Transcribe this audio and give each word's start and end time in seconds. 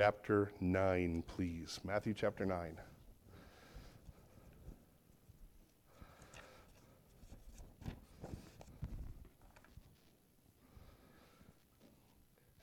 chapter 0.00 0.50
9, 0.62 1.22
please. 1.26 1.78
Matthew 1.84 2.14
chapter 2.14 2.46
9. 2.46 2.74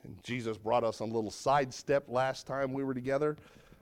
And 0.04 0.24
Jesus 0.24 0.58
brought 0.58 0.84
us 0.84 1.00
on 1.00 1.12
a 1.12 1.14
little 1.14 1.30
sidestep 1.30 2.06
last 2.08 2.48
time 2.48 2.74
we 2.74 2.84
were 2.84 2.96
together, 2.96 3.38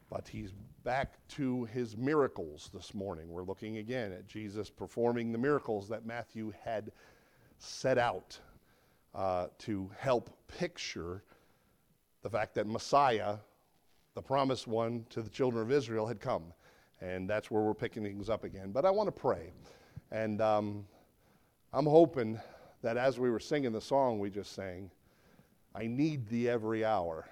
but 0.09 0.27
he's 0.27 0.51
back 0.83 1.13
to 1.29 1.63
his 1.63 1.95
miracles 1.95 2.69
this 2.73 2.93
morning. 2.93 3.29
We're 3.29 3.43
looking 3.43 3.77
again 3.77 4.11
at 4.11 4.27
Jesus 4.27 4.69
performing 4.69 5.31
the 5.31 5.37
miracles 5.37 5.87
that 5.87 6.05
Matthew 6.05 6.51
had 6.65 6.91
set 7.57 7.97
out 7.97 8.37
uh, 9.13 9.47
to 9.59 9.89
help 9.97 10.29
picture 10.49 11.23
the 12.25 12.29
fact 12.31 12.55
that 12.55 12.65
Messiah, 12.65 13.35
the 14.15 14.21
promised 14.21 14.65
one 14.65 15.05
to 15.11 15.21
the 15.21 15.29
children 15.29 15.61
of 15.61 15.71
Israel, 15.71 16.07
had 16.07 16.19
come. 16.19 16.41
And 16.99 17.29
that's 17.29 17.51
where 17.51 17.61
we're 17.61 17.75
picking 17.75 18.01
things 18.01 18.31
up 18.31 18.43
again. 18.43 18.71
But 18.71 18.83
I 18.83 18.89
want 18.89 19.05
to 19.05 19.11
pray. 19.11 19.51
And 20.11 20.41
um, 20.41 20.87
I'm 21.71 21.85
hoping 21.85 22.39
that 22.81 22.97
as 22.97 23.19
we 23.19 23.29
were 23.29 23.39
singing 23.39 23.73
the 23.73 23.79
song 23.79 24.17
we 24.17 24.31
just 24.31 24.55
sang, 24.55 24.89
I 25.75 25.85
need 25.85 26.27
thee 26.27 26.49
every 26.49 26.83
hour. 26.83 27.27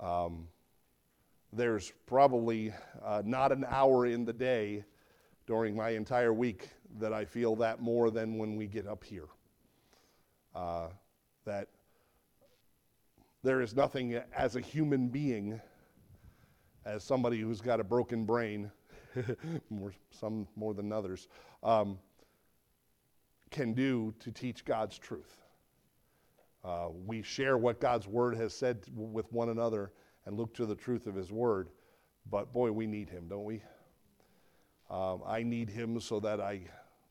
Um, 0.00 0.46
there's 1.52 1.92
probably 2.06 2.72
uh, 3.04 3.22
not 3.24 3.50
an 3.50 3.66
hour 3.68 4.06
in 4.06 4.26
the 4.26 4.32
day 4.32 4.84
during 5.48 5.74
my 5.74 5.90
entire 5.90 6.32
week 6.32 6.68
that 7.00 7.12
I 7.12 7.24
feel 7.24 7.56
that 7.56 7.82
more 7.82 8.12
than 8.12 8.38
when 8.38 8.54
we 8.54 8.68
get 8.68 8.86
up 8.86 9.02
here. 9.02 9.26
Uh, 10.54 10.90
that 11.46 11.66
there 13.42 13.60
is 13.60 13.74
nothing 13.74 14.20
as 14.36 14.56
a 14.56 14.60
human 14.60 15.08
being, 15.08 15.60
as 16.84 17.04
somebody 17.04 17.40
who's 17.40 17.60
got 17.60 17.80
a 17.80 17.84
broken 17.84 18.24
brain, 18.24 18.70
more, 19.70 19.92
some 20.10 20.46
more 20.56 20.74
than 20.74 20.92
others, 20.92 21.28
um, 21.62 21.98
can 23.50 23.72
do 23.72 24.14
to 24.20 24.30
teach 24.30 24.64
God's 24.64 24.98
truth. 24.98 25.42
Uh, 26.64 26.88
we 27.06 27.22
share 27.22 27.56
what 27.56 27.80
God's 27.80 28.06
word 28.06 28.36
has 28.36 28.52
said 28.52 28.84
with 28.94 29.32
one 29.32 29.48
another 29.48 29.92
and 30.26 30.36
look 30.36 30.52
to 30.54 30.66
the 30.66 30.74
truth 30.74 31.06
of 31.06 31.14
his 31.14 31.30
word. 31.30 31.68
But 32.30 32.52
boy, 32.52 32.72
we 32.72 32.86
need 32.86 33.08
him, 33.08 33.28
don't 33.28 33.44
we? 33.44 33.62
Um, 34.90 35.22
I 35.26 35.42
need 35.42 35.70
him 35.70 36.00
so 36.00 36.18
that 36.20 36.40
I 36.40 36.62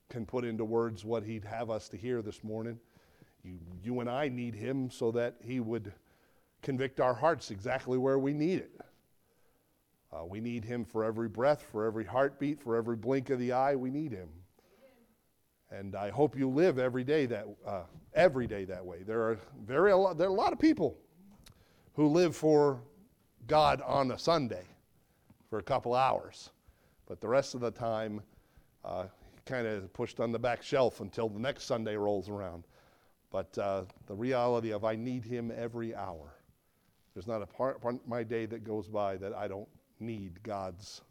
can 0.10 0.26
put 0.26 0.44
into 0.44 0.66
words 0.66 1.06
what 1.06 1.24
he'd 1.24 1.46
have 1.46 1.70
us 1.70 1.90
to 1.90 1.98
hear 1.98 2.22
this 2.22 2.44
morning. 2.44 2.80
You, 3.44 3.60
you 3.82 4.00
and 4.00 4.10
I 4.10 4.28
need 4.28 4.56
him 4.56 4.90
so 4.92 5.12
that 5.12 5.36
he 5.42 5.60
would 5.60 5.94
convict 6.62 7.00
our 7.00 7.14
hearts 7.14 7.52
exactly 7.52 7.98
where 7.98 8.20
we 8.20 8.34
need 8.34 8.60
it. 8.60 8.72
Uh, 10.12 10.26
we 10.26 10.40
need 10.40 10.64
Him 10.64 10.86
for 10.86 11.04
every 11.04 11.28
breath, 11.28 11.62
for 11.72 11.86
every 11.86 12.06
heartbeat, 12.06 12.62
for 12.62 12.76
every 12.76 12.96
blink 12.96 13.30
of 13.30 13.40
the 13.40 13.52
eye. 13.52 13.76
We 13.76 13.90
need 13.90 14.12
Him. 14.12 14.30
And 15.70 15.96
I 15.96 16.10
hope 16.10 16.38
you 16.38 16.48
live 16.48 16.80
every 16.80 17.04
day 17.04 17.26
that 17.26 17.46
uh, 17.66 17.82
every 18.14 18.48
day 18.48 18.64
that 18.66 18.84
way. 18.84 19.04
There 19.04 19.22
are 19.22 19.38
very 19.66 19.92
a 19.92 19.98
lot, 19.98 20.18
there 20.18 20.28
are 20.28 20.32
a 20.32 20.34
lot 20.34 20.54
of 20.54 20.60
people 20.60 20.98
who 21.94 22.08
live 22.08 22.36
for 22.36 22.80
God 23.48 23.82
on 23.82 24.12
a 24.12 24.18
Sunday 24.18 24.64
for 25.50 25.60
a 25.60 25.64
couple 25.64 25.94
hours, 25.94 26.52
but 27.06 27.20
the 27.20 27.28
rest 27.28 27.54
of 27.54 27.62
the 27.62 27.72
time, 27.72 28.22
uh, 28.86 29.06
kind 29.46 29.68
of 29.68 29.92
pushed 29.94 30.20
on 30.20 30.32
the 30.32 30.40
back 30.40 30.62
shelf 30.62 31.02
until 31.02 31.30
the 31.30 31.40
next 31.40 31.64
Sunday 31.64 31.96
rolls 31.96 32.30
around. 32.30 32.64
But 33.32 33.58
uh, 33.58 33.84
the 34.06 34.16
reality 34.16 34.72
of 34.72 34.86
I 34.86 34.96
need 34.96 35.26
Him 35.26 35.52
every 35.56 35.96
hour. 35.96 36.37
There's 37.18 37.26
not 37.26 37.42
a 37.42 37.48
part 37.48 37.80
of 37.84 38.08
my 38.08 38.22
day 38.22 38.46
that 38.46 38.64
goes 38.64 38.88
by 38.88 39.18
that 39.18 39.34
I 39.34 39.48
don't 39.48 39.68
need 40.00 40.44
God's 40.44 41.02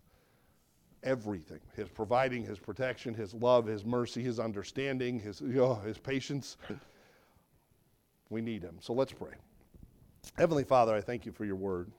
everything 1.03 1.59
His 1.75 1.89
providing, 1.89 2.45
His 2.45 2.61
protection, 2.61 3.13
His 3.13 3.35
love, 3.35 3.67
His 3.67 3.85
mercy, 3.85 4.23
His 4.23 4.39
understanding, 4.39 5.19
His, 5.19 5.41
his 5.85 5.99
patience. 5.99 6.59
We 8.31 8.41
need 8.41 8.63
Him. 8.63 8.77
So 8.79 8.93
let's 8.93 9.13
pray. 9.13 9.33
Heavenly 10.39 10.63
Father, 10.63 10.95
I 10.95 11.01
thank 11.01 11.27
you 11.27 11.33
for 11.33 11.45
your 11.45 11.57
word. 11.57 11.91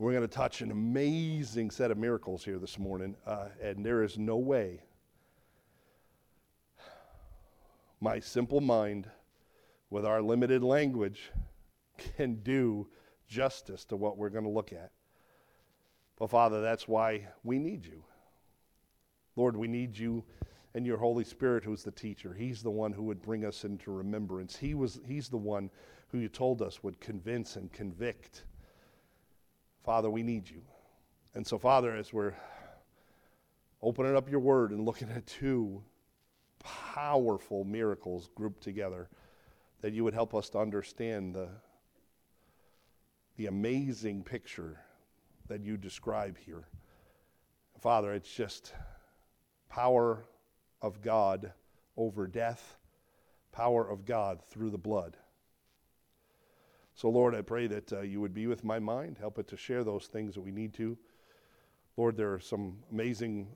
We're 0.00 0.10
going 0.10 0.26
to 0.26 0.34
touch 0.34 0.60
an 0.60 0.72
amazing 0.72 1.70
set 1.70 1.92
of 1.92 1.98
miracles 1.98 2.44
here 2.44 2.58
this 2.58 2.76
morning, 2.76 3.14
uh, 3.24 3.50
and 3.62 3.86
there 3.86 4.02
is 4.02 4.18
no 4.18 4.36
way 4.36 4.80
my 8.00 8.18
simple 8.18 8.60
mind, 8.60 9.08
with 9.90 10.04
our 10.04 10.20
limited 10.20 10.64
language, 10.64 11.30
can 12.16 12.36
do 12.36 12.88
justice 13.28 13.84
to 13.86 13.96
what 13.96 14.16
we're 14.16 14.30
going 14.30 14.44
to 14.44 14.50
look 14.50 14.72
at. 14.72 14.92
But 16.18 16.30
Father, 16.30 16.60
that's 16.60 16.88
why 16.88 17.28
we 17.44 17.58
need 17.58 17.84
you. 17.84 18.02
Lord, 19.36 19.56
we 19.56 19.68
need 19.68 19.96
you 19.96 20.24
and 20.74 20.86
your 20.86 20.98
Holy 20.98 21.24
Spirit, 21.24 21.64
who's 21.64 21.82
the 21.82 21.90
teacher. 21.90 22.34
He's 22.34 22.62
the 22.62 22.70
one 22.70 22.92
who 22.92 23.02
would 23.04 23.22
bring 23.22 23.44
us 23.44 23.64
into 23.64 23.90
remembrance. 23.90 24.56
He 24.56 24.74
was, 24.74 25.00
he's 25.06 25.28
the 25.28 25.36
one 25.36 25.70
who 26.08 26.18
you 26.18 26.28
told 26.28 26.62
us 26.62 26.82
would 26.82 27.00
convince 27.00 27.56
and 27.56 27.72
convict. 27.72 28.44
Father, 29.84 30.10
we 30.10 30.22
need 30.22 30.48
you. 30.48 30.62
And 31.34 31.46
so, 31.46 31.58
Father, 31.58 31.94
as 31.94 32.12
we're 32.12 32.34
opening 33.82 34.16
up 34.16 34.30
your 34.30 34.40
word 34.40 34.70
and 34.70 34.84
looking 34.84 35.10
at 35.10 35.26
two 35.26 35.82
powerful 36.58 37.64
miracles 37.64 38.28
grouped 38.34 38.62
together, 38.62 39.08
that 39.80 39.92
you 39.92 40.02
would 40.04 40.14
help 40.14 40.34
us 40.34 40.48
to 40.50 40.58
understand 40.58 41.34
the 41.34 41.48
the 43.36 43.46
amazing 43.46 44.22
picture 44.22 44.78
that 45.48 45.62
you 45.62 45.76
describe 45.76 46.36
here. 46.38 46.64
Father, 47.80 48.12
it's 48.14 48.32
just 48.32 48.72
power 49.68 50.24
of 50.80 51.02
God 51.02 51.52
over 51.96 52.26
death, 52.26 52.76
power 53.52 53.88
of 53.88 54.04
God 54.04 54.40
through 54.50 54.70
the 54.70 54.78
blood. 54.78 55.16
So, 56.94 57.10
Lord, 57.10 57.34
I 57.34 57.42
pray 57.42 57.66
that 57.66 57.92
uh, 57.92 58.00
you 58.00 58.22
would 58.22 58.32
be 58.32 58.46
with 58.46 58.64
my 58.64 58.78
mind, 58.78 59.18
help 59.18 59.38
it 59.38 59.48
to 59.48 59.56
share 59.56 59.84
those 59.84 60.06
things 60.06 60.34
that 60.34 60.40
we 60.40 60.50
need 60.50 60.72
to. 60.74 60.96
Lord, 61.98 62.16
there 62.16 62.32
are 62.32 62.40
some 62.40 62.78
amazing 62.90 63.48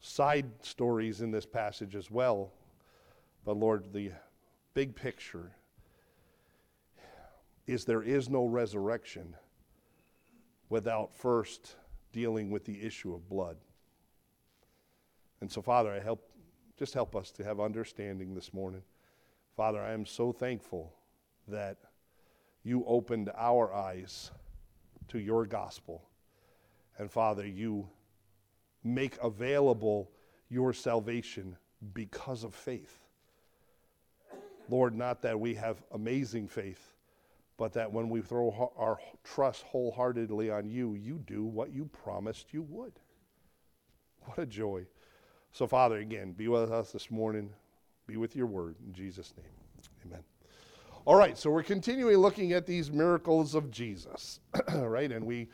side 0.00 0.46
stories 0.62 1.20
in 1.20 1.30
this 1.30 1.44
passage 1.44 1.94
as 1.94 2.10
well. 2.10 2.52
But, 3.44 3.58
Lord, 3.58 3.92
the 3.92 4.12
big 4.72 4.96
picture 4.96 5.50
is 7.66 7.84
there 7.84 8.02
is 8.02 8.28
no 8.28 8.46
resurrection 8.46 9.34
without 10.68 11.14
first 11.14 11.76
dealing 12.12 12.50
with 12.50 12.64
the 12.64 12.82
issue 12.82 13.14
of 13.14 13.28
blood. 13.28 13.56
And 15.40 15.50
so, 15.50 15.62
Father, 15.62 15.92
I 15.92 16.00
help 16.00 16.30
just 16.76 16.94
help 16.94 17.14
us 17.14 17.30
to 17.32 17.44
have 17.44 17.60
understanding 17.60 18.34
this 18.34 18.52
morning. 18.52 18.82
Father, 19.56 19.80
I 19.80 19.92
am 19.92 20.04
so 20.04 20.32
thankful 20.32 20.92
that 21.46 21.76
you 22.64 22.84
opened 22.86 23.30
our 23.36 23.72
eyes 23.72 24.32
to 25.08 25.18
your 25.18 25.46
gospel. 25.46 26.02
And 26.98 27.10
Father, 27.10 27.46
you 27.46 27.88
make 28.82 29.16
available 29.22 30.10
your 30.48 30.72
salvation 30.72 31.56
because 31.92 32.42
of 32.42 32.54
faith. 32.54 33.00
Lord, 34.68 34.96
not 34.96 35.22
that 35.22 35.38
we 35.38 35.54
have 35.54 35.82
amazing 35.92 36.48
faith, 36.48 36.93
but 37.56 37.72
that 37.74 37.92
when 37.92 38.08
we 38.08 38.20
throw 38.20 38.72
our 38.76 38.98
trust 39.22 39.62
wholeheartedly 39.62 40.50
on 40.50 40.68
you, 40.68 40.94
you 40.94 41.18
do 41.26 41.44
what 41.44 41.72
you 41.72 41.84
promised 41.86 42.52
you 42.52 42.62
would. 42.62 42.92
What 44.24 44.38
a 44.38 44.46
joy. 44.46 44.86
So, 45.52 45.66
Father, 45.66 45.98
again, 45.98 46.32
be 46.32 46.48
with 46.48 46.72
us 46.72 46.90
this 46.90 47.10
morning. 47.10 47.50
Be 48.06 48.16
with 48.16 48.34
your 48.34 48.46
word. 48.46 48.76
In 48.84 48.92
Jesus' 48.92 49.32
name, 49.36 49.46
amen. 50.04 50.24
All 51.06 51.16
right, 51.16 51.36
so 51.36 51.50
we're 51.50 51.62
continuing 51.62 52.16
looking 52.16 52.54
at 52.54 52.66
these 52.66 52.90
miracles 52.90 53.54
of 53.54 53.70
Jesus, 53.70 54.40
right? 54.74 55.12
And 55.12 55.24
we, 55.24 55.48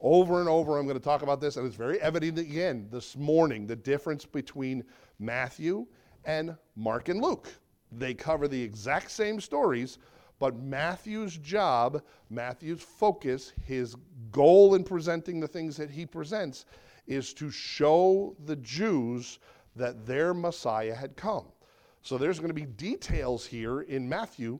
over 0.00 0.40
and 0.40 0.48
over, 0.48 0.78
I'm 0.78 0.84
going 0.84 0.98
to 0.98 1.04
talk 1.04 1.22
about 1.22 1.40
this, 1.40 1.56
and 1.56 1.66
it's 1.66 1.76
very 1.76 2.00
evident 2.00 2.38
again 2.38 2.88
this 2.90 3.16
morning 3.16 3.66
the 3.66 3.76
difference 3.76 4.26
between 4.26 4.84
Matthew 5.18 5.86
and 6.24 6.56
Mark 6.74 7.08
and 7.08 7.22
Luke. 7.22 7.48
They 7.92 8.14
cover 8.14 8.48
the 8.48 8.60
exact 8.60 9.10
same 9.10 9.40
stories, 9.40 9.98
but 10.38 10.56
Matthew's 10.56 11.36
job, 11.38 12.02
Matthew's 12.30 12.82
focus, 12.82 13.52
his 13.64 13.96
goal 14.30 14.74
in 14.74 14.84
presenting 14.84 15.40
the 15.40 15.48
things 15.48 15.76
that 15.76 15.90
he 15.90 16.04
presents 16.04 16.66
is 17.06 17.32
to 17.34 17.50
show 17.50 18.36
the 18.44 18.56
Jews 18.56 19.38
that 19.76 20.06
their 20.06 20.34
Messiah 20.34 20.94
had 20.94 21.16
come. 21.16 21.46
So 22.02 22.18
there's 22.18 22.38
going 22.38 22.50
to 22.50 22.54
be 22.54 22.66
details 22.66 23.46
here 23.46 23.82
in 23.82 24.08
Matthew 24.08 24.58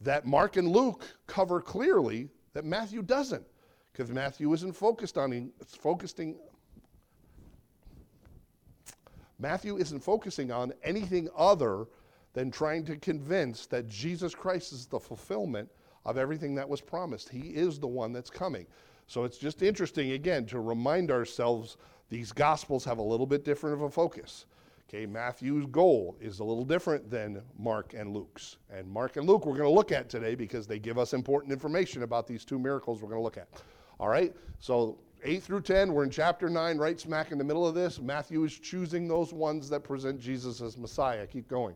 that 0.00 0.26
Mark 0.26 0.56
and 0.56 0.68
Luke 0.68 1.04
cover 1.26 1.60
clearly 1.60 2.28
that 2.54 2.64
Matthew 2.64 3.02
doesn't. 3.02 3.46
Because 3.92 4.10
Matthew 4.10 4.52
isn't 4.52 4.72
focused 4.72 5.18
on 5.18 5.32
it's 5.60 5.74
focusing 5.74 6.38
Matthew 9.40 9.76
isn't 9.76 10.00
focusing 10.00 10.50
on 10.50 10.72
anything 10.82 11.28
other 11.36 11.86
than 12.38 12.52
trying 12.52 12.84
to 12.84 12.94
convince 12.94 13.66
that 13.66 13.88
Jesus 13.88 14.32
Christ 14.32 14.72
is 14.72 14.86
the 14.86 15.00
fulfillment 15.00 15.68
of 16.04 16.16
everything 16.16 16.54
that 16.54 16.68
was 16.68 16.80
promised. 16.80 17.28
He 17.28 17.48
is 17.48 17.80
the 17.80 17.88
one 17.88 18.12
that's 18.12 18.30
coming. 18.30 18.64
So 19.08 19.24
it's 19.24 19.38
just 19.38 19.60
interesting, 19.60 20.12
again, 20.12 20.46
to 20.46 20.60
remind 20.60 21.10
ourselves 21.10 21.78
these 22.10 22.30
gospels 22.30 22.84
have 22.84 22.98
a 22.98 23.02
little 23.02 23.26
bit 23.26 23.44
different 23.44 23.74
of 23.74 23.82
a 23.82 23.90
focus. 23.90 24.46
Okay, 24.88 25.04
Matthew's 25.04 25.66
goal 25.66 26.16
is 26.20 26.38
a 26.38 26.44
little 26.44 26.64
different 26.64 27.10
than 27.10 27.42
Mark 27.58 27.94
and 27.94 28.14
Luke's. 28.14 28.58
And 28.70 28.88
Mark 28.88 29.16
and 29.16 29.26
Luke 29.26 29.44
we're 29.44 29.56
going 29.56 29.68
to 29.68 29.74
look 29.74 29.90
at 29.90 30.08
today 30.08 30.36
because 30.36 30.68
they 30.68 30.78
give 30.78 30.96
us 30.96 31.14
important 31.14 31.52
information 31.52 32.04
about 32.04 32.28
these 32.28 32.44
two 32.44 32.60
miracles 32.60 33.02
we're 33.02 33.08
going 33.08 33.18
to 33.18 33.24
look 33.24 33.36
at. 33.36 33.48
All 33.98 34.08
right, 34.08 34.32
so 34.60 34.96
8 35.24 35.42
through 35.42 35.62
10, 35.62 35.92
we're 35.92 36.04
in 36.04 36.10
chapter 36.10 36.48
9, 36.48 36.78
right 36.78 37.00
smack 37.00 37.32
in 37.32 37.38
the 37.38 37.42
middle 37.42 37.66
of 37.66 37.74
this. 37.74 38.00
Matthew 38.00 38.44
is 38.44 38.56
choosing 38.56 39.08
those 39.08 39.32
ones 39.32 39.68
that 39.70 39.82
present 39.82 40.20
Jesus 40.20 40.60
as 40.60 40.78
Messiah. 40.78 41.26
Keep 41.26 41.48
going. 41.48 41.74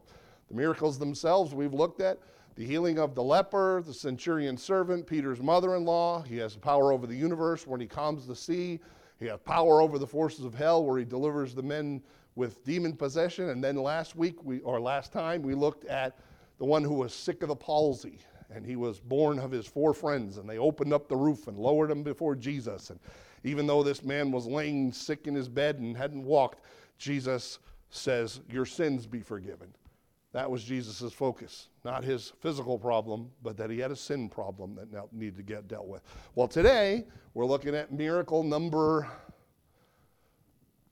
The 0.52 0.58
miracles 0.58 0.98
themselves 0.98 1.54
we've 1.54 1.72
looked 1.72 2.02
at 2.02 2.18
the 2.56 2.66
healing 2.66 2.98
of 2.98 3.14
the 3.14 3.22
leper, 3.22 3.82
the 3.86 3.94
centurion 3.94 4.58
servant, 4.58 5.06
Peter's 5.06 5.40
mother 5.40 5.76
in 5.76 5.86
law. 5.86 6.20
He 6.20 6.36
has 6.36 6.56
power 6.56 6.92
over 6.92 7.06
the 7.06 7.16
universe 7.16 7.66
when 7.66 7.80
he 7.80 7.86
calms 7.86 8.26
the 8.26 8.36
sea. 8.36 8.78
He 9.18 9.24
has 9.28 9.40
power 9.40 9.80
over 9.80 9.98
the 9.98 10.06
forces 10.06 10.44
of 10.44 10.54
hell 10.54 10.84
where 10.84 10.98
he 10.98 11.06
delivers 11.06 11.54
the 11.54 11.62
men 11.62 12.02
with 12.34 12.62
demon 12.64 12.94
possession. 12.94 13.48
And 13.48 13.64
then 13.64 13.76
last 13.76 14.14
week, 14.14 14.44
we, 14.44 14.60
or 14.60 14.78
last 14.78 15.10
time, 15.10 15.40
we 15.40 15.54
looked 15.54 15.86
at 15.86 16.18
the 16.58 16.66
one 16.66 16.84
who 16.84 16.94
was 16.94 17.14
sick 17.14 17.42
of 17.42 17.48
the 17.48 17.56
palsy. 17.56 18.18
And 18.50 18.66
he 18.66 18.76
was 18.76 19.00
borne 19.00 19.38
of 19.38 19.50
his 19.50 19.66
four 19.66 19.94
friends, 19.94 20.36
and 20.36 20.46
they 20.46 20.58
opened 20.58 20.92
up 20.92 21.08
the 21.08 21.16
roof 21.16 21.48
and 21.48 21.56
lowered 21.56 21.90
him 21.90 22.02
before 22.02 22.34
Jesus. 22.34 22.90
And 22.90 23.00
even 23.42 23.66
though 23.66 23.82
this 23.82 24.04
man 24.04 24.30
was 24.30 24.46
laying 24.46 24.92
sick 24.92 25.26
in 25.26 25.34
his 25.34 25.48
bed 25.48 25.78
and 25.78 25.96
hadn't 25.96 26.24
walked, 26.24 26.60
Jesus 26.98 27.58
says, 27.88 28.40
Your 28.50 28.66
sins 28.66 29.06
be 29.06 29.20
forgiven. 29.20 29.72
That 30.32 30.50
was 30.50 30.64
Jesus' 30.64 31.12
focus, 31.12 31.68
not 31.84 32.02
his 32.02 32.32
physical 32.40 32.78
problem, 32.78 33.30
but 33.42 33.56
that 33.58 33.68
he 33.68 33.78
had 33.78 33.90
a 33.90 33.96
sin 33.96 34.30
problem 34.30 34.74
that 34.76 34.90
now 34.90 35.08
needed 35.12 35.36
to 35.36 35.42
get 35.42 35.68
dealt 35.68 35.86
with. 35.86 36.02
Well, 36.34 36.48
today 36.48 37.04
we're 37.34 37.44
looking 37.44 37.74
at 37.74 37.92
miracle 37.92 38.42
number 38.42 39.06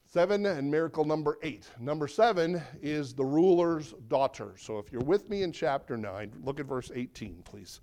seven 0.04 0.44
and 0.44 0.70
miracle 0.70 1.06
number 1.06 1.38
eight. 1.42 1.68
Number 1.78 2.06
seven 2.06 2.60
is 2.82 3.14
the 3.14 3.24
ruler's 3.24 3.94
daughter. 4.08 4.52
So 4.58 4.78
if 4.78 4.92
you're 4.92 5.00
with 5.02 5.30
me 5.30 5.42
in 5.42 5.52
chapter 5.52 5.96
9, 5.96 6.32
look 6.44 6.60
at 6.60 6.66
verse 6.66 6.90
18, 6.94 7.42
please. 7.44 7.80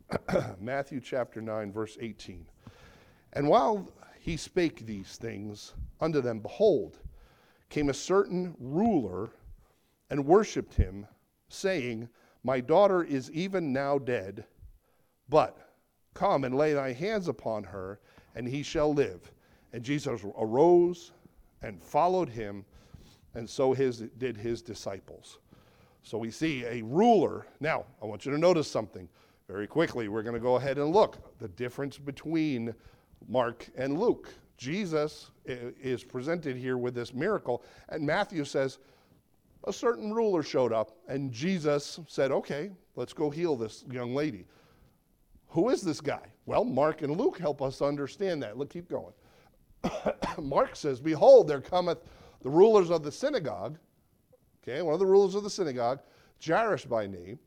Matthew 0.60 1.00
chapter 1.00 1.40
9, 1.40 1.72
verse 1.72 1.96
18. 2.00 2.44
And 3.32 3.48
while 3.48 3.88
he 4.20 4.36
spake 4.36 4.84
these 4.84 5.16
things 5.16 5.72
unto 6.02 6.20
them, 6.20 6.40
behold, 6.40 6.98
came 7.70 7.88
a 7.88 7.94
certain 7.94 8.54
ruler 8.58 9.30
and 10.12 10.26
worshiped 10.26 10.74
him, 10.74 11.06
saying, 11.48 12.06
My 12.44 12.60
daughter 12.60 13.02
is 13.02 13.30
even 13.30 13.72
now 13.72 13.96
dead, 13.96 14.44
but 15.30 15.56
come 16.12 16.44
and 16.44 16.54
lay 16.54 16.74
thy 16.74 16.92
hands 16.92 17.28
upon 17.28 17.64
her, 17.64 17.98
and 18.34 18.46
he 18.46 18.62
shall 18.62 18.92
live. 18.92 19.32
And 19.72 19.82
Jesus 19.82 20.20
arose 20.38 21.12
and 21.62 21.82
followed 21.82 22.28
him, 22.28 22.66
and 23.32 23.48
so 23.48 23.72
his, 23.72 24.00
did 24.18 24.36
his 24.36 24.60
disciples. 24.60 25.38
So 26.02 26.18
we 26.18 26.30
see 26.30 26.62
a 26.66 26.82
ruler. 26.82 27.46
Now, 27.58 27.86
I 28.02 28.04
want 28.04 28.26
you 28.26 28.32
to 28.32 28.38
notice 28.38 28.70
something 28.70 29.08
very 29.48 29.66
quickly. 29.66 30.08
We're 30.08 30.22
going 30.22 30.34
to 30.34 30.40
go 30.40 30.56
ahead 30.56 30.76
and 30.76 30.92
look 30.92 31.38
the 31.38 31.48
difference 31.48 31.96
between 31.96 32.74
Mark 33.28 33.66
and 33.76 33.98
Luke. 33.98 34.28
Jesus 34.58 35.30
is 35.46 36.04
presented 36.04 36.54
here 36.54 36.76
with 36.76 36.94
this 36.94 37.14
miracle, 37.14 37.64
and 37.88 38.04
Matthew 38.04 38.44
says, 38.44 38.78
a 39.64 39.72
certain 39.72 40.12
ruler 40.12 40.42
showed 40.42 40.72
up, 40.72 40.96
and 41.08 41.32
Jesus 41.32 42.00
said, 42.08 42.32
Okay, 42.32 42.70
let's 42.96 43.12
go 43.12 43.30
heal 43.30 43.56
this 43.56 43.84
young 43.90 44.14
lady. 44.14 44.46
Who 45.48 45.68
is 45.68 45.82
this 45.82 46.00
guy? 46.00 46.32
Well, 46.46 46.64
Mark 46.64 47.02
and 47.02 47.16
Luke 47.16 47.38
help 47.38 47.60
us 47.60 47.82
understand 47.82 48.42
that. 48.42 48.56
Look, 48.56 48.70
keep 48.70 48.88
going. 48.88 49.12
Mark 50.40 50.76
says, 50.76 51.00
Behold, 51.00 51.48
there 51.48 51.60
cometh 51.60 51.98
the 52.40 52.50
rulers 52.50 52.90
of 52.90 53.02
the 53.02 53.12
synagogue, 53.12 53.78
okay, 54.62 54.82
one 54.82 54.94
of 54.94 55.00
the 55.00 55.06
rulers 55.06 55.34
of 55.34 55.44
the 55.44 55.50
synagogue, 55.50 56.00
Jairus 56.44 56.84
by 56.84 57.06
name, 57.06 57.38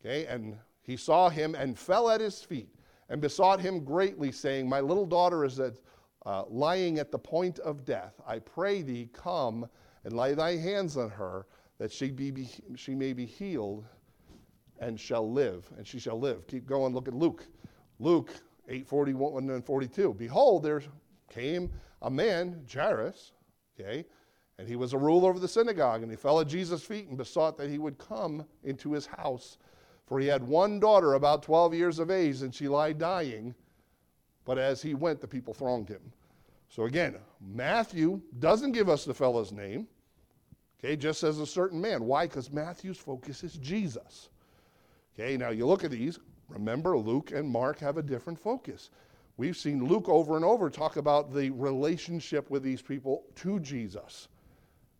okay, 0.00 0.26
and 0.26 0.56
he 0.80 0.96
saw 0.96 1.28
him 1.28 1.54
and 1.54 1.78
fell 1.78 2.08
at 2.08 2.20
his 2.20 2.40
feet 2.40 2.70
and 3.10 3.20
besought 3.20 3.60
him 3.60 3.84
greatly, 3.84 4.32
saying, 4.32 4.68
My 4.68 4.80
little 4.80 5.06
daughter 5.06 5.44
is 5.44 5.60
at, 5.60 5.74
uh, 6.24 6.44
lying 6.48 6.98
at 6.98 7.10
the 7.10 7.18
point 7.18 7.58
of 7.58 7.84
death. 7.84 8.14
I 8.26 8.38
pray 8.38 8.82
thee, 8.82 9.10
come 9.12 9.68
and 10.04 10.14
lay 10.14 10.34
thy 10.34 10.56
hands 10.56 10.96
on 10.96 11.10
her, 11.10 11.46
that 11.78 11.92
she, 11.92 12.10
be, 12.10 12.30
be, 12.30 12.48
she 12.76 12.94
may 12.94 13.12
be 13.12 13.24
healed 13.24 13.84
and 14.80 14.98
shall 14.98 15.30
live, 15.30 15.68
and 15.76 15.86
she 15.86 15.98
shall 15.98 16.18
live. 16.18 16.46
Keep 16.46 16.66
going, 16.66 16.94
look 16.94 17.08
at 17.08 17.14
Luke. 17.14 17.46
Luke 17.98 18.30
8:41 18.70 19.54
and 19.54 19.64
42. 19.64 20.14
Behold, 20.14 20.62
there 20.62 20.82
came 21.30 21.70
a 22.02 22.10
man, 22.10 22.64
Jairus, 22.72 23.32
okay, 23.78 24.04
and 24.58 24.68
he 24.68 24.76
was 24.76 24.92
a 24.92 24.98
ruler 24.98 25.30
of 25.30 25.40
the 25.40 25.48
synagogue, 25.48 26.02
and 26.02 26.10
he 26.10 26.16
fell 26.16 26.40
at 26.40 26.48
Jesus' 26.48 26.82
feet 26.82 27.08
and 27.08 27.16
besought 27.16 27.56
that 27.56 27.70
he 27.70 27.78
would 27.78 27.98
come 27.98 28.44
into 28.64 28.92
his 28.92 29.06
house. 29.06 29.58
For 30.06 30.18
he 30.18 30.26
had 30.26 30.42
one 30.42 30.80
daughter 30.80 31.14
about 31.14 31.42
12 31.42 31.74
years 31.74 31.98
of 31.98 32.10
age, 32.10 32.42
and 32.42 32.54
she 32.54 32.66
lay 32.66 32.92
dying. 32.92 33.54
But 34.44 34.58
as 34.58 34.80
he 34.80 34.94
went, 34.94 35.20
the 35.20 35.28
people 35.28 35.54
thronged 35.54 35.88
him. 35.88 36.12
So 36.68 36.84
again, 36.84 37.16
Matthew 37.40 38.20
doesn't 38.38 38.72
give 38.72 38.88
us 38.88 39.04
the 39.04 39.14
fellow's 39.14 39.52
name. 39.52 39.88
Okay, 40.78 40.96
just 40.96 41.20
says 41.20 41.38
a 41.38 41.46
certain 41.46 41.80
man. 41.80 42.04
Why? 42.04 42.26
Because 42.26 42.52
Matthew's 42.52 42.98
focus 42.98 43.42
is 43.42 43.54
Jesus. 43.54 44.28
Okay, 45.14 45.36
now 45.36 45.50
you 45.50 45.66
look 45.66 45.82
at 45.82 45.90
these. 45.90 46.18
Remember, 46.48 46.96
Luke 46.96 47.32
and 47.32 47.48
Mark 47.48 47.78
have 47.80 47.96
a 47.96 48.02
different 48.02 48.38
focus. 48.38 48.90
We've 49.36 49.56
seen 49.56 49.84
Luke 49.84 50.08
over 50.08 50.36
and 50.36 50.44
over 50.44 50.70
talk 50.70 50.96
about 50.96 51.32
the 51.32 51.50
relationship 51.50 52.50
with 52.50 52.62
these 52.62 52.82
people 52.82 53.24
to 53.36 53.60
Jesus. 53.60 54.28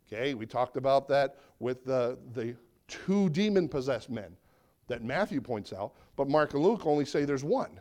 Okay, 0.06 0.34
we 0.34 0.46
talked 0.46 0.76
about 0.76 1.08
that 1.08 1.36
with 1.58 1.84
the, 1.84 2.18
the 2.34 2.56
two 2.88 3.28
demon 3.30 3.68
possessed 3.68 4.10
men 4.10 4.36
that 4.86 5.04
Matthew 5.04 5.40
points 5.40 5.72
out, 5.72 5.92
but 6.16 6.28
Mark 6.28 6.54
and 6.54 6.62
Luke 6.62 6.86
only 6.86 7.04
say 7.04 7.24
there's 7.24 7.44
one. 7.44 7.78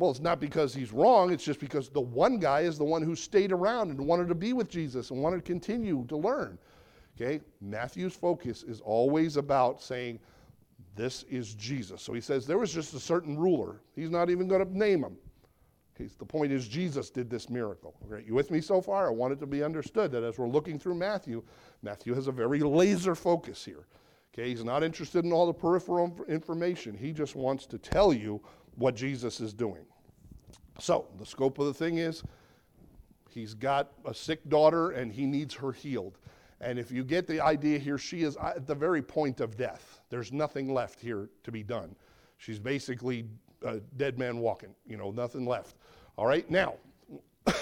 Well, 0.00 0.10
it's 0.10 0.20
not 0.20 0.40
because 0.40 0.72
he's 0.74 0.92
wrong, 0.92 1.30
it's 1.30 1.44
just 1.44 1.60
because 1.60 1.90
the 1.90 2.00
one 2.00 2.38
guy 2.38 2.60
is 2.60 2.78
the 2.78 2.84
one 2.84 3.02
who 3.02 3.14
stayed 3.14 3.52
around 3.52 3.90
and 3.90 4.00
wanted 4.00 4.28
to 4.28 4.34
be 4.34 4.54
with 4.54 4.70
Jesus 4.70 5.10
and 5.10 5.22
wanted 5.22 5.36
to 5.36 5.42
continue 5.42 6.06
to 6.08 6.16
learn. 6.16 6.58
Okay? 7.20 7.42
Matthew's 7.60 8.14
focus 8.14 8.62
is 8.62 8.80
always 8.80 9.36
about 9.36 9.82
saying, 9.82 10.18
This 10.96 11.24
is 11.24 11.52
Jesus. 11.54 12.00
So 12.00 12.14
he 12.14 12.22
says 12.22 12.46
there 12.46 12.56
was 12.56 12.72
just 12.72 12.94
a 12.94 12.98
certain 12.98 13.38
ruler. 13.38 13.82
He's 13.94 14.08
not 14.08 14.30
even 14.30 14.48
going 14.48 14.66
to 14.66 14.78
name 14.78 15.04
him. 15.04 15.18
Okay, 15.94 16.08
the 16.18 16.24
point 16.24 16.50
is, 16.50 16.66
Jesus 16.66 17.10
did 17.10 17.28
this 17.28 17.50
miracle. 17.50 17.94
Okay, 18.10 18.24
you 18.26 18.34
with 18.34 18.50
me 18.50 18.62
so 18.62 18.80
far? 18.80 19.06
I 19.06 19.10
want 19.10 19.34
it 19.34 19.40
to 19.40 19.46
be 19.46 19.62
understood 19.62 20.12
that 20.12 20.24
as 20.24 20.38
we're 20.38 20.48
looking 20.48 20.78
through 20.78 20.94
Matthew, 20.94 21.42
Matthew 21.82 22.14
has 22.14 22.26
a 22.26 22.32
very 22.32 22.60
laser 22.60 23.14
focus 23.14 23.62
here. 23.66 23.84
Okay, 24.32 24.48
he's 24.48 24.64
not 24.64 24.82
interested 24.82 25.26
in 25.26 25.32
all 25.32 25.46
the 25.46 25.52
peripheral 25.52 26.16
information. 26.26 26.96
He 26.96 27.12
just 27.12 27.36
wants 27.36 27.66
to 27.66 27.76
tell 27.76 28.14
you 28.14 28.40
what 28.80 28.96
Jesus 28.96 29.40
is 29.40 29.52
doing. 29.52 29.84
So, 30.78 31.06
the 31.18 31.26
scope 31.26 31.58
of 31.58 31.66
the 31.66 31.74
thing 31.74 31.98
is 31.98 32.22
he's 33.28 33.52
got 33.52 33.92
a 34.06 34.14
sick 34.14 34.48
daughter 34.48 34.92
and 34.92 35.12
he 35.12 35.26
needs 35.26 35.54
her 35.54 35.70
healed. 35.70 36.18
And 36.62 36.78
if 36.78 36.90
you 36.90 37.04
get 37.04 37.26
the 37.26 37.40
idea 37.40 37.78
here, 37.78 37.98
she 37.98 38.22
is 38.22 38.38
at 38.38 38.66
the 38.66 38.74
very 38.74 39.02
point 39.02 39.40
of 39.40 39.56
death. 39.58 40.00
There's 40.08 40.32
nothing 40.32 40.72
left 40.72 40.98
here 40.98 41.28
to 41.44 41.52
be 41.52 41.62
done. 41.62 41.94
She's 42.38 42.58
basically 42.58 43.26
a 43.64 43.80
dead 43.98 44.18
man 44.18 44.38
walking, 44.38 44.74
you 44.86 44.96
know, 44.96 45.10
nothing 45.10 45.46
left. 45.46 45.76
All 46.16 46.26
right, 46.26 46.50
now, 46.50 46.74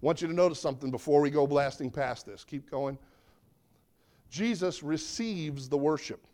want 0.00 0.22
you 0.22 0.28
to 0.28 0.34
notice 0.34 0.60
something 0.60 0.92
before 0.92 1.20
we 1.20 1.30
go 1.30 1.44
blasting 1.44 1.90
past 1.90 2.24
this. 2.24 2.44
Keep 2.44 2.70
going. 2.70 2.96
Jesus 4.30 4.84
receives 4.84 5.68
the 5.68 5.78
worship. 5.78 6.24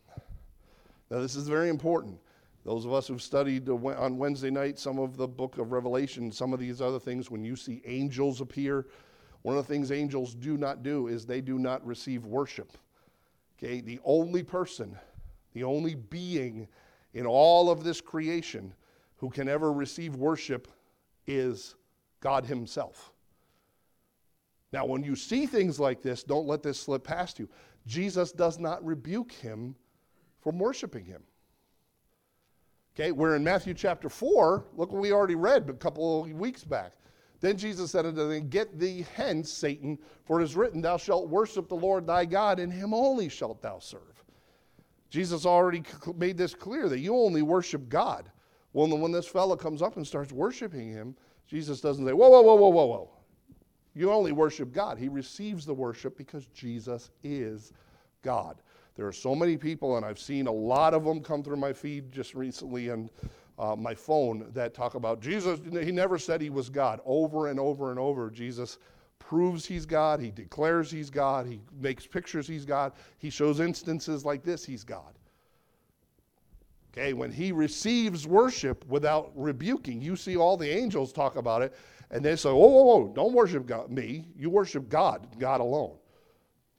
Now, 1.10 1.20
this 1.20 1.34
is 1.34 1.48
very 1.48 1.70
important. 1.70 2.18
Those 2.64 2.84
of 2.84 2.92
us 2.92 3.08
who've 3.08 3.22
studied 3.22 3.68
uh, 3.68 3.74
on 3.74 4.18
Wednesday 4.18 4.50
night 4.50 4.78
some 4.78 4.98
of 4.98 5.16
the 5.16 5.26
book 5.26 5.58
of 5.58 5.72
Revelation, 5.72 6.30
some 6.30 6.52
of 6.52 6.60
these 6.60 6.80
other 6.80 6.98
things, 6.98 7.30
when 7.30 7.44
you 7.44 7.56
see 7.56 7.82
angels 7.86 8.40
appear, 8.40 8.86
one 9.42 9.56
of 9.56 9.66
the 9.66 9.72
things 9.72 9.90
angels 9.90 10.34
do 10.34 10.56
not 10.56 10.82
do 10.82 11.06
is 11.06 11.24
they 11.24 11.40
do 11.40 11.58
not 11.58 11.84
receive 11.86 12.26
worship. 12.26 12.76
Okay, 13.58 13.80
the 13.80 13.98
only 14.04 14.42
person, 14.42 14.96
the 15.54 15.64
only 15.64 15.94
being 15.94 16.68
in 17.14 17.26
all 17.26 17.70
of 17.70 17.82
this 17.82 18.00
creation 18.00 18.74
who 19.16 19.30
can 19.30 19.48
ever 19.48 19.72
receive 19.72 20.16
worship 20.16 20.68
is 21.26 21.74
God 22.20 22.44
Himself. 22.44 23.12
Now, 24.72 24.86
when 24.86 25.02
you 25.02 25.16
see 25.16 25.46
things 25.46 25.80
like 25.80 26.00
this, 26.02 26.22
don't 26.22 26.46
let 26.46 26.62
this 26.62 26.78
slip 26.78 27.04
past 27.04 27.38
you. 27.38 27.48
Jesus 27.86 28.30
does 28.30 28.58
not 28.58 28.84
rebuke 28.84 29.32
him 29.32 29.74
for 30.40 30.52
worshiping 30.52 31.04
him. 31.04 31.22
Okay, 32.96 33.12
we're 33.12 33.36
in 33.36 33.44
Matthew 33.44 33.74
chapter 33.74 34.08
4. 34.08 34.64
Look 34.76 34.92
what 34.92 35.00
we 35.00 35.12
already 35.12 35.36
read 35.36 35.68
a 35.68 35.74
couple 35.74 36.24
of 36.24 36.30
weeks 36.32 36.64
back. 36.64 36.92
Then 37.40 37.56
Jesus 37.56 37.92
said 37.92 38.04
unto 38.04 38.28
them, 38.28 38.48
Get 38.48 38.78
thee 38.78 39.06
hence, 39.14 39.50
Satan, 39.50 39.98
for 40.24 40.40
it 40.40 40.44
is 40.44 40.56
written, 40.56 40.82
Thou 40.82 40.96
shalt 40.96 41.28
worship 41.28 41.68
the 41.68 41.76
Lord 41.76 42.06
thy 42.06 42.24
God, 42.24 42.58
and 42.58 42.72
him 42.72 42.92
only 42.92 43.28
shalt 43.28 43.62
thou 43.62 43.78
serve. 43.78 44.24
Jesus 45.08 45.46
already 45.46 45.82
made 46.16 46.36
this 46.36 46.54
clear 46.54 46.88
that 46.88 46.98
you 46.98 47.14
only 47.14 47.42
worship 47.42 47.88
God. 47.88 48.30
Well, 48.72 48.88
when 48.98 49.12
this 49.12 49.26
fellow 49.26 49.56
comes 49.56 49.82
up 49.82 49.96
and 49.96 50.06
starts 50.06 50.32
worshiping 50.32 50.90
him, 50.92 51.16
Jesus 51.46 51.80
doesn't 51.80 52.04
say, 52.04 52.12
Whoa, 52.12 52.28
whoa, 52.28 52.42
whoa, 52.42 52.54
whoa, 52.54 52.68
whoa, 52.68 52.86
whoa. 52.86 53.10
You 53.94 54.12
only 54.12 54.32
worship 54.32 54.72
God. 54.72 54.98
He 54.98 55.08
receives 55.08 55.64
the 55.64 55.74
worship 55.74 56.16
because 56.16 56.46
Jesus 56.46 57.10
is 57.24 57.72
God. 58.22 58.62
There 59.00 59.08
are 59.08 59.12
so 59.12 59.34
many 59.34 59.56
people, 59.56 59.96
and 59.96 60.04
I've 60.04 60.18
seen 60.18 60.46
a 60.46 60.52
lot 60.52 60.92
of 60.92 61.06
them 61.06 61.22
come 61.22 61.42
through 61.42 61.56
my 61.56 61.72
feed 61.72 62.12
just 62.12 62.34
recently 62.34 62.90
and 62.90 63.08
uh, 63.58 63.74
my 63.74 63.94
phone 63.94 64.50
that 64.52 64.74
talk 64.74 64.94
about 64.94 65.22
Jesus. 65.22 65.58
He 65.72 65.90
never 65.90 66.18
said 66.18 66.42
he 66.42 66.50
was 66.50 66.68
God. 66.68 67.00
Over 67.06 67.46
and 67.46 67.58
over 67.58 67.92
and 67.92 67.98
over, 67.98 68.30
Jesus 68.30 68.76
proves 69.18 69.64
he's 69.64 69.86
God. 69.86 70.20
He 70.20 70.30
declares 70.30 70.90
he's 70.90 71.08
God. 71.08 71.46
He 71.46 71.62
makes 71.80 72.06
pictures 72.06 72.46
he's 72.46 72.66
God. 72.66 72.92
He 73.16 73.30
shows 73.30 73.58
instances 73.58 74.26
like 74.26 74.42
this 74.42 74.66
he's 74.66 74.84
God. 74.84 75.14
Okay, 76.92 77.14
when 77.14 77.32
he 77.32 77.52
receives 77.52 78.26
worship 78.26 78.84
without 78.86 79.32
rebuking, 79.34 80.02
you 80.02 80.14
see 80.14 80.36
all 80.36 80.58
the 80.58 80.68
angels 80.68 81.10
talk 81.10 81.36
about 81.36 81.62
it, 81.62 81.74
and 82.10 82.22
they 82.22 82.36
say, 82.36 82.50
whoa, 82.50 82.68
whoa, 82.68 83.12
don't 83.14 83.32
worship 83.32 83.64
God, 83.64 83.90
me. 83.90 84.26
You 84.36 84.50
worship 84.50 84.90
God, 84.90 85.26
God 85.38 85.62
alone. 85.62 85.96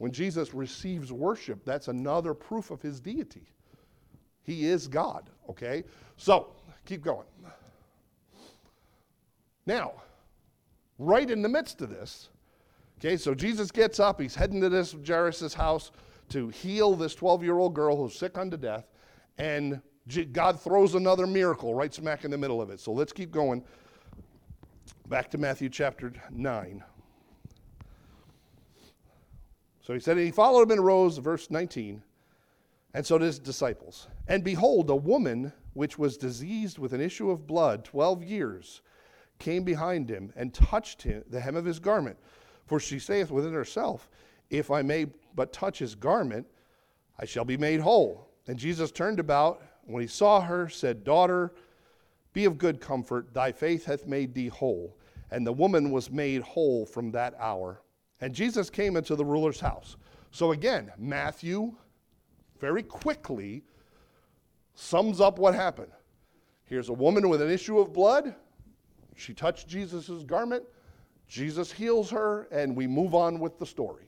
When 0.01 0.11
Jesus 0.11 0.55
receives 0.55 1.11
worship, 1.11 1.63
that's 1.63 1.87
another 1.87 2.33
proof 2.33 2.71
of 2.71 2.81
his 2.81 2.99
deity. 2.99 3.53
He 4.41 4.65
is 4.65 4.87
God, 4.87 5.29
okay? 5.47 5.83
So, 6.17 6.55
keep 6.87 7.03
going. 7.03 7.27
Now, 9.67 9.93
right 10.97 11.29
in 11.29 11.43
the 11.43 11.49
midst 11.49 11.83
of 11.83 11.91
this, 11.91 12.29
okay, 12.97 13.15
so 13.15 13.35
Jesus 13.35 13.69
gets 13.69 13.99
up, 13.99 14.19
he's 14.19 14.33
heading 14.33 14.59
to 14.61 14.69
this 14.69 14.95
Jairus' 15.07 15.53
house 15.53 15.91
to 16.29 16.49
heal 16.49 16.95
this 16.95 17.13
12 17.13 17.43
year 17.43 17.59
old 17.59 17.75
girl 17.75 17.95
who's 17.95 18.15
sick 18.15 18.39
unto 18.39 18.57
death, 18.57 18.87
and 19.37 19.83
God 20.31 20.59
throws 20.59 20.95
another 20.95 21.27
miracle 21.27 21.75
right 21.75 21.93
smack 21.93 22.25
in 22.25 22.31
the 22.31 22.39
middle 22.39 22.59
of 22.59 22.71
it. 22.71 22.79
So 22.79 22.91
let's 22.91 23.13
keep 23.13 23.29
going. 23.29 23.63
Back 25.07 25.29
to 25.29 25.37
Matthew 25.37 25.69
chapter 25.69 26.11
9. 26.31 26.83
So 29.81 29.93
he 29.93 29.99
said, 29.99 30.17
and 30.17 30.25
he 30.25 30.31
followed 30.31 30.63
him 30.63 30.71
and 30.71 30.79
arose, 30.79 31.17
verse 31.17 31.49
19, 31.49 32.03
and 32.93 33.05
so 33.05 33.17
did 33.17 33.25
his 33.25 33.39
disciples. 33.39 34.07
And 34.27 34.43
behold, 34.43 34.89
a 34.89 34.95
woman 34.95 35.51
which 35.73 35.97
was 35.97 36.17
diseased 36.17 36.77
with 36.77 36.93
an 36.93 37.01
issue 37.01 37.31
of 37.31 37.47
blood 37.47 37.83
12 37.85 38.23
years 38.23 38.81
came 39.39 39.63
behind 39.63 40.09
him 40.09 40.31
and 40.35 40.53
touched 40.53 41.01
him, 41.01 41.23
the 41.29 41.39
hem 41.39 41.55
of 41.55 41.65
his 41.65 41.79
garment. 41.79 42.17
For 42.65 42.79
she 42.79 42.99
saith 42.99 43.31
within 43.31 43.53
herself, 43.53 44.09
If 44.49 44.69
I 44.69 44.81
may 44.81 45.07
but 45.35 45.51
touch 45.51 45.79
his 45.79 45.95
garment, 45.95 46.45
I 47.17 47.25
shall 47.25 47.45
be 47.45 47.57
made 47.57 47.79
whole. 47.79 48.29
And 48.47 48.59
Jesus 48.59 48.91
turned 48.91 49.19
about 49.19 49.61
when 49.85 50.01
he 50.01 50.07
saw 50.07 50.41
her, 50.41 50.69
said, 50.69 51.03
Daughter, 51.03 51.53
be 52.33 52.45
of 52.45 52.57
good 52.57 52.79
comfort, 52.79 53.33
thy 53.33 53.51
faith 53.51 53.85
hath 53.85 54.05
made 54.05 54.33
thee 54.33 54.47
whole. 54.47 54.97
And 55.31 55.45
the 55.45 55.53
woman 55.53 55.91
was 55.91 56.11
made 56.11 56.41
whole 56.41 56.85
from 56.85 57.11
that 57.11 57.33
hour. 57.39 57.81
And 58.21 58.33
Jesus 58.33 58.69
came 58.69 58.95
into 58.95 59.15
the 59.15 59.25
ruler's 59.25 59.59
house. 59.59 59.97
So 60.31 60.51
again, 60.51 60.91
Matthew 60.97 61.73
very 62.59 62.83
quickly 62.83 63.63
sums 64.75 65.19
up 65.19 65.39
what 65.39 65.55
happened. 65.55 65.91
Here's 66.65 66.89
a 66.89 66.93
woman 66.93 67.27
with 67.27 67.41
an 67.41 67.49
issue 67.49 67.79
of 67.79 67.91
blood. 67.91 68.35
She 69.15 69.33
touched 69.33 69.67
Jesus' 69.67 70.23
garment. 70.23 70.63
Jesus 71.27 71.71
heals 71.71 72.09
her, 72.11 72.43
and 72.51 72.75
we 72.75 72.87
move 72.87 73.15
on 73.15 73.39
with 73.39 73.57
the 73.57 73.65
story. 73.65 74.05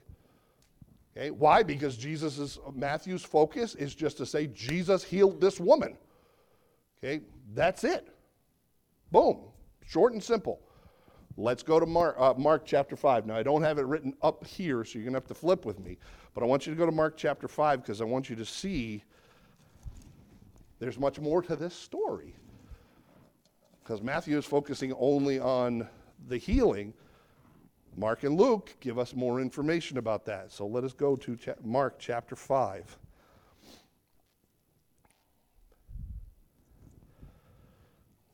Okay, 1.16 1.32
why? 1.32 1.64
Because 1.64 1.98
Jesus' 1.98 2.58
Matthew's 2.74 3.24
focus 3.24 3.76
is 3.76 3.94
just 3.94 4.18
to 4.18 4.26
say 4.26 4.48
Jesus 4.48 5.04
healed 5.04 5.40
this 5.40 5.60
woman. 5.60 5.98
Okay, 6.98 7.22
that's 7.54 7.84
it. 7.84 8.08
Boom, 9.12 9.42
short 9.86 10.14
and 10.14 10.24
simple. 10.24 10.62
Let's 11.36 11.64
go 11.64 11.80
to 11.80 11.86
Mark, 11.86 12.16
uh, 12.20 12.36
Mark 12.38 12.64
chapter 12.66 12.96
5. 12.96 13.26
Now, 13.26 13.36
I 13.36 13.44
don't 13.44 13.64
have 13.64 13.80
it 13.80 13.86
written 13.86 14.14
up 14.22 14.46
here, 14.46 14.84
so 14.84 15.00
you're 15.00 15.06
going 15.06 15.14
to 15.14 15.18
have 15.18 15.28
to 15.28 15.34
flip 15.34 15.66
with 15.66 15.80
me. 15.80 15.98
But 16.36 16.44
I 16.44 16.46
want 16.46 16.68
you 16.68 16.74
to 16.74 16.78
go 16.78 16.86
to 16.86 16.92
Mark 16.92 17.18
chapter 17.18 17.48
5 17.48 17.82
because 17.82 18.02
I 18.02 18.04
want 18.04 18.30
you 18.30 18.36
to 18.36 18.46
see 18.46 19.04
there's 20.80 21.00
much 21.00 21.20
more 21.20 21.42
to 21.42 21.56
this 21.56 21.74
story. 21.74 22.36
Because 23.84 24.02
Matthew 24.02 24.38
is 24.38 24.46
focusing 24.46 24.94
only 24.94 25.40
on 25.40 25.88
the 26.28 26.38
healing, 26.38 26.94
Mark 27.98 28.24
and 28.24 28.40
Luke 28.40 28.76
give 28.80 29.00
us 29.00 29.16
more 29.16 29.42
information 29.42 29.98
about 29.98 30.26
that. 30.26 30.52
So 30.52 30.68
let 30.68 30.84
us 30.84 30.94
go 30.94 31.16
to 31.16 31.36
cha- 31.36 31.54
Mark 31.64 31.96
chapter 32.00 32.36
5. 32.36 32.98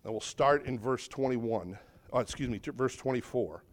And 0.04 0.14
we'll 0.14 0.22
start 0.22 0.66
in 0.66 0.78
verse 0.78 1.08
21. 1.08 1.78
Oh, 2.12 2.20
excuse 2.20 2.50
me, 2.50 2.60
verse 2.64 2.96
24. 2.96 3.64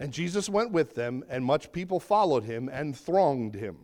And 0.00 0.12
Jesus 0.12 0.48
went 0.48 0.72
with 0.72 0.94
them, 0.94 1.24
and 1.28 1.44
much 1.44 1.72
people 1.72 2.00
followed 2.00 2.44
him 2.44 2.68
and 2.68 2.96
thronged 2.96 3.54
him. 3.54 3.76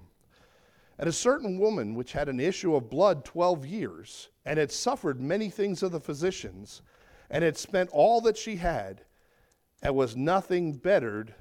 And 0.98 1.08
a 1.08 1.12
certain 1.12 1.58
woman, 1.58 1.94
which 1.94 2.12
had 2.12 2.28
an 2.28 2.40
issue 2.40 2.74
of 2.74 2.90
blood 2.90 3.24
12 3.24 3.64
years, 3.64 4.28
and 4.44 4.58
had 4.58 4.72
suffered 4.72 5.20
many 5.20 5.48
things 5.48 5.82
of 5.82 5.92
the 5.92 6.00
physicians, 6.00 6.82
and 7.30 7.44
had 7.44 7.56
spent 7.56 7.90
all 7.92 8.20
that 8.22 8.36
she 8.36 8.56
had 8.56 9.02
and 9.82 9.94
was 9.94 10.16
nothing 10.16 10.72
bettered, 10.72 11.34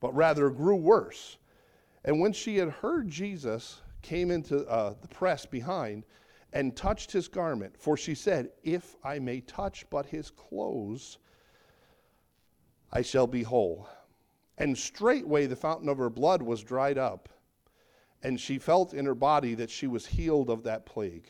but 0.00 0.14
rather 0.14 0.48
grew 0.48 0.76
worse. 0.76 1.36
And 2.04 2.20
when 2.20 2.32
she 2.32 2.56
had 2.56 2.70
heard 2.70 3.08
Jesus 3.08 3.82
came 4.00 4.30
into 4.30 4.66
uh, 4.66 4.94
the 5.00 5.08
press 5.08 5.44
behind 5.44 6.04
and 6.54 6.76
touched 6.76 7.10
his 7.10 7.26
garment, 7.26 7.76
for 7.76 7.96
she 7.96 8.14
said, 8.14 8.48
If 8.62 8.94
I 9.02 9.18
may 9.18 9.40
touch 9.40 9.84
but 9.90 10.06
his 10.06 10.30
clothes, 10.30 11.18
I 12.92 13.02
shall 13.02 13.26
be 13.26 13.42
whole. 13.42 13.88
And 14.56 14.78
straightway 14.78 15.46
the 15.46 15.56
fountain 15.56 15.88
of 15.88 15.98
her 15.98 16.08
blood 16.08 16.40
was 16.40 16.62
dried 16.62 16.96
up, 16.96 17.28
and 18.22 18.40
she 18.40 18.58
felt 18.58 18.94
in 18.94 19.04
her 19.04 19.16
body 19.16 19.54
that 19.56 19.68
she 19.68 19.88
was 19.88 20.06
healed 20.06 20.48
of 20.48 20.62
that 20.62 20.86
plague. 20.86 21.26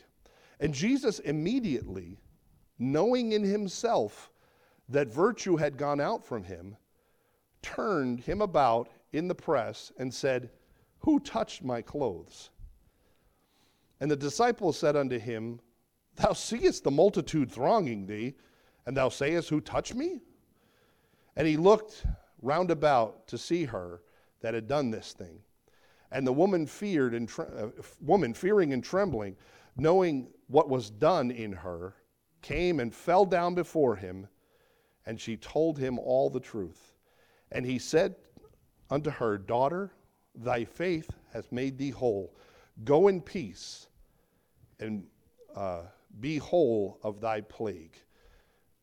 And 0.59 0.75
Jesus 0.75 1.17
immediately, 1.17 2.19
knowing 2.77 3.31
in 3.31 3.43
himself 3.43 4.31
that 4.87 5.07
virtue 5.07 5.55
had 5.55 5.75
gone 5.75 5.99
out 5.99 6.23
from 6.23 6.43
him, 6.43 6.77
turned 7.63 8.19
him 8.19 8.43
about 8.43 8.89
in 9.11 9.27
the 9.27 9.33
press 9.33 9.91
and 9.97 10.13
said, 10.13 10.51
Who 10.99 11.19
touched 11.19 11.63
my 11.63 11.81
clothes? 11.81 12.51
And 13.99 14.11
the 14.11 14.15
disciples 14.15 14.77
said 14.77 14.95
unto 14.95 15.19
him, 15.19 15.59
Thou 16.15 16.33
seest 16.33 16.83
the 16.83 16.91
multitude 16.91 17.51
thronging 17.51 18.05
thee, 18.05 18.35
and 18.85 18.95
thou 18.95 19.09
sayest, 19.09 19.49
Who 19.49 19.61
touched 19.61 19.95
me? 19.95 20.21
And 21.35 21.47
he 21.47 21.57
looked 21.57 22.05
round 22.41 22.71
about 22.71 23.27
to 23.27 23.37
see 23.37 23.65
her 23.65 24.01
that 24.41 24.53
had 24.53 24.67
done 24.67 24.91
this 24.91 25.13
thing. 25.13 25.39
And 26.11 26.25
the 26.25 26.33
woman 26.33 26.65
feared 26.65 27.13
and 27.13 27.27
tre- 27.27 27.45
uh, 27.45 27.69
woman 27.99 28.33
fearing 28.33 28.73
and 28.73 28.83
trembling, 28.83 29.35
knowing 29.75 30.29
what 30.47 30.69
was 30.69 30.89
done 30.89 31.31
in 31.31 31.51
her, 31.51 31.95
came 32.41 32.79
and 32.79 32.93
fell 32.93 33.25
down 33.25 33.55
before 33.55 33.95
him, 33.95 34.27
and 35.05 35.19
she 35.19 35.35
told 35.35 35.79
him 35.79 35.99
all 35.99 36.29
the 36.29 36.39
truth. 36.39 36.93
And 37.51 37.65
he 37.65 37.79
said 37.79 38.15
unto 38.89 39.09
her, 39.09 39.37
Daughter, 39.37 39.91
thy 40.35 40.63
faith 40.63 41.09
hath 41.33 41.51
made 41.51 41.77
thee 41.77 41.89
whole. 41.89 42.35
Go 42.83 43.07
in 43.07 43.21
peace 43.21 43.87
and 44.79 45.05
uh, 45.55 45.81
be 46.19 46.37
whole 46.37 46.99
of 47.03 47.21
thy 47.21 47.41
plague. 47.41 47.95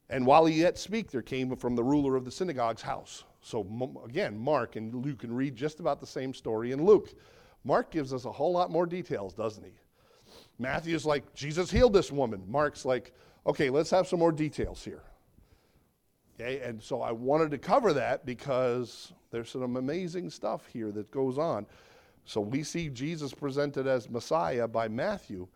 And 0.09 0.27
while 0.27 0.47
he 0.47 0.61
yet 0.61 0.79
speak, 0.79 1.11
there 1.11 1.23
came 1.23 1.55
from 1.57 1.77
the 1.77 1.85
ruler 1.85 2.17
of 2.17 2.25
the 2.25 2.31
synagogue's 2.31 2.83
house. 2.83 3.25
So 3.41 3.67
again, 4.05 4.39
Mark 4.39 4.77
and 4.77 4.95
Luke 4.95 5.21
can 5.21 5.35
read 5.35 5.57
just 5.57 5.81
about 5.81 6.01
the 6.01 6.07
same 6.07 6.33
story 6.33 6.73
in 6.73 6.85
Luke. 6.85 7.15
Mark 7.65 7.91
gives 7.91 8.13
us 8.13 8.25
a 8.25 8.33
whole 8.33 8.53
lot 8.53 8.71
more 8.71 8.87
details, 8.87 9.35
doesn't 9.35 9.65
he? 9.65 9.73
Matthew's 10.59 11.05
like, 11.05 11.35
Jesus 11.35 11.71
healed 11.71 11.93
this 11.93 12.13
woman. 12.13 12.43
Mark's 12.47 12.85
like, 12.85 13.13
okay, 13.47 13.71
let's 13.71 13.91
have 13.91 14.07
some 14.07 14.19
more 14.19 14.33
details 14.33 14.85
here. 14.85 15.03
Okay, 16.35 16.61
and 16.61 16.83
so 16.83 17.03
I 17.03 17.13
wanted 17.13 17.51
to 17.51 17.59
cover 17.59 17.93
that 17.93 18.25
because 18.25 19.13
there's 19.31 19.51
some 19.51 19.77
amazing 19.77 20.31
stuff 20.31 20.67
here 20.73 20.91
that 20.93 21.11
goes 21.11 21.39
on. 21.39 21.67
So 22.25 22.41
we 22.41 22.63
see 22.63 22.89
Jesus 22.89 23.33
presented 23.35 23.87
as 23.87 24.09
Messiah 24.09 24.69
by 24.69 24.89
Matthew, 24.89 25.49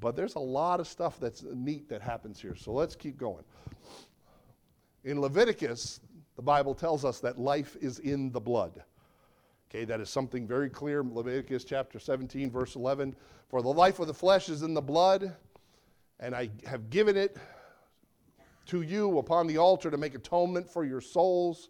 but 0.00 0.16
there's 0.16 0.34
a 0.34 0.40
lot 0.40 0.80
of 0.80 0.86
stuff 0.86 1.20
that's 1.20 1.44
neat 1.54 1.88
that 1.88 2.02
happens 2.02 2.40
here. 2.40 2.54
So 2.54 2.72
let's 2.72 2.96
keep 2.96 3.16
going. 3.16 3.44
In 5.04 5.20
Leviticus, 5.20 6.00
the 6.36 6.42
Bible 6.42 6.74
tells 6.74 7.04
us 7.04 7.20
that 7.20 7.38
life 7.38 7.76
is 7.80 7.98
in 8.00 8.30
the 8.32 8.40
blood. 8.40 8.82
Okay, 9.70 9.84
that 9.84 10.00
is 10.00 10.10
something 10.10 10.46
very 10.46 10.70
clear. 10.70 11.02
Leviticus 11.02 11.64
chapter 11.64 11.98
17, 11.98 12.50
verse 12.50 12.76
11. 12.76 13.14
For 13.48 13.62
the 13.62 13.68
life 13.68 13.98
of 13.98 14.06
the 14.06 14.14
flesh 14.14 14.48
is 14.48 14.62
in 14.62 14.74
the 14.74 14.82
blood, 14.82 15.34
and 16.20 16.34
I 16.34 16.50
have 16.66 16.90
given 16.90 17.16
it 17.16 17.36
to 18.66 18.82
you 18.82 19.18
upon 19.18 19.46
the 19.46 19.58
altar 19.58 19.90
to 19.90 19.96
make 19.96 20.14
atonement 20.14 20.68
for 20.68 20.84
your 20.84 21.00
souls. 21.00 21.68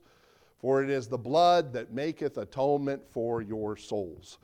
For 0.58 0.82
it 0.82 0.90
is 0.90 1.08
the 1.08 1.18
blood 1.18 1.72
that 1.74 1.92
maketh 1.92 2.38
atonement 2.38 3.02
for 3.08 3.42
your 3.42 3.76
souls. 3.76 4.38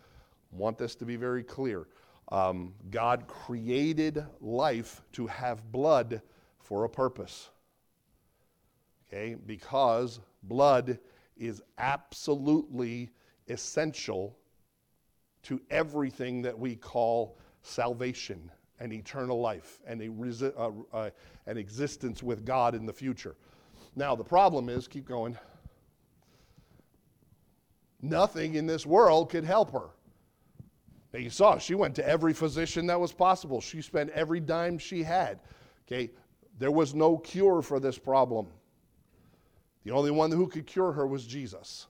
I 0.52 0.56
want 0.56 0.78
this 0.78 0.94
to 0.96 1.04
be 1.04 1.16
very 1.16 1.42
clear. 1.42 1.88
Um, 2.30 2.74
God 2.90 3.26
created 3.26 4.24
life 4.40 5.02
to 5.12 5.26
have 5.26 5.70
blood 5.72 6.22
for 6.60 6.84
a 6.84 6.88
purpose. 6.88 7.50
Okay? 9.08 9.36
Because 9.46 10.20
blood 10.42 10.98
is 11.36 11.62
absolutely 11.78 13.10
essential 13.48 14.36
to 15.42 15.60
everything 15.70 16.42
that 16.42 16.58
we 16.58 16.76
call 16.76 17.38
salvation 17.62 18.50
and 18.80 18.92
eternal 18.92 19.40
life 19.40 19.80
and 19.86 20.00
a 20.02 20.08
resi- 20.08 20.52
uh, 20.56 20.96
uh, 20.96 21.10
an 21.46 21.56
existence 21.56 22.22
with 22.22 22.44
God 22.44 22.74
in 22.74 22.86
the 22.86 22.92
future. 22.92 23.36
Now, 23.94 24.14
the 24.16 24.24
problem 24.24 24.68
is, 24.68 24.88
keep 24.88 25.06
going, 25.06 25.36
nothing 28.02 28.54
in 28.54 28.66
this 28.66 28.84
world 28.84 29.30
could 29.30 29.44
help 29.44 29.72
her. 29.72 29.88
Now, 31.12 31.20
you 31.20 31.30
saw 31.30 31.58
she 31.58 31.74
went 31.74 31.94
to 31.96 32.08
every 32.08 32.32
physician 32.32 32.86
that 32.86 32.98
was 32.98 33.12
possible. 33.12 33.60
She 33.60 33.82
spent 33.82 34.10
every 34.10 34.40
dime 34.40 34.78
she 34.78 35.02
had. 35.02 35.40
Okay, 35.86 36.10
there 36.58 36.70
was 36.70 36.94
no 36.94 37.18
cure 37.18 37.62
for 37.62 37.78
this 37.80 37.98
problem. 37.98 38.46
The 39.84 39.90
only 39.90 40.10
one 40.10 40.30
who 40.30 40.46
could 40.46 40.66
cure 40.66 40.92
her 40.92 41.06
was 41.06 41.26
Jesus. 41.26 41.86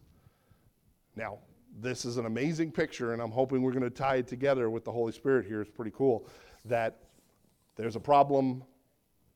Now, 1.14 1.38
this 1.80 2.04
is 2.04 2.16
an 2.16 2.26
amazing 2.26 2.72
picture, 2.72 3.12
and 3.12 3.22
I'm 3.22 3.30
hoping 3.30 3.62
we're 3.62 3.72
going 3.72 3.82
to 3.82 3.90
tie 3.90 4.16
it 4.16 4.26
together 4.26 4.70
with 4.70 4.84
the 4.84 4.92
Holy 4.92 5.12
Spirit 5.12 5.46
here. 5.46 5.60
It's 5.60 5.70
pretty 5.70 5.92
cool 5.94 6.26
that 6.64 6.98
there's 7.76 7.96
a 7.96 8.00
problem 8.00 8.62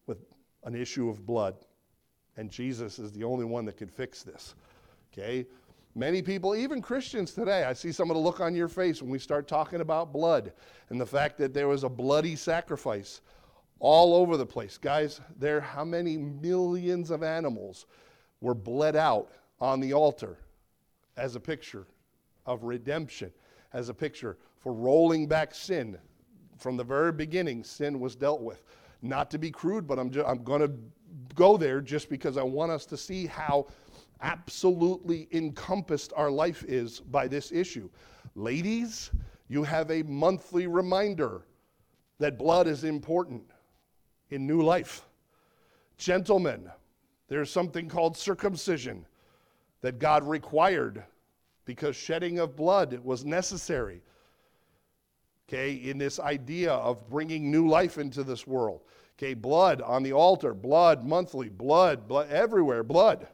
with 0.07 0.19
an 0.65 0.75
issue 0.75 1.09
of 1.09 1.25
blood, 1.25 1.55
and 2.37 2.51
Jesus 2.51 2.99
is 2.99 3.13
the 3.13 3.25
only 3.25 3.45
one 3.45 3.65
that 3.67 3.77
can 3.77 3.89
fix 3.89 4.23
this. 4.23 4.55
Okay? 5.13 5.47
Many 5.97 6.21
people, 6.21 6.55
even 6.55 6.83
Christians 6.83 7.33
today, 7.33 7.65
I 7.65 7.73
see 7.73 7.91
some 7.91 8.11
of 8.11 8.17
the 8.17 8.21
look 8.23 8.39
on 8.39 8.55
your 8.55 8.69
face 8.69 9.01
when 9.01 9.11
we 9.11 9.19
start 9.19 9.49
talking 9.49 9.81
about 9.81 10.13
blood 10.13 10.53
and 10.91 11.01
the 11.01 11.07
fact 11.07 11.39
that 11.39 11.55
there 11.55 11.69
was 11.69 11.85
a 11.85 11.89
bloody 11.89 12.37
sacrifice 12.37 13.23
all 13.79 14.15
over 14.15 14.37
the 14.37 14.45
place. 14.45 14.77
Guys, 14.77 15.23
there 15.39 15.59
how 15.59 15.87
many 15.87 16.19
millions 16.19 17.11
of 17.11 17.23
animals 17.23 17.87
were 18.43 18.53
bled 18.53 18.95
out 18.95 19.31
on 19.59 19.81
the 19.81 19.95
altar 19.95 20.37
as 21.17 21.35
a 21.35 21.41
picture 21.41 21.87
of 22.45 22.65
redemption, 22.65 23.33
as 23.73 23.89
a 23.89 23.95
picture 23.95 24.37
for 24.59 24.75
rolling 24.75 25.27
back 25.27 25.55
sin. 25.55 25.97
From 26.59 26.77
the 26.77 26.85
very 26.85 27.11
beginning, 27.11 27.65
sin 27.65 28.01
was 28.01 28.15
dealt 28.15 28.43
with. 28.43 28.63
Not 29.01 29.31
to 29.31 29.39
be 29.39 29.51
crude, 29.51 29.87
but 29.87 29.99
I'm, 29.99 30.13
I'm 30.27 30.45
going 30.45 30.61
to 30.61 30.73
go 31.35 31.57
there 31.57 31.81
just 31.81 32.11
because 32.11 32.37
I 32.37 32.43
want 32.43 32.71
us 32.71 32.85
to 32.87 32.99
see 32.99 33.25
how 33.25 33.67
absolutely 34.23 35.29
encompassed 35.33 36.13
our 36.17 36.31
life 36.31 36.65
is 36.65 37.01
by 37.01 37.29
this 37.29 37.53
issue. 37.53 37.89
Ladies, 38.35 39.11
you 39.49 39.63
have 39.63 39.91
a 39.91 40.03
monthly 40.03 40.67
reminder 40.67 41.43
that 42.19 42.39
blood 42.39 42.67
is 42.67 42.85
important 42.85 43.43
in 44.31 44.47
new 44.47 44.63
life. 44.63 45.07
Gentlemen, 45.99 46.71
there's 47.29 47.51
something 47.51 47.89
called 47.89 48.17
circumcision 48.17 49.07
that 49.81 49.99
God 49.99 50.27
required 50.27 51.05
because 51.65 51.97
shedding 51.97 52.39
of 52.39 52.57
blood 52.57 52.99
was 53.05 53.25
necessary. 53.25 54.03
Okay, 55.49 55.75
in 55.75 55.99
this 55.99 56.19
idea 56.19 56.73
of 56.73 57.09
bringing 57.09 57.51
new 57.51 57.69
life 57.69 57.99
into 57.99 58.25
this 58.25 58.47
world. 58.47 58.81
Okay, 59.17 59.35
blood 59.35 59.81
on 59.81 60.03
the 60.03 60.13
altar, 60.13 60.55
blood 60.55 61.05
monthly, 61.05 61.49
blood, 61.49 62.09
blood 62.09 62.31
everywhere, 62.31 62.83
blood. 62.83 63.29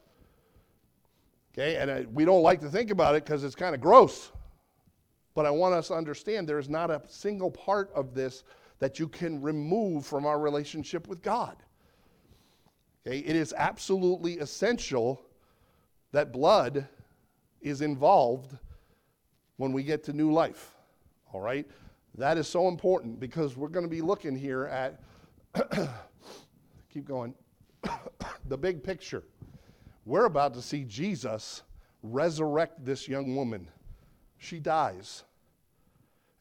Okay, 1.52 1.76
and 1.76 1.90
uh, 1.90 2.02
we 2.12 2.24
don't 2.24 2.42
like 2.42 2.60
to 2.60 2.70
think 2.70 2.90
about 2.90 3.14
it 3.14 3.24
because 3.24 3.44
it's 3.44 3.54
kind 3.54 3.74
of 3.74 3.80
gross. 3.80 4.32
But 5.34 5.46
I 5.46 5.50
want 5.50 5.74
us 5.74 5.88
to 5.88 5.94
understand 5.94 6.48
there 6.48 6.58
is 6.58 6.68
not 6.68 6.90
a 6.90 7.02
single 7.08 7.50
part 7.50 7.90
of 7.94 8.14
this 8.14 8.44
that 8.78 8.98
you 8.98 9.08
can 9.08 9.40
remove 9.40 10.04
from 10.06 10.26
our 10.26 10.38
relationship 10.38 11.08
with 11.08 11.22
God. 11.22 11.56
Okay, 13.06 13.18
it 13.18 13.36
is 13.36 13.54
absolutely 13.56 14.38
essential 14.38 15.20
that 16.12 16.32
blood 16.32 16.86
is 17.60 17.80
involved 17.80 18.56
when 19.56 19.72
we 19.72 19.82
get 19.82 20.04
to 20.04 20.12
new 20.12 20.32
life. 20.32 20.74
All 21.32 21.40
right? 21.40 21.66
That 22.16 22.36
is 22.36 22.46
so 22.46 22.68
important 22.68 23.18
because 23.18 23.56
we're 23.56 23.68
going 23.68 23.86
to 23.86 23.90
be 23.90 24.02
looking 24.02 24.36
here 24.36 24.66
at, 24.66 25.00
keep 26.92 27.06
going, 27.06 27.34
the 28.46 28.58
big 28.58 28.82
picture. 28.82 29.24
We're 30.04 30.24
about 30.24 30.54
to 30.54 30.62
see 30.62 30.84
Jesus 30.84 31.62
resurrect 32.02 32.84
this 32.84 33.08
young 33.08 33.36
woman. 33.36 33.68
She 34.38 34.58
dies. 34.58 35.24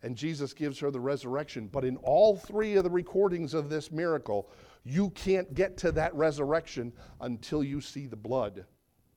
And 0.03 0.15
Jesus 0.15 0.53
gives 0.53 0.79
her 0.79 0.89
the 0.89 0.99
resurrection. 0.99 1.67
But 1.71 1.85
in 1.85 1.97
all 1.97 2.35
three 2.35 2.75
of 2.75 2.83
the 2.83 2.89
recordings 2.89 3.53
of 3.53 3.69
this 3.69 3.91
miracle, 3.91 4.49
you 4.83 5.11
can't 5.11 5.53
get 5.53 5.77
to 5.77 5.91
that 5.91 6.15
resurrection 6.15 6.91
until 7.19 7.63
you 7.63 7.81
see 7.81 8.07
the 8.07 8.15
blood 8.15 8.65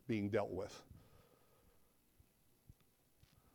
being 0.07 0.29
dealt 0.29 0.51
with. 0.51 0.83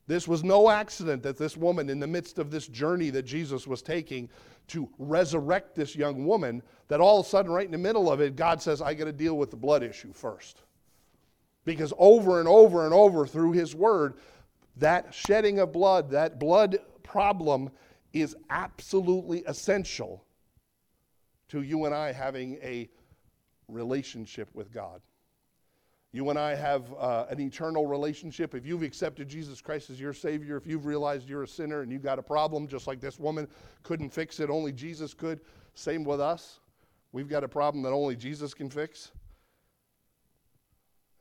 This 0.08 0.28
was 0.28 0.44
no 0.44 0.72
accident 0.72 1.22
that 1.22 1.38
this 1.38 1.56
woman, 1.56 1.88
in 1.88 2.00
the 2.00 2.08
midst 2.08 2.40
of 2.40 2.50
this 2.50 2.68
journey 2.68 3.12
that 3.12 3.28
Jesus 3.28 3.68
was 3.68 3.84
taking 3.84 4.28
to 4.70 4.90
resurrect 4.98 5.76
this 5.76 5.96
young 5.96 6.26
woman, 6.26 6.64
that 6.88 7.00
all 7.00 7.20
of 7.20 7.28
a 7.28 7.30
sudden, 7.30 7.52
right 7.52 7.68
in 7.68 7.72
the 7.72 7.78
middle 7.78 8.12
of 8.12 8.20
it, 8.20 8.36
God 8.36 8.60
says, 8.60 8.82
I 8.82 8.96
got 8.96 9.06
to 9.06 9.12
deal 9.12 9.38
with 9.38 9.52
the 9.52 9.58
blood 9.58 9.84
issue 9.84 10.12
first. 10.12 10.64
Because 11.70 11.94
over 12.00 12.40
and 12.40 12.50
over 12.50 12.86
and 12.86 12.96
over 12.96 13.28
through 13.28 13.52
His 13.52 13.76
Word, 13.76 14.16
that 14.78 15.14
shedding 15.14 15.60
of 15.60 15.72
blood, 15.72 16.10
that 16.10 16.40
blood 16.40 16.80
problem 17.04 17.70
is 18.12 18.36
absolutely 18.50 19.44
essential 19.46 20.26
to 21.50 21.62
you 21.62 21.86
and 21.86 21.94
I 21.94 22.12
having 22.12 22.56
a 22.64 22.90
relationship 23.68 24.50
with 24.56 24.74
God. 24.74 25.00
You 26.12 26.32
and 26.32 26.40
I 26.40 26.56
have 26.56 26.92
uh, 26.98 27.28
an 27.30 27.40
eternal 27.40 27.86
relationship. 27.86 28.56
If 28.56 28.66
you've 28.66 28.82
accepted 28.82 29.28
Jesus 29.28 29.62
Christ 29.62 29.92
as 29.92 30.00
your 30.00 30.14
Savior, 30.14 30.58
if 30.58 30.66
you've 30.66 30.88
realized 30.88 31.30
you're 31.30 31.44
a 31.44 31.48
sinner 31.48 31.82
and 31.82 31.92
you've 31.92 32.02
got 32.02 32.18
a 32.18 32.24
problem, 32.24 32.68
just 32.68 32.88
like 32.88 33.00
this 33.00 33.20
woman 33.20 33.48
couldn't 33.84 34.10
fix 34.10 34.40
it, 34.40 34.50
only 34.50 34.72
Jesus 34.72 35.14
could, 35.14 35.42
same 35.76 36.04
with 36.04 36.20
us. 36.20 36.62
We've 37.12 37.30
got 37.30 37.44
a 37.44 37.48
problem 37.48 37.84
that 37.84 37.92
only 37.92 38.16
Jesus 38.16 38.56
can 38.56 38.72
fix. 38.72 39.12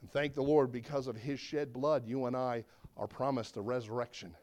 And 0.00 0.10
thank 0.10 0.34
the 0.34 0.42
Lord, 0.42 0.70
because 0.70 1.06
of 1.06 1.16
His 1.16 1.40
shed 1.40 1.72
blood, 1.72 2.06
you 2.06 2.26
and 2.26 2.36
I 2.36 2.64
are 2.96 3.06
promised 3.06 3.56
a 3.56 3.60
resurrection. 3.60 4.34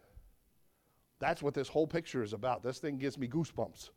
That's 1.19 1.41
what 1.41 1.53
this 1.53 1.67
whole 1.67 1.87
picture 1.87 2.23
is 2.23 2.33
about. 2.33 2.63
This 2.63 2.79
thing 2.79 2.97
gives 2.97 3.17
me 3.17 3.27
goosebumps. 3.27 3.89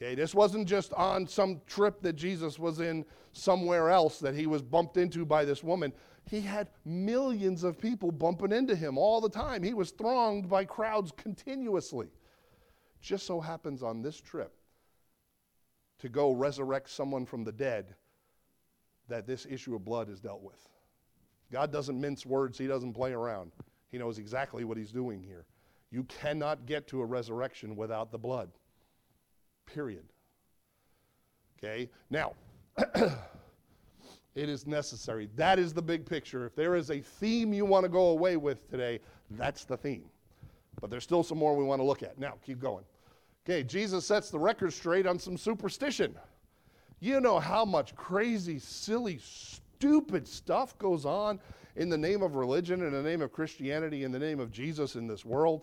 Okay, 0.00 0.14
this 0.14 0.34
wasn't 0.34 0.68
just 0.68 0.92
on 0.92 1.26
some 1.26 1.60
trip 1.66 2.00
that 2.02 2.14
Jesus 2.14 2.58
was 2.58 2.80
in 2.80 3.04
somewhere 3.32 3.90
else 3.90 4.20
that 4.20 4.34
he 4.34 4.46
was 4.46 4.62
bumped 4.62 4.96
into 4.96 5.26
by 5.26 5.44
this 5.44 5.64
woman. 5.64 5.92
He 6.24 6.40
had 6.40 6.70
millions 6.84 7.64
of 7.64 7.78
people 7.78 8.12
bumping 8.12 8.52
into 8.52 8.76
him 8.76 8.96
all 8.96 9.20
the 9.20 9.28
time. 9.28 9.62
He 9.62 9.74
was 9.74 9.90
thronged 9.90 10.48
by 10.48 10.64
crowds 10.64 11.12
continuously. 11.16 12.08
Just 13.00 13.26
so 13.26 13.40
happens 13.40 13.82
on 13.82 14.02
this 14.02 14.20
trip 14.20 14.54
to 15.98 16.08
go 16.08 16.32
resurrect 16.32 16.90
someone 16.90 17.26
from 17.26 17.42
the 17.44 17.52
dead 17.52 17.94
that 19.08 19.26
this 19.26 19.46
issue 19.48 19.74
of 19.74 19.84
blood 19.84 20.08
is 20.08 20.20
dealt 20.20 20.42
with. 20.42 20.68
God 21.50 21.72
doesn't 21.72 22.00
mince 22.00 22.26
words, 22.26 22.58
He 22.58 22.66
doesn't 22.66 22.92
play 22.92 23.12
around. 23.12 23.52
He 23.90 23.98
knows 23.98 24.18
exactly 24.18 24.64
what 24.64 24.76
He's 24.76 24.92
doing 24.92 25.22
here. 25.22 25.46
You 25.90 26.04
cannot 26.04 26.66
get 26.66 26.86
to 26.88 27.00
a 27.00 27.04
resurrection 27.04 27.74
without 27.74 28.12
the 28.12 28.18
blood. 28.18 28.50
Period. 29.66 30.04
Okay? 31.58 31.88
Now, 32.10 32.34
it 34.34 34.48
is 34.48 34.66
necessary. 34.66 35.28
That 35.36 35.58
is 35.58 35.72
the 35.72 35.82
big 35.82 36.04
picture. 36.04 36.44
If 36.46 36.54
there 36.54 36.74
is 36.74 36.90
a 36.90 37.00
theme 37.00 37.52
you 37.52 37.64
want 37.64 37.84
to 37.84 37.88
go 37.88 38.08
away 38.08 38.36
with 38.36 38.70
today, 38.70 39.00
that's 39.30 39.64
the 39.64 39.76
theme. 39.76 40.04
But 40.80 40.90
there's 40.90 41.04
still 41.04 41.22
some 41.22 41.38
more 41.38 41.56
we 41.56 41.64
want 41.64 41.80
to 41.80 41.84
look 41.84 42.02
at. 42.02 42.18
Now, 42.18 42.34
keep 42.44 42.60
going. 42.60 42.84
Okay, 43.48 43.64
Jesus 43.64 44.06
sets 44.06 44.30
the 44.30 44.38
record 44.38 44.72
straight 44.72 45.06
on 45.06 45.18
some 45.18 45.38
superstition. 45.38 46.14
You 47.00 47.20
know 47.20 47.38
how 47.38 47.64
much 47.64 47.94
crazy, 47.94 48.58
silly, 48.58 49.20
stupid 49.22 50.26
stuff 50.26 50.76
goes 50.78 51.04
on 51.04 51.38
in 51.76 51.88
the 51.88 51.98
name 51.98 52.22
of 52.22 52.34
religion, 52.34 52.82
in 52.82 52.92
the 52.92 53.02
name 53.02 53.22
of 53.22 53.32
Christianity, 53.32 54.02
in 54.02 54.10
the 54.10 54.18
name 54.18 54.40
of 54.40 54.50
Jesus 54.50 54.96
in 54.96 55.06
this 55.06 55.24
world. 55.24 55.62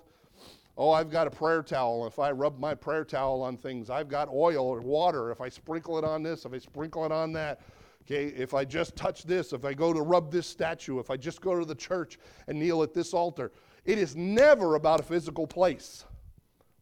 Oh, 0.78 0.92
I've 0.92 1.10
got 1.10 1.28
a 1.28 1.32
prayer 1.32 1.64
towel. 1.64 2.06
If 2.08 2.20
I 2.20 2.32
rub 2.32 2.60
my 2.60 2.74
prayer 2.74 3.06
towel 3.06 3.42
on 3.42 3.58
things, 3.58 3.90
I've 3.90 4.10
got 4.10 4.30
oil 4.30 4.66
or 4.66 4.82
water. 4.82 5.32
If 5.32 5.42
I 5.42 5.50
sprinkle 5.50 5.98
it 5.98 6.04
on 6.04 6.24
this, 6.24 6.46
if 6.46 6.54
I 6.54 6.58
sprinkle 6.58 7.06
it 7.06 7.12
on 7.12 7.32
that, 7.34 7.62
okay, 8.04 8.28
if 8.28 8.54
I 8.54 8.66
just 8.66 8.96
touch 8.96 9.24
this, 9.24 9.54
if 9.54 9.66
I 9.66 9.74
go 9.74 9.94
to 9.94 10.02
rub 10.02 10.32
this 10.32 10.48
statue, 10.48 11.00
if 11.00 11.10
I 11.10 11.18
just 11.18 11.42
go 11.42 11.58
to 11.58 11.66
the 11.66 11.76
church 11.76 12.20
and 12.48 12.60
kneel 12.60 12.84
at 12.84 12.94
this 12.94 13.14
altar, 13.14 13.52
it 13.86 13.98
is 13.98 14.16
never 14.16 14.76
about 14.76 15.00
a 15.00 15.04
physical 15.04 15.48
place. 15.48 16.06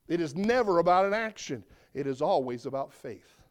It 0.07 0.19
is 0.21 0.35
never 0.35 0.79
about 0.79 1.05
an 1.05 1.13
action. 1.13 1.63
It 1.93 2.07
is 2.07 2.21
always 2.21 2.65
about 2.65 2.93
faith. 2.93 3.42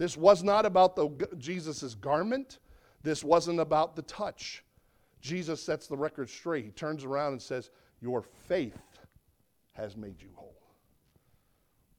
This 0.00 0.16
was 0.16 0.42
not 0.42 0.64
about 0.64 0.96
the 0.96 1.10
Jesus' 1.36 1.94
garment. 1.94 2.60
This 3.02 3.22
wasn't 3.22 3.60
about 3.60 3.96
the 3.96 4.02
touch. 4.02 4.64
Jesus 5.20 5.62
sets 5.62 5.88
the 5.88 5.96
record 5.96 6.30
straight. 6.30 6.64
He 6.64 6.70
turns 6.70 7.04
around 7.04 7.32
and 7.32 7.42
says, 7.42 7.68
Your 8.00 8.22
faith 8.22 8.80
has 9.72 9.98
made 9.98 10.22
you 10.22 10.30
whole. 10.34 10.56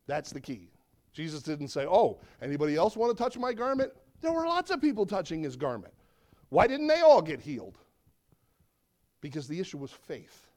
That's 0.08 0.32
the 0.32 0.42
key. 0.42 0.72
Jesus 1.14 1.44
didn't 1.44 1.68
say, 1.68 1.86
Oh, 1.88 2.20
anybody 2.42 2.76
else 2.76 2.98
want 2.98 3.16
to 3.16 3.24
touch 3.24 3.38
my 3.38 3.54
garment? 3.54 3.94
There 4.22 4.32
were 4.32 4.48
lots 4.48 4.72
of 4.72 4.82
people 4.82 5.06
touching 5.06 5.44
his 5.44 5.56
garment. 5.56 5.94
Why 6.50 6.66
didn't 6.66 6.88
they 6.88 7.02
all 7.02 7.22
get 7.22 7.40
healed? 7.40 7.78
Because 9.22 9.48
the 9.48 9.60
issue 9.60 9.78
was 9.78 9.92
faith. 9.92 10.48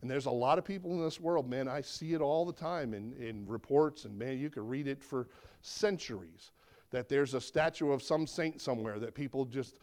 And 0.00 0.10
there's 0.10 0.26
a 0.26 0.30
lot 0.30 0.58
of 0.58 0.64
people 0.64 0.92
in 0.92 1.02
this 1.02 1.20
world, 1.20 1.48
man, 1.50 1.66
I 1.66 1.80
see 1.80 2.14
it 2.14 2.20
all 2.20 2.44
the 2.44 2.52
time 2.52 2.94
in, 2.94 3.12
in 3.14 3.46
reports, 3.46 4.04
and 4.04 4.16
man, 4.16 4.38
you 4.38 4.48
can 4.48 4.66
read 4.66 4.86
it 4.86 5.02
for 5.02 5.28
centuries 5.60 6.52
that 6.90 7.08
there's 7.08 7.34
a 7.34 7.40
statue 7.40 7.90
of 7.90 8.02
some 8.02 8.26
saint 8.26 8.60
somewhere 8.60 8.98
that 8.98 9.14
people 9.14 9.44
just, 9.44 9.78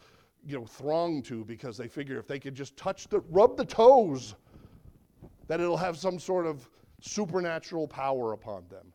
you 0.45 0.58
know, 0.58 0.65
throng 0.65 1.21
to 1.23 1.43
because 1.45 1.78
they 1.78 1.88
figure 1.88 2.17
if 2.17 2.28
they 2.28 2.39
could 2.39 2.56
just 2.56 2.75
touch 2.78 3.08
the, 3.10 3.19
rub 3.30 3.58
the 3.58 3.65
toes, 3.65 4.36
that 5.47 5.60
it'll 5.60 5.78
have 5.78 5.97
some 5.97 6.17
sort 6.17 6.45
of 6.47 6.67
supernatural 7.01 7.88
power 7.88 8.34
upon 8.34 8.63
them. 8.69 8.91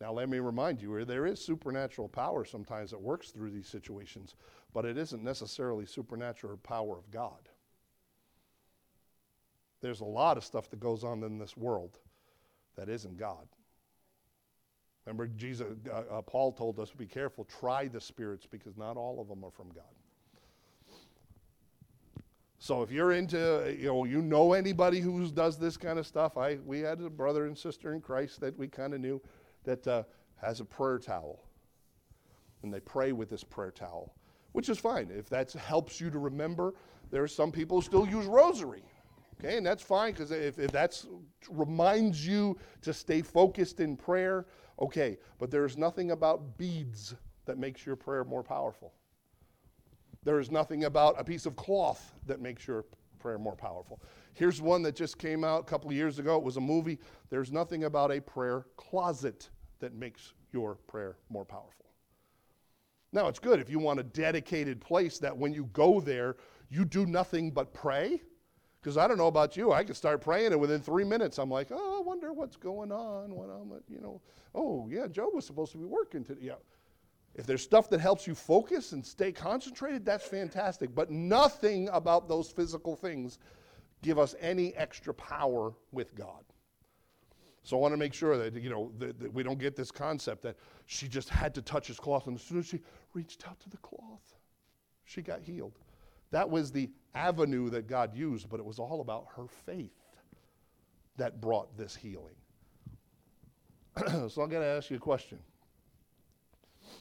Now, 0.00 0.12
let 0.12 0.28
me 0.28 0.38
remind 0.38 0.82
you, 0.82 1.04
there 1.04 1.24
is 1.24 1.40
supernatural 1.40 2.08
power 2.08 2.44
sometimes 2.44 2.90
that 2.90 3.00
works 3.00 3.30
through 3.30 3.50
these 3.50 3.68
situations, 3.68 4.34
but 4.74 4.84
it 4.84 4.98
isn't 4.98 5.22
necessarily 5.22 5.86
supernatural 5.86 6.58
power 6.58 6.98
of 6.98 7.10
God. 7.10 7.48
There's 9.84 10.00
a 10.00 10.06
lot 10.06 10.38
of 10.38 10.44
stuff 10.44 10.70
that 10.70 10.80
goes 10.80 11.04
on 11.04 11.22
in 11.24 11.36
this 11.36 11.58
world 11.58 11.98
that 12.74 12.88
isn't 12.88 13.18
God. 13.18 13.46
Remember, 15.04 15.26
Jesus, 15.26 15.66
uh, 15.92 16.04
uh, 16.10 16.22
Paul 16.22 16.52
told 16.52 16.80
us, 16.80 16.90
be 16.90 17.04
careful, 17.04 17.44
try 17.44 17.88
the 17.88 18.00
spirits 18.00 18.46
because 18.50 18.78
not 18.78 18.96
all 18.96 19.20
of 19.20 19.28
them 19.28 19.44
are 19.44 19.50
from 19.50 19.68
God. 19.74 19.84
So 22.58 22.80
if 22.80 22.90
you're 22.90 23.12
into, 23.12 23.76
you 23.78 23.88
know, 23.88 24.04
you 24.04 24.22
know 24.22 24.54
anybody 24.54 25.00
who 25.00 25.30
does 25.30 25.58
this 25.58 25.76
kind 25.76 25.98
of 25.98 26.06
stuff, 26.06 26.38
I, 26.38 26.54
we 26.64 26.80
had 26.80 27.02
a 27.02 27.10
brother 27.10 27.44
and 27.44 27.56
sister 27.56 27.92
in 27.92 28.00
Christ 28.00 28.40
that 28.40 28.58
we 28.58 28.68
kind 28.68 28.94
of 28.94 29.02
knew 29.02 29.20
that 29.64 29.86
uh, 29.86 30.04
has 30.36 30.60
a 30.60 30.64
prayer 30.64 30.98
towel. 30.98 31.44
And 32.62 32.72
they 32.72 32.80
pray 32.80 33.12
with 33.12 33.28
this 33.28 33.44
prayer 33.44 33.70
towel, 33.70 34.14
which 34.52 34.70
is 34.70 34.78
fine. 34.78 35.10
If 35.14 35.28
that 35.28 35.52
helps 35.52 36.00
you 36.00 36.08
to 36.08 36.18
remember, 36.18 36.72
there 37.10 37.22
are 37.22 37.28
some 37.28 37.52
people 37.52 37.76
who 37.76 37.82
still 37.82 38.06
use 38.06 38.24
rosary. 38.24 38.82
Okay, 39.40 39.56
and 39.56 39.66
that's 39.66 39.82
fine 39.82 40.12
because 40.12 40.30
if, 40.30 40.58
if 40.58 40.70
that 40.72 41.02
reminds 41.50 42.26
you 42.26 42.56
to 42.82 42.92
stay 42.92 43.22
focused 43.22 43.80
in 43.80 43.96
prayer, 43.96 44.46
okay. 44.80 45.18
But 45.38 45.50
there's 45.50 45.76
nothing 45.76 46.12
about 46.12 46.56
beads 46.56 47.14
that 47.46 47.58
makes 47.58 47.84
your 47.84 47.96
prayer 47.96 48.24
more 48.24 48.42
powerful. 48.42 48.92
There 50.22 50.38
is 50.38 50.50
nothing 50.50 50.84
about 50.84 51.20
a 51.20 51.24
piece 51.24 51.46
of 51.46 51.56
cloth 51.56 52.14
that 52.26 52.40
makes 52.40 52.66
your 52.66 52.86
prayer 53.18 53.38
more 53.38 53.56
powerful. 53.56 54.00
Here's 54.34 54.60
one 54.60 54.82
that 54.82 54.94
just 54.94 55.18
came 55.18 55.44
out 55.44 55.60
a 55.60 55.64
couple 55.64 55.90
of 55.90 55.96
years 55.96 56.18
ago. 56.18 56.36
It 56.36 56.42
was 56.42 56.56
a 56.56 56.60
movie. 56.60 56.98
There's 57.30 57.52
nothing 57.52 57.84
about 57.84 58.10
a 58.10 58.20
prayer 58.20 58.66
closet 58.76 59.50
that 59.80 59.94
makes 59.94 60.32
your 60.52 60.76
prayer 60.86 61.16
more 61.28 61.44
powerful. 61.44 61.86
Now, 63.12 63.28
it's 63.28 63.38
good 63.38 63.60
if 63.60 63.70
you 63.70 63.78
want 63.78 64.00
a 64.00 64.02
dedicated 64.02 64.80
place 64.80 65.18
that 65.18 65.36
when 65.36 65.52
you 65.52 65.68
go 65.72 66.00
there, 66.00 66.36
you 66.70 66.84
do 66.84 67.06
nothing 67.06 67.50
but 67.50 67.72
pray 67.72 68.22
because 68.84 68.98
I 68.98 69.08
don't 69.08 69.16
know 69.16 69.28
about 69.28 69.56
you, 69.56 69.72
I 69.72 69.82
can 69.82 69.94
start 69.94 70.20
praying, 70.20 70.52
and 70.52 70.60
within 70.60 70.82
three 70.82 71.04
minutes, 71.04 71.38
I'm 71.38 71.48
like, 71.48 71.68
oh, 71.70 71.98
I 71.98 72.02
wonder 72.02 72.34
what's 72.34 72.56
going 72.56 72.92
on. 72.92 73.34
When 73.34 73.48
I'm, 73.48 73.72
you 73.88 73.98
know, 73.98 74.20
oh 74.54 74.86
yeah, 74.90 75.06
Joe 75.06 75.30
was 75.32 75.46
supposed 75.46 75.72
to 75.72 75.78
be 75.78 75.86
working 75.86 76.22
today. 76.22 76.42
Yeah. 76.42 76.54
If 77.34 77.46
there's 77.46 77.62
stuff 77.62 77.88
that 77.88 78.00
helps 78.00 78.26
you 78.26 78.34
focus 78.34 78.92
and 78.92 79.04
stay 79.04 79.32
concentrated, 79.32 80.04
that's 80.04 80.26
fantastic. 80.26 80.94
But 80.94 81.10
nothing 81.10 81.88
about 81.94 82.28
those 82.28 82.50
physical 82.50 82.94
things 82.94 83.38
give 84.02 84.18
us 84.18 84.34
any 84.38 84.74
extra 84.74 85.14
power 85.14 85.72
with 85.90 86.14
God. 86.14 86.44
So 87.62 87.78
I 87.78 87.80
want 87.80 87.94
to 87.94 87.98
make 87.98 88.12
sure 88.12 88.36
that 88.36 88.52
you 88.52 88.68
know 88.68 88.92
that, 88.98 89.18
that 89.18 89.32
we 89.32 89.42
don't 89.42 89.58
get 89.58 89.76
this 89.76 89.90
concept 89.90 90.42
that 90.42 90.56
she 90.84 91.08
just 91.08 91.30
had 91.30 91.54
to 91.54 91.62
touch 91.62 91.86
his 91.86 91.98
cloth, 91.98 92.26
and 92.26 92.36
as 92.36 92.42
soon 92.42 92.58
as 92.58 92.66
she 92.66 92.80
reached 93.14 93.48
out 93.48 93.58
to 93.60 93.70
the 93.70 93.78
cloth, 93.78 94.34
she 95.04 95.22
got 95.22 95.40
healed. 95.40 95.72
That 96.34 96.50
was 96.50 96.72
the 96.72 96.90
avenue 97.14 97.70
that 97.70 97.86
God 97.86 98.12
used, 98.12 98.48
but 98.48 98.58
it 98.58 98.66
was 98.66 98.80
all 98.80 99.00
about 99.00 99.28
her 99.36 99.46
faith 99.46 99.94
that 101.16 101.40
brought 101.40 101.78
this 101.78 101.94
healing. 101.94 102.34
so 104.08 104.42
I'm 104.42 104.48
going 104.48 104.62
to 104.62 104.66
ask 104.66 104.90
you 104.90 104.96
a 104.96 104.98
question. 104.98 105.38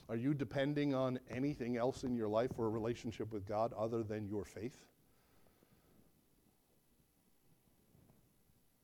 Are 0.08 0.16
you 0.16 0.36
depending 0.36 0.94
on 0.94 1.20
anything 1.32 1.78
else 1.78 2.04
in 2.04 2.16
your 2.16 2.28
life 2.28 2.52
or 2.60 2.68
a 2.68 2.70
relationship 2.70 3.34
with 3.34 3.48
God 3.48 3.74
other 3.76 4.04
than 4.04 4.28
your 4.28 4.46
faith? 4.46 4.78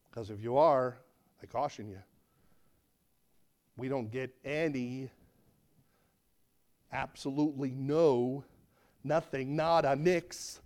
Because 0.09 0.31
if 0.31 0.41
you 0.41 0.57
are, 0.57 0.97
I 1.43 1.45
caution 1.45 1.87
you, 1.87 2.01
we 3.77 3.87
don't 3.87 4.09
get 4.09 4.33
any, 4.43 5.11
absolutely 6.91 7.69
no 7.69 8.43
nothing, 9.03 9.55
nada, 9.55 9.95
nix, 9.95 10.59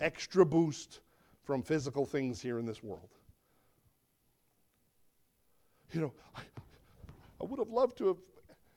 extra 0.00 0.44
boost 0.44 1.00
from 1.42 1.62
physical 1.62 2.06
things 2.06 2.40
here 2.40 2.58
in 2.58 2.66
this 2.66 2.82
world. 2.82 3.10
You 5.92 6.00
know, 6.00 6.12
I, 6.36 6.40
I 7.40 7.44
would 7.44 7.58
have 7.58 7.70
loved 7.70 7.98
to 7.98 8.08
have 8.08 8.16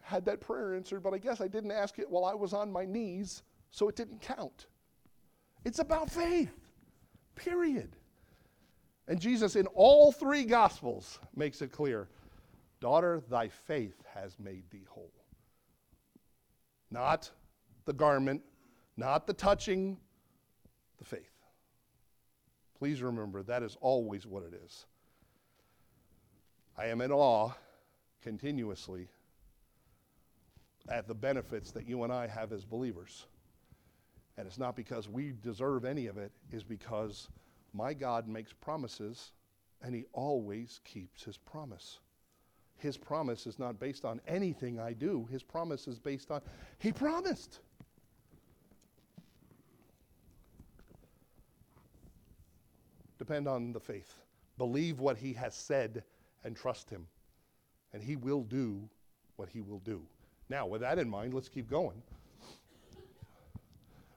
had 0.01 0.25
that 0.25 0.39
prayer 0.39 0.75
answered, 0.75 1.03
but 1.03 1.13
I 1.13 1.17
guess 1.17 1.41
I 1.41 1.47
didn't 1.47 1.71
ask 1.71 1.99
it 1.99 2.09
while 2.09 2.25
I 2.25 2.33
was 2.33 2.53
on 2.53 2.71
my 2.71 2.85
knees, 2.85 3.43
so 3.71 3.89
it 3.89 3.95
didn't 3.95 4.21
count. 4.21 4.67
It's 5.65 5.79
about 5.79 6.09
faith, 6.09 6.53
period. 7.35 7.95
And 9.07 9.19
Jesus, 9.19 9.55
in 9.55 9.67
all 9.67 10.11
three 10.11 10.43
Gospels, 10.43 11.19
makes 11.35 11.61
it 11.61 11.71
clear 11.71 12.07
Daughter, 12.79 13.23
thy 13.29 13.47
faith 13.47 14.03
has 14.13 14.37
made 14.39 14.69
thee 14.69 14.85
whole. 14.87 15.11
Not 16.89 17.29
the 17.85 17.93
garment, 17.93 18.41
not 18.95 19.27
the 19.27 19.33
touching, 19.33 19.97
the 20.97 21.05
faith. 21.05 21.33
Please 22.77 23.01
remember 23.01 23.43
that 23.43 23.63
is 23.63 23.77
always 23.81 24.25
what 24.25 24.43
it 24.43 24.53
is. 24.65 24.85
I 26.77 26.87
am 26.87 27.01
in 27.01 27.11
awe 27.11 27.51
continuously 28.21 29.07
at 30.89 31.07
the 31.07 31.15
benefits 31.15 31.71
that 31.71 31.87
you 31.87 32.03
and 32.03 32.13
I 32.13 32.27
have 32.27 32.53
as 32.53 32.63
believers. 32.63 33.25
And 34.37 34.47
it's 34.47 34.59
not 34.59 34.75
because 34.75 35.09
we 35.09 35.33
deserve 35.41 35.85
any 35.85 36.07
of 36.07 36.17
it, 36.17 36.31
is 36.51 36.63
because 36.63 37.29
my 37.73 37.93
God 37.93 38.27
makes 38.27 38.53
promises 38.53 39.31
and 39.81 39.93
he 39.93 40.05
always 40.13 40.79
keeps 40.83 41.23
his 41.23 41.37
promise. 41.37 41.99
His 42.77 42.97
promise 42.97 43.47
is 43.47 43.57
not 43.57 43.79
based 43.79 44.05
on 44.05 44.21
anything 44.27 44.79
I 44.79 44.93
do. 44.93 45.27
His 45.31 45.43
promise 45.43 45.87
is 45.87 45.99
based 45.99 46.31
on, 46.31 46.41
He 46.79 46.91
promised. 46.91 47.59
Depend 53.17 53.47
on 53.47 53.73
the 53.73 53.79
faith. 53.79 54.13
Believe 54.57 54.99
what 54.99 55.17
He 55.17 55.33
has 55.33 55.55
said 55.55 56.03
and 56.43 56.55
trust 56.55 56.89
Him. 56.89 57.07
And 57.93 58.03
He 58.03 58.15
will 58.15 58.43
do 58.43 58.87
what 59.37 59.49
He 59.49 59.61
will 59.61 59.79
do. 59.79 60.01
Now, 60.49 60.65
with 60.67 60.81
that 60.81 60.99
in 60.99 61.09
mind, 61.09 61.33
let's 61.33 61.49
keep 61.49 61.69
going. 61.69 62.01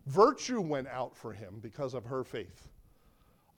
Virtue 0.06 0.60
went 0.60 0.88
out 0.88 1.16
for 1.16 1.32
him 1.32 1.58
because 1.60 1.94
of 1.94 2.04
her 2.04 2.24
faith. 2.24 2.68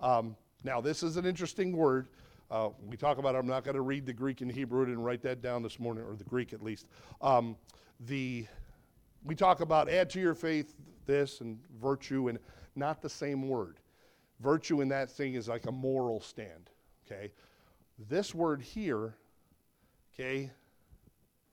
Um, 0.00 0.36
now, 0.64 0.80
this 0.80 1.02
is 1.02 1.16
an 1.16 1.24
interesting 1.24 1.76
word. 1.76 2.08
Uh, 2.52 2.68
we 2.86 2.98
talk 2.98 3.16
about 3.16 3.34
it. 3.34 3.38
I'm 3.38 3.46
not 3.46 3.64
going 3.64 3.76
to 3.76 3.80
read 3.80 4.04
the 4.04 4.12
Greek 4.12 4.42
and 4.42 4.52
Hebrew 4.52 4.84
and 4.84 5.02
write 5.02 5.22
that 5.22 5.40
down 5.40 5.62
this 5.62 5.80
morning, 5.80 6.04
or 6.04 6.14
the 6.14 6.24
Greek 6.24 6.52
at 6.52 6.62
least. 6.62 6.86
Um, 7.22 7.56
the 8.00 8.46
we 9.24 9.34
talk 9.34 9.60
about 9.60 9.88
add 9.88 10.10
to 10.10 10.20
your 10.20 10.34
faith 10.34 10.74
this 11.06 11.40
and 11.40 11.58
virtue, 11.80 12.28
and 12.28 12.38
not 12.76 13.00
the 13.00 13.08
same 13.08 13.48
word. 13.48 13.78
Virtue 14.40 14.82
in 14.82 14.88
that 14.88 15.10
thing 15.10 15.32
is 15.32 15.48
like 15.48 15.64
a 15.64 15.72
moral 15.72 16.20
stand. 16.20 16.68
Okay, 17.06 17.32
this 18.10 18.34
word 18.34 18.60
here, 18.60 19.14
okay, 20.12 20.50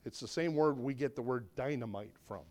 it's 0.03 0.19
the 0.19 0.27
same 0.27 0.53
word 0.53 0.77
we 0.77 0.93
get 0.93 1.15
the 1.15 1.21
word 1.21 1.47
dynamite 1.55 2.13
from. 2.27 2.43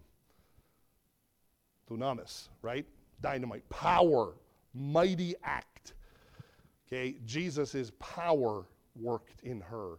Dunamis, 1.91 2.49
right? 2.63 2.87
Dynamite, 3.21 3.69
power, 3.69 4.33
mighty 4.73 5.35
act. 5.45 5.93
Okay, 6.91 7.17
Jesus' 7.27 7.93
power 7.99 8.65
worked 8.97 9.43
in 9.43 9.61
her 9.61 9.99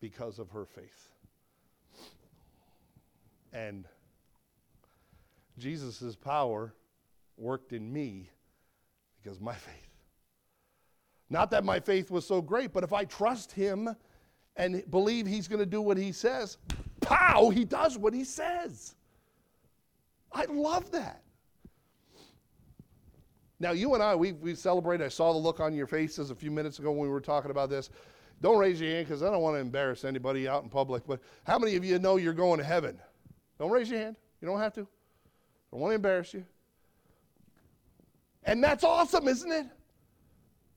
because 0.00 0.38
of 0.38 0.50
her 0.50 0.64
faith. 0.64 1.10
And 3.52 3.84
Jesus' 5.58 6.16
power 6.16 6.74
worked 7.36 7.72
in 7.72 7.92
me 7.92 8.28
because 9.22 9.40
my 9.40 9.54
faith. 9.54 9.72
Not 11.30 11.50
that 11.52 11.64
my 11.64 11.80
faith 11.80 12.10
was 12.10 12.26
so 12.26 12.42
great, 12.42 12.72
but 12.72 12.84
if 12.84 12.92
I 12.92 13.04
trust 13.04 13.52
him 13.52 13.94
and 14.56 14.88
believe 14.90 15.26
he's 15.26 15.48
going 15.48 15.60
to 15.60 15.66
do 15.66 15.80
what 15.80 15.96
he 15.96 16.12
says, 16.12 16.58
pow, 17.00 17.50
he 17.50 17.64
does 17.64 17.96
what 17.96 18.12
he 18.12 18.24
says. 18.24 18.94
I 20.32 20.44
love 20.46 20.90
that. 20.90 21.23
Now, 23.64 23.72
you 23.72 23.94
and 23.94 24.02
I, 24.02 24.14
we, 24.14 24.32
we 24.32 24.54
celebrate. 24.54 25.00
I 25.00 25.08
saw 25.08 25.32
the 25.32 25.38
look 25.38 25.58
on 25.58 25.74
your 25.74 25.86
faces 25.86 26.30
a 26.30 26.34
few 26.34 26.50
minutes 26.50 26.80
ago 26.80 26.90
when 26.90 27.00
we 27.00 27.08
were 27.08 27.18
talking 27.18 27.50
about 27.50 27.70
this. 27.70 27.88
Don't 28.42 28.58
raise 28.58 28.78
your 28.78 28.90
hand 28.90 29.06
because 29.06 29.22
I 29.22 29.30
don't 29.30 29.40
want 29.40 29.56
to 29.56 29.60
embarrass 29.60 30.04
anybody 30.04 30.46
out 30.46 30.64
in 30.64 30.68
public. 30.68 31.06
But 31.06 31.20
how 31.44 31.58
many 31.58 31.74
of 31.74 31.82
you 31.82 31.98
know 31.98 32.16
you're 32.16 32.34
going 32.34 32.58
to 32.58 32.64
heaven? 32.64 33.00
Don't 33.58 33.70
raise 33.70 33.88
your 33.88 34.00
hand. 34.00 34.16
You 34.42 34.48
don't 34.48 34.58
have 34.58 34.74
to. 34.74 34.82
I 34.82 34.84
don't 35.72 35.80
want 35.80 35.92
to 35.92 35.94
embarrass 35.94 36.34
you. 36.34 36.44
And 38.42 38.62
that's 38.62 38.84
awesome, 38.84 39.28
isn't 39.28 39.50
it? 39.50 39.64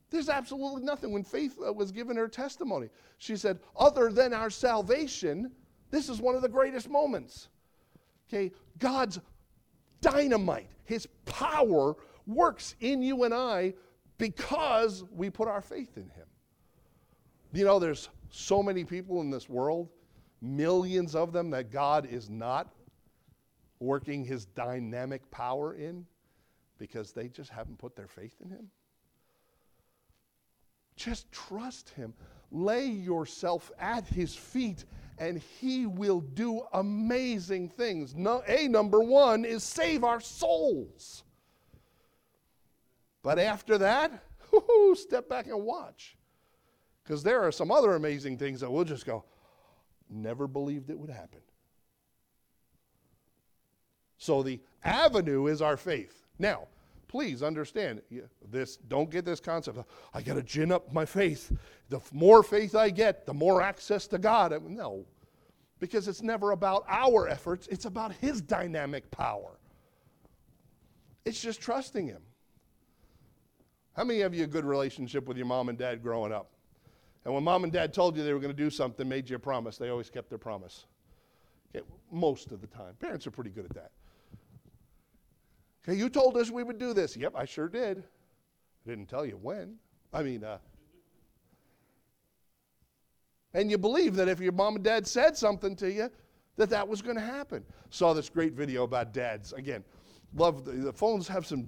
There's 0.10 0.30
absolutely 0.30 0.84
nothing. 0.84 1.12
When 1.12 1.26
Faith 1.26 1.58
uh, 1.62 1.74
was 1.74 1.92
given 1.92 2.16
her 2.16 2.30
testimony, 2.30 2.88
she 3.18 3.36
said, 3.36 3.60
other 3.76 4.14
than 4.14 4.32
our 4.32 4.50
salvation, 4.50 5.52
this 5.92 6.08
is 6.08 6.22
one 6.22 6.36
of 6.36 6.42
the 6.42 6.48
greatest 6.48 6.90
moments. 6.90 7.50
Okay, 8.30 8.54
God's 8.80 9.20
dynamite, 10.00 10.70
His 10.86 11.06
power 11.26 11.98
works 12.28 12.76
in 12.82 13.02
you 13.02 13.24
and 13.24 13.34
I 13.34 13.74
because 14.18 15.04
we 15.12 15.30
put 15.30 15.48
our 15.48 15.62
faith 15.62 15.98
in 15.98 16.10
Him. 16.10 16.26
You 17.54 17.66
know, 17.66 17.80
there's 17.80 18.10
so 18.30 18.62
many 18.62 18.84
people 18.84 19.22
in 19.22 19.32
this 19.32 19.50
world, 19.50 19.90
millions 20.42 21.16
of 21.16 21.32
them, 21.32 21.50
that 21.52 21.72
God 21.72 22.06
is 22.06 22.30
not 22.30 22.74
working 23.80 24.24
His 24.24 24.46
dynamic 24.46 25.30
power 25.32 25.74
in 25.74 26.06
because 26.78 27.12
they 27.12 27.28
just 27.28 27.50
haven't 27.50 27.78
put 27.80 27.96
their 27.96 28.08
faith 28.08 28.36
in 28.44 28.50
Him. 28.50 28.70
Just 30.96 31.32
trust 31.32 31.90
Him. 31.90 32.14
Lay 32.52 32.86
yourself 32.86 33.72
at 33.80 34.06
His 34.08 34.36
feet, 34.36 34.86
and 35.18 35.38
He 35.60 35.86
will 35.86 36.22
do 36.22 36.62
amazing 36.74 37.70
things. 37.70 38.16
No, 38.16 38.44
a 38.48 38.68
number 38.68 39.00
one 39.00 39.46
is 39.46 39.64
save 39.64 40.04
our 40.04 40.20
souls. 40.20 41.24
But 43.28 43.40
after 43.40 43.78
that, 43.80 44.24
step 44.96 45.28
back 45.28 45.48
and 45.48 45.62
watch. 45.66 46.16
Because 47.04 47.24
there 47.24 47.42
are 47.42 47.52
some 47.52 47.74
other 47.74 47.96
amazing 47.96 48.38
things 48.38 48.62
that 48.62 48.72
we'll 48.72 48.86
just 48.86 49.06
go, 49.06 49.26
never 50.10 50.48
believed 50.48 50.90
it 50.90 50.98
would 50.98 51.10
happen. 51.10 51.42
So 54.18 54.44
the 54.44 54.62
avenue 54.82 55.48
is 55.48 55.62
our 55.62 55.76
faith. 55.76 56.24
Now, 56.40 56.70
please 57.10 57.44
understand 57.44 58.02
this. 58.50 58.78
Don't 58.78 59.10
get 59.10 59.26
this 59.26 59.42
concept. 59.42 59.80
I 60.14 60.22
got 60.22 60.36
to 60.36 60.42
gin 60.42 60.72
up 60.72 60.94
my 60.94 61.04
faith. 61.04 61.52
The 61.90 62.00
more 62.14 62.44
faith 62.44 62.76
I 62.76 62.92
get, 62.92 63.26
the 63.26 63.34
more 63.34 63.62
access 63.62 64.08
to 64.08 64.18
God. 64.18 64.58
No, 64.66 65.04
because 65.80 66.08
it's 66.08 66.22
never 66.22 66.52
about 66.52 66.86
our 66.88 67.28
efforts. 67.28 67.68
It's 67.68 67.84
about 67.84 68.14
His 68.14 68.40
dynamic 68.40 69.12
power. 69.12 69.60
It's 71.26 71.42
just 71.42 71.60
trusting 71.60 72.08
Him. 72.08 72.22
How 73.98 74.04
many 74.04 74.22
of 74.22 74.36
you 74.36 74.44
a 74.44 74.48
good 74.48 74.64
relationship 74.64 75.28
with 75.28 75.38
your 75.38 75.48
mom 75.48 75.70
and 75.70 75.78
dad 75.78 76.04
growing 76.04 76.32
up? 76.32 76.52
And 77.26 77.34
when 77.34 77.44
mom 77.44 77.64
and 77.64 77.74
dad 77.74 77.96
told 77.96 78.16
you 78.16 78.24
they 78.24 78.32
were 78.32 78.40
going 78.40 78.56
to 78.56 78.64
do 78.64 78.70
something, 78.70 79.10
made 79.10 79.28
you 79.28 79.36
a 79.36 79.40
promise, 79.40 79.78
they 79.78 79.90
always 79.90 80.12
kept 80.12 80.30
their 80.30 80.38
promise. 80.38 80.86
Okay, 81.76 81.84
most 82.12 82.52
of 82.52 82.62
the 82.62 82.68
time. 82.68 82.94
Parents 83.00 83.26
are 83.26 83.32
pretty 83.32 83.50
good 83.50 83.66
at 83.66 83.74
that. 83.74 83.92
Okay, 85.84 85.98
you 85.98 86.10
told 86.10 86.38
us 86.38 86.52
we 86.52 86.62
would 86.62 86.78
do 86.78 86.94
this. 86.94 87.18
Yep, 87.18 87.34
I 87.36 87.46
sure 87.46 87.68
did. 87.68 87.98
I 88.86 88.90
didn't 88.90 89.08
tell 89.08 89.26
you 89.26 89.40
when. 89.42 89.78
I 90.14 90.22
mean, 90.22 90.44
uh, 90.44 90.60
and 93.56 93.72
you 93.72 93.80
believe 93.80 94.16
that 94.18 94.28
if 94.28 94.40
your 94.40 94.52
mom 94.52 94.76
and 94.76 94.84
dad 94.84 95.08
said 95.08 95.36
something 95.36 95.76
to 95.78 95.92
you, 95.92 96.12
that 96.58 96.70
that 96.70 96.88
was 96.88 97.02
going 97.02 97.16
to 97.16 97.22
happen. 97.22 97.66
Saw 97.90 98.14
this 98.14 98.30
great 98.30 98.54
video 98.54 98.84
about 98.84 99.12
dads. 99.12 99.54
Again, 99.54 99.84
love 100.36 100.66
the, 100.66 100.74
the 100.74 100.94
phones 100.94 101.28
have 101.28 101.48
some 101.48 101.68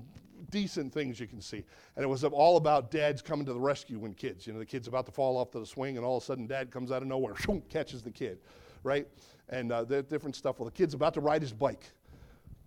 decent 0.50 0.94
things 0.94 1.20
you 1.20 1.28
can 1.28 1.42
see. 1.42 1.64
And 1.96 2.04
it 2.04 2.08
was 2.08 2.24
all 2.24 2.58
about 2.58 2.92
dads 2.92 3.22
coming 3.22 3.46
to 3.46 3.54
the 3.54 3.60
rescue 3.60 4.00
when 4.00 4.14
kids, 4.14 4.48
you 4.48 4.54
know, 4.54 4.60
the 4.60 4.66
kid's 4.66 4.88
about 4.88 5.06
to 5.06 5.12
fall 5.12 5.38
off 5.38 5.52
the 5.52 5.66
swing, 5.66 5.98
and 5.98 6.06
all 6.06 6.18
of 6.18 6.24
a 6.24 6.26
sudden 6.26 6.48
dad 6.48 6.72
comes 6.72 6.92
out 6.92 7.02
of 7.02 7.08
nowhere, 7.08 7.36
catches 7.70 8.02
the 8.02 8.12
kid, 8.12 8.40
right? 8.84 9.08
And 9.50 9.72
uh, 9.72 9.84
different 9.84 10.36
stuff. 10.36 10.60
Well, 10.60 10.66
the 10.66 10.76
kid's 10.76 10.94
about 10.94 11.14
to 11.16 11.22
ride 11.22 11.42
his 11.42 11.54
bike, 11.54 11.92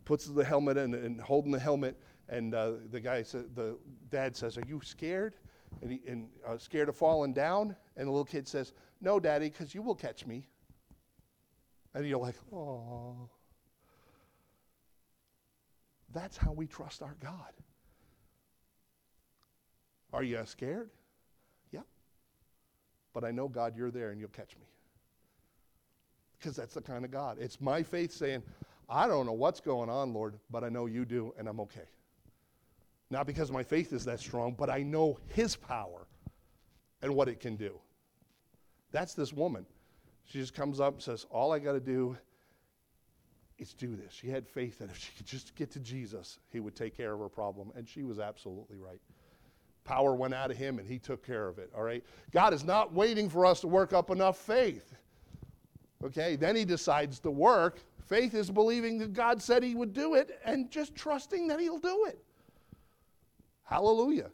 puts 0.05 0.27
the 0.27 0.45
helmet 0.45 0.77
in 0.77 0.95
and 0.95 1.21
holding 1.21 1.53
the 1.53 1.61
helmet, 1.61 1.97
and 2.29 2.55
uh, 2.55 2.73
the 2.91 3.01
guy 3.01 3.23
said, 3.23 3.55
the 3.55 3.79
dad 4.11 4.37
says, 4.37 4.57
"Are 4.57 4.65
you 4.67 4.81
scared?" 4.83 5.37
And, 5.81 5.93
he, 5.93 6.01
and 6.07 6.29
uh, 6.47 6.59
scared 6.59 6.89
of 6.89 6.97
falling 6.97 7.33
down. 7.33 7.75
And 7.97 8.07
the 8.07 8.11
little 8.11 8.25
kid 8.25 8.47
says, 8.49 8.73
"No, 9.01 9.21
daddy, 9.21 9.49
because 9.49 9.75
you 9.75 9.83
will 9.83 9.95
catch 9.95 10.27
me." 10.27 10.47
And 11.95 12.07
you're 12.07 12.19
like, 12.19 12.37
"Oh." 12.53 13.29
That's 16.13 16.37
how 16.37 16.53
we 16.53 16.67
trust 16.67 17.03
our 17.03 17.17
God. 17.21 17.53
Are 20.13 20.23
you 20.23 20.41
scared? 20.45 20.91
Yeah. 21.71 21.81
But 23.15 23.25
I 23.25 23.31
know, 23.31 23.49
God, 23.49 23.77
you're 23.77 23.91
there 23.91 24.11
and 24.11 24.21
you'll 24.21 24.29
catch 24.29 24.57
me. 24.57 24.67
Because 26.39 26.57
that's 26.57 26.75
the 26.75 26.83
kind 26.83 27.05
of 27.05 27.11
God. 27.11 27.39
It's 27.41 27.61
my 27.61 27.83
faith 27.83 28.13
saying, 28.13 28.43
I 28.89 29.07
don't 29.07 29.27
know 29.27 29.33
what's 29.33 29.61
going 29.61 29.89
on, 29.89 30.13
Lord, 30.13 30.35
but 30.51 30.65
I 30.65 30.69
know 30.69 30.87
you 30.87 31.05
do 31.05 31.33
and 31.39 31.49
I'm 31.49 31.61
okay. 31.61 31.89
Not 33.11 33.27
because 33.27 33.51
my 33.51 33.63
faith 33.63 33.93
is 33.93 34.05
that 34.07 34.21
strong, 34.21 34.55
but 34.59 34.69
I 34.69 34.83
know 34.83 35.19
his 35.29 35.57
power 35.57 36.07
and 37.01 37.15
what 37.15 37.29
it 37.29 37.41
can 37.41 37.57
do. 37.57 37.79
That's 38.91 39.15
this 39.15 39.33
woman. 39.33 39.67
She 40.25 40.39
just 40.39 40.55
comes 40.55 40.81
up 40.81 40.95
and 40.95 41.03
says, 41.03 41.27
All 41.31 41.53
I 41.53 41.59
got 41.59 41.73
to 41.73 41.81
do 41.81 42.17
is 43.63 43.73
do 43.73 43.97
this. 43.97 44.13
She 44.13 44.29
had 44.29 44.47
faith 44.47 44.79
that 44.79 44.91
if 44.91 44.99
she 44.99 45.13
could 45.17 45.27
just 45.27 45.55
get 45.55 45.71
to 45.73 45.81
Jesus, 45.81 46.39
he 46.51 46.61
would 46.61 46.75
take 46.75 46.97
care 46.97 47.13
of 47.15 47.21
her 47.21 47.29
problem. 47.29 47.73
And 47.75 47.89
she 47.89 48.03
was 48.03 48.19
absolutely 48.19 48.77
right. 48.77 49.01
Power 49.85 50.15
went 50.15 50.35
out 50.35 50.51
of 50.51 50.57
him 50.57 50.79
and 50.79 50.87
he 50.87 50.99
took 50.99 51.27
care 51.27 51.49
of 51.49 51.59
it, 51.59 51.71
all 51.77 51.83
right? 51.83 52.05
God 52.31 52.53
is 52.53 52.65
not 52.65 52.93
waiting 52.93 53.29
for 53.29 53.45
us 53.45 53.61
to 53.63 53.69
work 53.69 53.93
up 53.93 54.11
enough 54.11 54.39
faith. 54.39 54.95
Okay, 56.05 56.37
then 56.37 56.55
he 56.55 56.65
decides 56.65 57.19
to 57.21 57.31
work. 57.31 57.81
Faith 58.07 58.35
is 58.35 58.51
believing 58.51 58.99
that 58.99 59.13
God 59.13 59.41
said 59.41 59.63
he 59.63 59.75
would 59.75 59.93
do 59.93 60.15
it 60.15 60.39
and 60.45 60.71
just 60.71 60.95
trusting 60.95 61.49
that 61.49 61.59
he'll 61.59 61.79
do 61.79 62.07
it. 62.07 62.23
Hallelujah. 63.65 64.31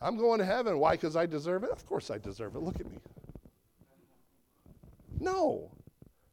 I'm 0.00 0.16
going 0.16 0.38
to 0.38 0.44
heaven. 0.44 0.78
Why? 0.78 0.92
Because 0.92 1.16
I 1.16 1.26
deserve 1.26 1.64
it? 1.64 1.70
Of 1.70 1.86
course 1.86 2.10
I 2.10 2.18
deserve 2.18 2.54
it. 2.54 2.60
Look 2.60 2.80
at 2.80 2.90
me. 2.90 2.98
No. 5.20 5.70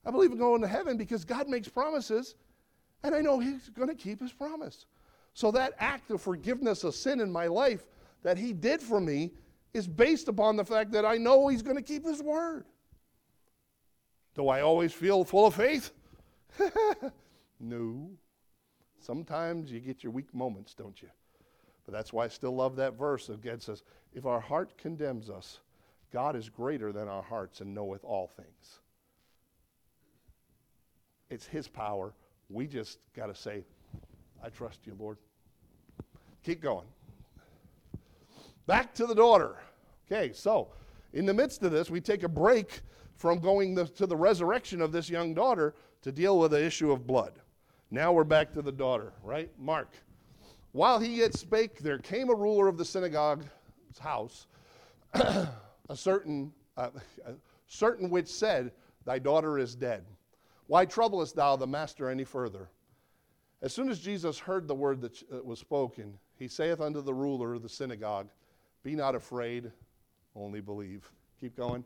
I 0.05 0.11
believe 0.11 0.31
in 0.31 0.37
going 0.37 0.61
to 0.61 0.67
heaven 0.67 0.97
because 0.97 1.23
God 1.23 1.47
makes 1.47 1.67
promises 1.67 2.35
and 3.03 3.13
I 3.13 3.21
know 3.21 3.39
he's 3.39 3.69
going 3.69 3.89
to 3.89 3.95
keep 3.95 4.19
his 4.19 4.31
promise. 4.31 4.85
So 5.33 5.51
that 5.51 5.73
act 5.79 6.11
of 6.11 6.21
forgiveness 6.21 6.83
of 6.83 6.95
sin 6.95 7.19
in 7.19 7.31
my 7.31 7.47
life 7.47 7.85
that 8.23 8.37
he 8.37 8.53
did 8.53 8.81
for 8.81 8.99
me 8.99 9.31
is 9.73 9.87
based 9.87 10.27
upon 10.27 10.55
the 10.55 10.63
fact 10.63 10.91
that 10.91 11.05
I 11.05 11.17
know 11.17 11.47
he's 11.47 11.61
going 11.61 11.75
to 11.75 11.81
keep 11.81 12.05
his 12.05 12.21
word. 12.21 12.65
Do 14.35 14.47
I 14.47 14.61
always 14.61 14.93
feel 14.93 15.23
full 15.23 15.47
of 15.47 15.55
faith? 15.55 15.91
no. 17.59 18.09
Sometimes 18.99 19.71
you 19.71 19.79
get 19.79 20.03
your 20.03 20.11
weak 20.11 20.33
moments, 20.33 20.73
don't 20.73 21.01
you? 21.01 21.09
But 21.85 21.93
that's 21.93 22.13
why 22.13 22.25
I 22.25 22.27
still 22.29 22.55
love 22.55 22.75
that 22.77 22.93
verse. 22.97 23.29
Again, 23.29 23.59
says, 23.59 23.83
If 24.13 24.25
our 24.25 24.39
heart 24.39 24.77
condemns 24.77 25.29
us, 25.29 25.59
God 26.11 26.35
is 26.35 26.47
greater 26.47 26.91
than 26.91 27.07
our 27.07 27.21
hearts 27.21 27.59
and 27.59 27.73
knoweth 27.73 28.03
all 28.05 28.27
things. 28.27 28.79
It's 31.33 31.47
His 31.47 31.67
power. 31.67 32.13
We 32.49 32.67
just 32.67 32.99
got 33.15 33.25
to 33.25 33.35
say, 33.35 33.63
I 34.43 34.49
trust 34.49 34.85
you, 34.85 34.95
Lord. 34.99 35.17
Keep 36.43 36.61
going. 36.61 36.85
Back 38.67 38.93
to 38.95 39.07
the 39.07 39.15
daughter. 39.15 39.55
Okay, 40.05 40.31
so 40.33 40.67
in 41.13 41.25
the 41.25 41.33
midst 41.33 41.63
of 41.63 41.71
this, 41.71 41.89
we 41.89 41.99
take 41.99 42.21
a 42.23 42.29
break 42.29 42.81
from 43.15 43.39
going 43.39 43.73
the, 43.73 43.85
to 43.85 44.05
the 44.05 44.15
resurrection 44.15 44.79
of 44.79 44.91
this 44.91 45.09
young 45.09 45.33
daughter 45.33 45.73
to 46.03 46.11
deal 46.11 46.37
with 46.37 46.51
the 46.51 46.63
issue 46.63 46.91
of 46.91 47.07
blood. 47.07 47.33
Now 47.89 48.11
we're 48.11 48.23
back 48.23 48.53
to 48.53 48.61
the 48.61 48.71
daughter, 48.71 49.13
right? 49.23 49.49
Mark. 49.57 49.95
While 50.71 50.99
he 50.99 51.17
yet 51.17 51.33
spake, 51.33 51.79
there 51.79 51.97
came 51.97 52.29
a 52.29 52.35
ruler 52.35 52.67
of 52.67 52.77
the 52.77 52.85
synagogue's 52.85 53.45
house, 53.99 54.47
a 55.13 55.47
certain, 55.95 56.51
uh, 56.77 56.89
a 57.25 57.33
certain 57.67 58.09
which 58.09 58.27
said, 58.27 58.71
Thy 59.05 59.19
daughter 59.19 59.57
is 59.57 59.75
dead. 59.75 60.03
Why 60.67 60.85
troublest 60.85 61.35
thou 61.35 61.55
the 61.55 61.67
master 61.67 62.09
any 62.09 62.23
further? 62.23 62.69
As 63.61 63.73
soon 63.73 63.89
as 63.89 63.99
Jesus 63.99 64.39
heard 64.39 64.67
the 64.67 64.75
word 64.75 65.01
that 65.01 65.23
uh, 65.31 65.43
was 65.43 65.59
spoken, 65.59 66.17
he 66.37 66.47
saith 66.47 66.81
unto 66.81 67.01
the 67.01 67.13
ruler 67.13 67.53
of 67.53 67.61
the 67.61 67.69
synagogue, 67.69 68.27
Be 68.83 68.95
not 68.95 69.15
afraid, 69.15 69.71
only 70.35 70.61
believe. 70.61 71.09
Keep 71.39 71.55
going. 71.55 71.83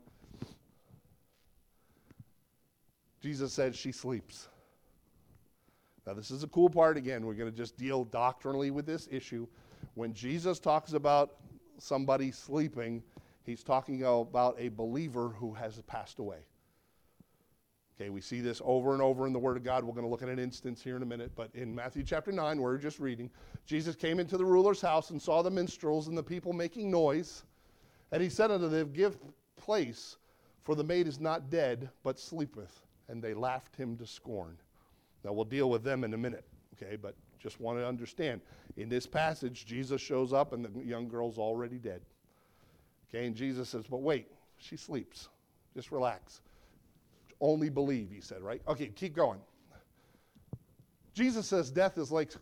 Jesus 3.20 3.52
said, 3.52 3.74
She 3.74 3.92
sleeps. 3.92 4.48
Now, 6.06 6.14
this 6.14 6.30
is 6.30 6.42
a 6.42 6.48
cool 6.48 6.70
part 6.70 6.96
again. 6.96 7.26
We're 7.26 7.34
going 7.34 7.50
to 7.50 7.56
just 7.56 7.76
deal 7.76 8.04
doctrinally 8.04 8.70
with 8.70 8.86
this 8.86 9.08
issue. 9.10 9.46
When 9.94 10.14
Jesus 10.14 10.58
talks 10.58 10.94
about 10.94 11.34
somebody 11.78 12.30
sleeping, 12.30 13.02
he's 13.44 13.62
talking 13.62 14.02
about 14.02 14.56
a 14.58 14.68
believer 14.70 15.28
who 15.28 15.52
has 15.52 15.80
passed 15.82 16.18
away. 16.18 16.38
Okay, 18.00 18.10
we 18.10 18.20
see 18.20 18.40
this 18.40 18.62
over 18.64 18.92
and 18.92 19.02
over 19.02 19.26
in 19.26 19.32
the 19.32 19.40
Word 19.40 19.56
of 19.56 19.64
God. 19.64 19.82
We're 19.82 19.92
going 19.92 20.04
to 20.04 20.10
look 20.10 20.22
at 20.22 20.28
an 20.28 20.38
instance 20.38 20.80
here 20.80 20.94
in 20.94 21.02
a 21.02 21.06
minute, 21.06 21.32
but 21.34 21.50
in 21.54 21.74
Matthew 21.74 22.04
chapter 22.04 22.30
9, 22.30 22.60
we're 22.60 22.78
just 22.78 23.00
reading, 23.00 23.28
Jesus 23.66 23.96
came 23.96 24.20
into 24.20 24.38
the 24.38 24.44
ruler's 24.44 24.80
house 24.80 25.10
and 25.10 25.20
saw 25.20 25.42
the 25.42 25.50
minstrels 25.50 26.06
and 26.06 26.16
the 26.16 26.22
people 26.22 26.52
making 26.52 26.92
noise. 26.92 27.42
And 28.12 28.22
he 28.22 28.28
said 28.28 28.52
unto 28.52 28.68
them, 28.68 28.92
Give 28.92 29.16
place, 29.56 30.16
for 30.62 30.76
the 30.76 30.84
maid 30.84 31.08
is 31.08 31.18
not 31.18 31.50
dead, 31.50 31.90
but 32.04 32.20
sleepeth. 32.20 32.86
And 33.08 33.20
they 33.20 33.34
laughed 33.34 33.74
him 33.74 33.96
to 33.96 34.06
scorn. 34.06 34.56
Now, 35.24 35.32
we'll 35.32 35.44
deal 35.44 35.68
with 35.68 35.82
them 35.82 36.04
in 36.04 36.14
a 36.14 36.18
minute, 36.18 36.44
okay, 36.80 36.94
but 36.94 37.16
just 37.40 37.60
want 37.60 37.78
to 37.78 37.86
understand. 37.86 38.42
In 38.76 38.88
this 38.88 39.06
passage, 39.06 39.66
Jesus 39.66 40.00
shows 40.00 40.32
up 40.32 40.52
and 40.52 40.64
the 40.64 40.84
young 40.84 41.08
girl's 41.08 41.36
already 41.36 41.78
dead. 41.78 42.02
Okay, 43.08 43.26
and 43.26 43.34
Jesus 43.34 43.70
says, 43.70 43.86
But 43.90 44.02
wait, 44.02 44.28
she 44.56 44.76
sleeps. 44.76 45.28
Just 45.74 45.90
relax 45.90 46.42
only 47.40 47.68
believe, 47.68 48.10
he 48.10 48.20
said, 48.20 48.42
right? 48.42 48.62
Okay, 48.66 48.88
keep 48.88 49.14
going. 49.14 49.40
Jesus 51.14 51.46
says 51.46 51.70
death 51.70 51.98
is 51.98 52.12
like 52.12 52.32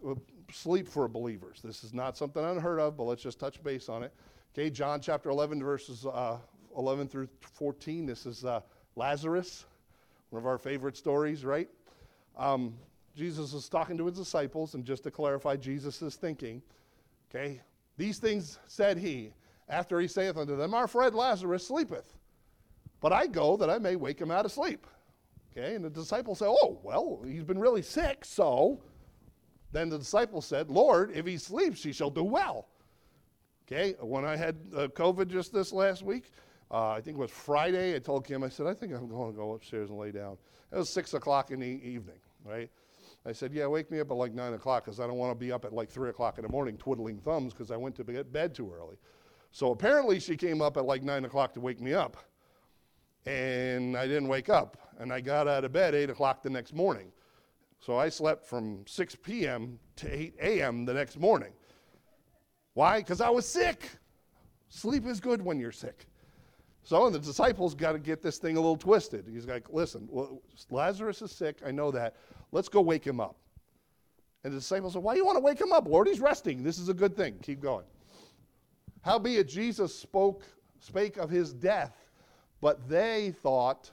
sleep 0.53 0.89
for 0.89 1.09
believers. 1.09 1.61
This 1.63 1.83
is 1.85 1.95
not 1.95 2.17
something 2.17 2.45
unheard 2.45 2.79
of, 2.79 2.97
but 2.97 3.05
let's 3.05 3.23
just 3.23 3.39
touch 3.39 3.63
base 3.63 3.89
on 3.89 4.03
it. 4.03 4.13
Okay, 4.55 4.71
John 4.71 5.01
chapter 5.01 5.31
11, 5.31 5.63
verses 5.63 6.07
uh, 6.07 6.39
11 6.77 7.09
through 7.09 7.29
14. 7.41 8.07
This 8.07 8.27
is 8.27 8.45
uh, 8.45 8.61
Lazarus, 8.95 9.67
one 10.31 10.41
of 10.41 10.47
our 10.47 10.59
favorite 10.59 10.97
stories, 10.97 11.45
right? 11.45 11.69
Um, 12.37 12.75
Jesus 13.17 13.55
is 13.55 13.69
talking 13.69 13.97
to 13.97 14.07
his 14.07 14.17
disciples, 14.17 14.75
and 14.75 14.85
just 14.85 15.03
to 15.05 15.11
clarify 15.11 15.57
Jesus' 15.57 16.17
thinking, 16.17 16.63
okay, 17.31 17.61
these 17.97 18.19
things 18.19 18.59
said 18.67 18.99
he, 18.99 19.33
after 19.69 19.99
he 20.01 20.07
saith 20.07 20.37
unto 20.37 20.57
them, 20.57 20.75
Our 20.75 20.87
friend 20.87 21.15
Lazarus 21.15 21.67
sleepeth. 21.67 22.13
But 23.01 23.13
I 23.13 23.27
go 23.27 23.57
that 23.57 23.71
I 23.71 23.79
may 23.79 23.97
wake 23.97 24.21
him 24.21 24.31
out 24.31 24.45
of 24.45 24.53
sleep. 24.53 24.87
Okay, 25.57 25.75
and 25.75 25.85
the 25.85 25.91
disciples 25.91 26.39
say, 26.39 26.47
Oh, 26.47 26.79
well, 26.83 27.21
he's 27.27 27.45
been 27.45 27.59
really 27.59 27.83
sick, 27.83 28.25
so. 28.25 28.83
Then 29.73 29.89
the 29.89 29.99
disciples 29.99 30.47
said, 30.47 30.71
Lord, 30.71 31.11
if 31.15 31.27
he 31.27 31.37
sleeps, 31.37 31.83
he 31.83 31.93
shall 31.93 32.11
do 32.11 32.25
well. 32.25 32.69
Okay, 33.67 33.95
when 34.01 34.25
I 34.25 34.37
had 34.37 34.57
uh, 34.75 34.87
COVID 34.89 35.29
just 35.29 35.53
this 35.53 35.73
last 35.73 36.03
week, 36.03 36.31
uh, 36.71 36.91
I 36.91 37.01
think 37.01 37.17
it 37.17 37.21
was 37.21 37.31
Friday, 37.31 37.95
I 37.95 37.99
told 37.99 38.25
Kim, 38.25 38.43
I 38.43 38.49
said, 38.49 38.67
I 38.67 38.75
think 38.75 38.93
I'm 38.93 39.09
going 39.09 39.33
to 39.33 39.37
go 39.37 39.55
upstairs 39.55 39.91
and 39.91 39.99
lay 39.99 40.13
down. 40.13 40.37
It 40.73 40.77
was 40.77 40.89
6 40.91 41.15
o'clock 41.15 41.51
in 41.51 41.61
the 41.61 41.67
evening, 41.67 42.19
right? 42.45 42.71
I 43.25 43.33
said, 43.33 43.53
Yeah, 43.53 43.67
wake 43.67 43.91
me 43.91 44.01
up 44.01 44.11
at 44.11 44.17
like 44.17 44.35
9 44.35 44.55
o'clock 44.55 44.85
because 44.85 45.01
I 45.01 45.07
don't 45.07 45.17
want 45.17 45.33
to 45.33 45.45
be 45.45 45.53
up 45.53 45.65
at 45.65 45.73
like 45.73 45.91
3 45.91 46.11
o'clock 46.11 46.39
in 46.39 46.45
the 46.45 46.51
morning 46.51 46.77
twiddling 46.77 47.19
thumbs 47.19 47.53
because 47.53 47.71
I 47.71 47.77
went 47.77 47.97
to 47.97 48.05
bed 48.05 48.55
too 48.55 48.73
early. 48.73 48.97
So 49.51 49.73
apparently 49.73 50.21
she 50.21 50.37
came 50.37 50.63
up 50.63 50.77
at 50.77 50.85
like 50.85 51.03
9 51.03 51.25
o'clock 51.25 51.53
to 51.55 51.61
wake 51.61 51.81
me 51.81 51.93
up 51.93 52.17
and 53.27 53.97
I 53.97 54.07
didn't 54.07 54.29
wake 54.29 54.49
up. 54.49 54.77
And 54.99 55.13
I 55.13 55.21
got 55.21 55.47
out 55.49 55.65
of 55.65 55.73
bed 55.73 55.95
8 55.95 56.11
o'clock 56.11 56.43
the 56.43 56.51
next 56.51 56.73
morning. 56.73 57.13
So 57.81 57.99
I 57.99 58.09
slept 58.09 58.47
from 58.47 58.85
6 58.87 59.17
p.m. 59.17 59.79
to 59.97 60.11
8 60.11 60.35
a.m. 60.41 60.85
the 60.85 60.95
next 60.95 61.19
morning. 61.19 61.53
Why? 62.75 62.99
Because 62.99 63.21
I 63.21 63.29
was 63.29 63.47
sick. 63.47 63.91
Sleep 64.69 65.07
is 65.07 65.21
good 65.21 65.43
when 65.43 65.59
you're 65.59 65.73
sick. 65.73 66.07
So 66.83 67.11
the 67.11 67.19
disciples 67.19 67.75
got 67.75 67.93
to 67.93 67.99
get 67.99 68.23
this 68.23 68.39
thing 68.39 68.57
a 68.57 68.61
little 68.61 68.77
twisted. 68.77 69.27
He's 69.29 69.47
like, 69.47 69.69
listen, 69.71 70.09
Lazarus 70.71 71.21
is 71.21 71.33
sick. 71.33 71.59
I 71.67 71.73
know 71.73 71.91
that. 71.91 72.15
Let's 72.53 72.69
go 72.69 72.81
wake 72.81 73.05
him 73.05 73.21
up. 73.21 73.37
And 74.45 74.53
the 74.53 74.59
disciples 74.59 74.93
said, 74.93 75.03
why 75.03 75.15
do 75.15 75.19
you 75.19 75.27
want 75.27 75.37
to 75.37 75.41
wake 75.41 75.61
him 75.61 75.73
up, 75.73 75.89
Lord? 75.89 76.07
He's 76.07 76.21
resting. 76.21 76.63
This 76.63 76.79
is 76.79 76.89
a 76.89 76.95
good 76.95 77.17
thing. 77.17 77.37
Keep 77.43 77.61
going. 77.61 77.85
Howbeit 79.03 79.49
Jesus 79.49 79.95
spoke, 79.95 80.45
spake 80.79 81.17
of 81.17 81.29
his 81.29 81.53
death 81.53 82.06
but 82.67 82.89
they 82.89 83.33
thought 83.45 83.93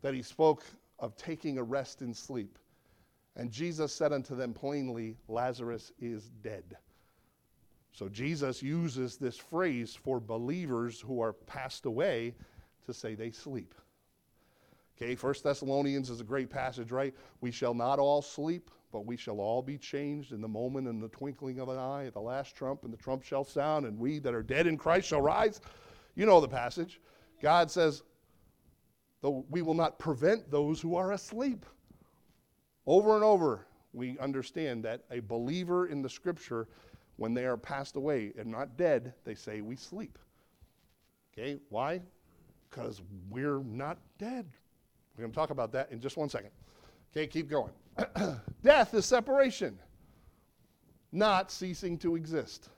that 0.00 0.14
he 0.14 0.22
spoke 0.22 0.64
of 0.98 1.14
taking 1.18 1.58
a 1.58 1.62
rest 1.62 2.00
in 2.00 2.14
sleep. 2.14 2.58
And 3.36 3.50
Jesus 3.50 3.92
said 3.92 4.14
unto 4.14 4.34
them 4.34 4.54
plainly, 4.54 5.18
Lazarus 5.28 5.92
is 6.00 6.30
dead. 6.42 6.78
So 7.92 8.08
Jesus 8.08 8.62
uses 8.62 9.18
this 9.18 9.36
phrase 9.36 9.94
for 9.94 10.20
believers 10.20 10.98
who 10.98 11.20
are 11.20 11.34
passed 11.34 11.84
away 11.84 12.34
to 12.86 12.94
say 12.94 13.14
they 13.14 13.30
sleep. 13.30 13.74
Okay, 14.96 15.14
First 15.14 15.44
Thessalonians 15.44 16.08
is 16.08 16.22
a 16.22 16.24
great 16.24 16.48
passage, 16.48 16.90
right? 16.90 17.14
We 17.42 17.50
shall 17.50 17.74
not 17.74 17.98
all 17.98 18.22
sleep, 18.22 18.70
but 18.90 19.04
we 19.04 19.18
shall 19.18 19.38
all 19.38 19.60
be 19.60 19.76
changed 19.76 20.32
in 20.32 20.40
the 20.40 20.48
moment 20.48 20.88
in 20.88 20.98
the 20.98 21.08
twinkling 21.08 21.60
of 21.60 21.68
an 21.68 21.76
eye 21.76 22.06
at 22.06 22.14
the 22.14 22.22
last 22.22 22.56
trump, 22.56 22.84
and 22.84 22.92
the 22.92 22.96
trump 22.96 23.22
shall 23.22 23.44
sound, 23.44 23.84
and 23.84 23.98
we 23.98 24.18
that 24.20 24.32
are 24.32 24.42
dead 24.42 24.66
in 24.66 24.78
Christ 24.78 25.08
shall 25.08 25.20
rise. 25.20 25.60
You 26.14 26.24
know 26.24 26.40
the 26.40 26.48
passage. 26.48 27.02
God 27.44 27.70
says, 27.70 28.02
though 29.20 29.44
we 29.50 29.60
will 29.60 29.74
not 29.74 29.98
prevent 29.98 30.50
those 30.50 30.80
who 30.80 30.96
are 30.96 31.12
asleep. 31.12 31.66
Over 32.86 33.16
and 33.16 33.22
over, 33.22 33.66
we 33.92 34.18
understand 34.18 34.82
that 34.86 35.02
a 35.10 35.20
believer 35.20 35.88
in 35.88 36.00
the 36.00 36.08
scripture, 36.08 36.68
when 37.16 37.34
they 37.34 37.44
are 37.44 37.58
passed 37.58 37.96
away 37.96 38.32
and 38.38 38.50
not 38.50 38.78
dead, 38.78 39.12
they 39.24 39.34
say, 39.34 39.60
We 39.60 39.76
sleep. 39.76 40.18
Okay, 41.34 41.58
why? 41.68 42.00
Because 42.70 43.02
we're 43.28 43.58
not 43.58 43.98
dead. 44.16 44.46
We're 45.14 45.24
going 45.24 45.32
to 45.32 45.36
talk 45.36 45.50
about 45.50 45.70
that 45.72 45.92
in 45.92 46.00
just 46.00 46.16
one 46.16 46.30
second. 46.30 46.50
Okay, 47.14 47.26
keep 47.26 47.50
going. 47.50 47.72
Death 48.62 48.94
is 48.94 49.04
separation, 49.04 49.78
not 51.12 51.50
ceasing 51.50 51.98
to 51.98 52.16
exist. 52.16 52.70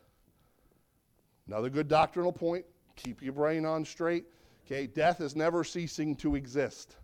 Another 1.47 1.71
good 1.71 1.87
doctrinal 1.87 2.33
point. 2.33 2.65
Keep 2.97 3.23
your 3.23 3.33
brain 3.33 3.65
on 3.65 3.85
straight. 3.85 4.25
Okay, 4.67 4.89
death 4.89 5.21
is 5.21 5.37
never 5.37 5.63
ceasing 5.63 6.17
to 6.17 6.35
exist. 6.35 6.97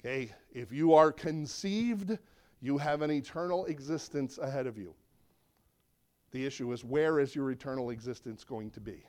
Okay, 0.00 0.32
if 0.52 0.72
you 0.72 0.94
are 0.94 1.12
conceived, 1.12 2.18
you 2.60 2.78
have 2.78 3.02
an 3.02 3.12
eternal 3.12 3.66
existence 3.66 4.38
ahead 4.38 4.66
of 4.66 4.76
you. 4.76 4.94
The 6.32 6.44
issue 6.44 6.72
is 6.72 6.84
where 6.84 7.20
is 7.20 7.34
your 7.34 7.50
eternal 7.52 7.90
existence 7.90 8.42
going 8.42 8.70
to 8.72 8.80
be? 8.80 9.04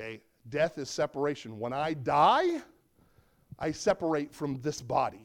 Okay, 0.00 0.22
death 0.48 0.78
is 0.78 0.88
separation. 0.88 1.58
When 1.58 1.72
I 1.72 1.92
die, 1.92 2.62
I 3.58 3.70
separate 3.70 4.34
from 4.34 4.60
this 4.62 4.80
body. 4.80 5.24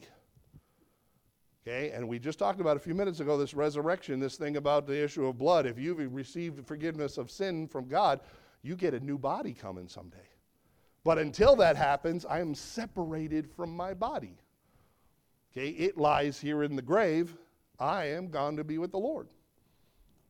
Okay, 1.66 1.90
and 1.90 2.06
we 2.06 2.18
just 2.18 2.38
talked 2.38 2.60
about 2.60 2.76
a 2.76 2.80
few 2.80 2.94
minutes 2.94 3.20
ago 3.20 3.36
this 3.36 3.54
resurrection, 3.54 4.20
this 4.20 4.36
thing 4.36 4.56
about 4.56 4.86
the 4.86 5.02
issue 5.02 5.26
of 5.26 5.38
blood. 5.38 5.66
If 5.66 5.78
you've 5.78 6.14
received 6.14 6.66
forgiveness 6.66 7.18
of 7.18 7.30
sin 7.30 7.66
from 7.66 7.86
God, 7.86 8.20
you 8.62 8.76
get 8.76 8.94
a 8.94 9.00
new 9.00 9.18
body 9.18 9.54
coming 9.54 9.88
someday. 9.88 10.18
But 11.04 11.18
until 11.18 11.56
that 11.56 11.76
happens, 11.76 12.26
I 12.26 12.40
am 12.40 12.54
separated 12.54 13.50
from 13.50 13.74
my 13.74 13.94
body. 13.94 14.36
Okay, 15.52 15.70
it 15.70 15.96
lies 15.96 16.38
here 16.38 16.62
in 16.62 16.76
the 16.76 16.82
grave. 16.82 17.36
I 17.78 18.04
am 18.06 18.28
gone 18.28 18.56
to 18.56 18.64
be 18.64 18.78
with 18.78 18.92
the 18.92 18.98
Lord. 18.98 19.28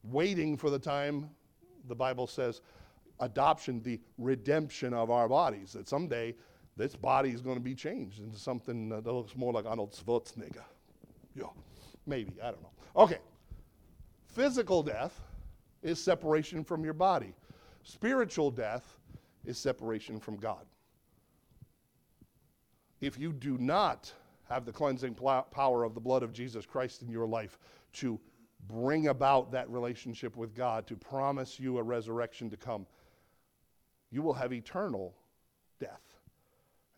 Waiting 0.05 0.57
for 0.57 0.71
the 0.71 0.79
time, 0.79 1.29
the 1.89 1.95
Bible 1.95 2.27
says, 2.27 2.63
adoption, 3.19 3.83
the 3.83 4.01
redemption 4.17 4.95
of 4.95 5.11
our 5.11 5.29
bodies. 5.29 5.73
That 5.73 5.89
someday 5.89 6.35
this 6.77 6.97
body 6.97 7.31
is 7.31 7.43
going 7.43 7.57
to 7.57 7.63
be 7.63 7.75
changed 7.75 8.21
into 8.21 8.39
something 8.39 8.89
that 8.91 9.05
looks 9.05 9.37
more 9.37 9.53
like 9.53 9.67
Arnold 9.67 9.93
Schwarzenegger. 9.93 10.65
Yeah, 11.35 11.45
maybe, 12.07 12.33
I 12.43 12.53
don't 12.53 12.63
know. 12.63 12.71
Okay. 12.97 13.19
Physical 14.27 14.83
death 14.83 15.21
is 15.83 16.03
separation 16.03 16.63
from 16.63 16.85
your 16.85 16.95
body. 16.95 17.35
Spiritual 17.83 18.51
death 18.51 18.97
is 19.45 19.59
separation 19.59 20.21
from 20.21 20.37
God. 20.37 20.67
If 23.01 23.19
you 23.19 23.33
do 23.33 23.57
not 23.59 24.13
have 24.49 24.65
the 24.65 24.73
cleansing 24.73 25.15
power 25.15 25.85
of 25.85 25.95
the 25.95 26.01
blood 26.01 26.23
of 26.23 26.33
Jesus 26.33 26.67
Christ 26.67 27.03
in 27.03 27.11
your 27.11 27.27
life 27.27 27.59
to 27.95 28.21
bring 28.69 29.09
about 29.09 29.51
that 29.53 29.71
relationship 29.71 30.37
with 30.37 30.55
God, 30.55 30.87
to 30.87 30.97
promise 30.97 31.59
you 31.59 31.79
a 31.79 31.83
resurrection 31.83 32.51
to 32.51 32.57
come, 32.57 32.87
you 34.11 34.23
will 34.23 34.35
have 34.35 34.53
eternal 34.53 35.15
death. 35.79 36.03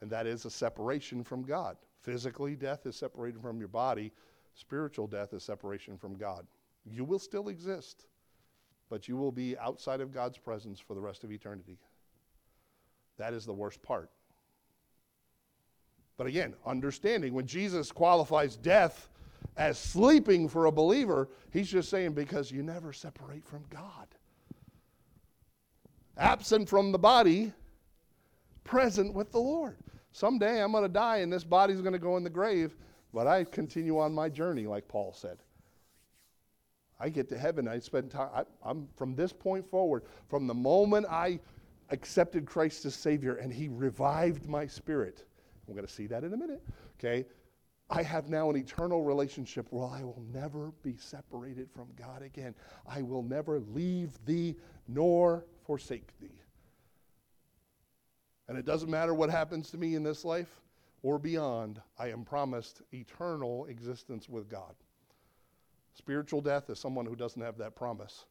And 0.01 0.11
that 0.11 0.27
is 0.27 0.45
a 0.45 0.51
separation 0.51 1.23
from 1.23 1.43
God. 1.43 1.77
Physically, 2.01 2.57
death 2.57 2.87
is 2.87 2.97
separated 2.97 3.41
from 3.41 3.59
your 3.59 3.69
body. 3.69 4.13
Spiritual 4.55 5.07
death 5.07 5.33
is 5.33 5.45
separation 5.45 5.97
from 5.97 6.17
God. 6.17 6.47
You 6.85 7.05
will 7.05 7.21
still 7.21 7.49
exist 7.49 8.07
but 8.93 9.09
you 9.09 9.17
will 9.17 9.33
be 9.33 9.57
outside 9.57 10.03
of 10.03 10.13
God's 10.13 10.37
presence 10.37 10.79
for 10.79 10.93
the 10.93 11.01
rest 11.01 11.25
of 11.25 11.33
eternity. 11.33 11.79
That 13.17 13.33
is 13.33 13.47
the 13.47 13.55
worst 13.55 13.81
part. 13.83 14.11
But 16.19 16.27
again, 16.27 16.53
understanding 16.67 17.33
when 17.33 17.47
Jesus 17.47 17.91
qualifies 17.91 18.55
death 18.55 19.09
as 19.57 19.79
sleeping 19.79 20.47
for 20.47 20.67
a 20.67 20.71
believer, 20.71 21.31
he's 21.55 21.71
just 21.71 21.89
saying 21.89 22.13
because 22.13 22.53
you 22.53 22.63
never 22.63 22.93
separate 22.93 23.47
from 23.47 23.65
God. 23.71 24.09
Absent 26.19 26.69
from 26.69 26.93
the 26.93 26.99
body, 26.99 27.55
present 28.63 29.15
with 29.15 29.33
the 29.33 29.41
Lord. 29.41 29.79
Someday 30.13 30.63
I'm 30.63 30.73
going 30.73 30.85
to 30.85 30.89
die 30.91 31.21
and 31.21 31.33
this 31.33 31.45
body's 31.45 31.81
going 31.81 31.95
to 31.95 31.99
go 31.99 32.19
in 32.19 32.25
the 32.25 32.29
grave, 32.29 32.77
but 33.15 33.27
I 33.27 33.45
continue 33.45 33.99
on 33.99 34.13
my 34.13 34.29
journey, 34.29 34.67
like 34.67 34.87
Paul 34.87 35.15
said. 35.15 35.39
I 37.03 37.09
get 37.09 37.29
to 37.31 37.39
heaven, 37.39 37.67
I 37.67 37.81
spend 37.81 38.13
time, 38.13 38.31
I, 38.33 38.71
am 38.71 38.89
from 38.97 39.15
this 39.15 39.33
point 39.33 39.69
forward, 39.69 40.05
from 40.29 40.47
the 40.47 40.55
moment 40.55 41.07
I 41.11 41.41
accepted 41.91 42.47
Christ 42.47 42.87
as 42.87 42.95
Savior 42.95 43.35
and 43.37 43.53
He 43.53 43.69
revived 43.69 44.49
my 44.49 44.67
spirit 44.67 45.25
I'm 45.69 45.75
going 45.75 45.87
to 45.87 45.93
see 45.93 46.07
that 46.09 46.25
in 46.25 46.33
a 46.33 46.37
minute. 46.37 46.63
Okay? 46.99 47.27
I 47.91 48.03
have 48.03 48.29
now 48.29 48.51
an 48.51 48.57
eternal 48.57 49.03
relationship 49.03 49.67
where 49.71 49.87
I 49.87 50.03
will 50.03 50.23
never 50.33 50.73
be 50.83 50.97
separated 50.97 51.71
from 51.71 51.89
God 51.97 52.23
again. 52.23 52.55
I 52.87 53.03
will 53.03 53.23
never 53.23 53.61
leave 53.61 54.11
thee 54.25 54.57
nor 54.89 55.45
forsake 55.65 56.19
thee. 56.21 56.41
And 58.49 58.59
it 58.59 58.65
doesn't 58.65 58.91
matter 58.91 59.15
what 59.15 59.31
happens 59.31 59.71
to 59.71 59.79
me 59.79 59.95
in 59.95 60.03
this 60.03 60.25
life 60.25 60.61
or 61.03 61.19
beyond, 61.19 61.81
I 61.99 62.11
am 62.11 62.25
promised 62.25 62.83
eternal 62.93 63.67
existence 63.67 64.29
with 64.29 64.49
God. 64.49 64.75
Spiritual 65.95 66.41
death 66.41 66.71
is 66.71 66.79
someone 66.79 67.07
who 67.07 67.17
doesn't 67.17 67.43
have 67.43 67.59
that 67.59 67.77
promise. 67.77 68.25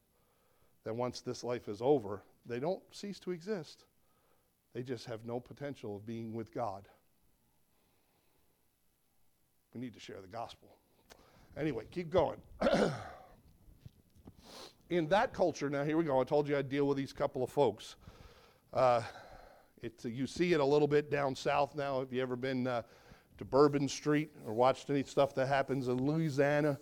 That 0.83 0.95
once 0.95 1.21
this 1.21 1.43
life 1.43 1.67
is 1.67 1.79
over, 1.81 2.23
they 2.45 2.59
don't 2.59 2.81
cease 2.91 3.19
to 3.19 3.31
exist. 3.31 3.85
They 4.73 4.83
just 4.83 5.05
have 5.05 5.25
no 5.25 5.39
potential 5.39 5.95
of 5.95 6.05
being 6.05 6.33
with 6.33 6.53
God. 6.53 6.87
We 9.73 9.81
need 9.81 9.93
to 9.93 9.99
share 9.99 10.21
the 10.21 10.27
gospel. 10.27 10.69
Anyway, 11.55 11.85
keep 11.91 12.09
going. 12.09 12.37
In 14.89 15.07
that 15.09 15.33
culture, 15.33 15.69
now 15.69 15.83
here 15.83 15.97
we 15.97 16.03
go. 16.03 16.19
I 16.19 16.23
told 16.23 16.47
you 16.47 16.57
I'd 16.57 16.69
deal 16.69 16.85
with 16.87 16.97
these 16.97 17.13
couple 17.13 17.43
of 17.43 17.49
folks. 17.49 17.95
Uh, 18.73 19.01
it's, 19.81 20.05
you 20.05 20.27
see 20.27 20.53
it 20.53 20.59
a 20.59 20.65
little 20.65 20.87
bit 20.87 21.09
down 21.09 21.35
south 21.35 21.75
now. 21.75 21.99
Have 21.99 22.11
you 22.11 22.21
ever 22.21 22.35
been 22.35 22.67
uh, 22.67 22.81
to 23.37 23.45
Bourbon 23.45 23.87
Street 23.87 24.31
or 24.45 24.53
watched 24.53 24.89
any 24.89 25.03
stuff 25.03 25.33
that 25.35 25.47
happens 25.47 25.87
in 25.87 25.97
Louisiana? 25.97 26.77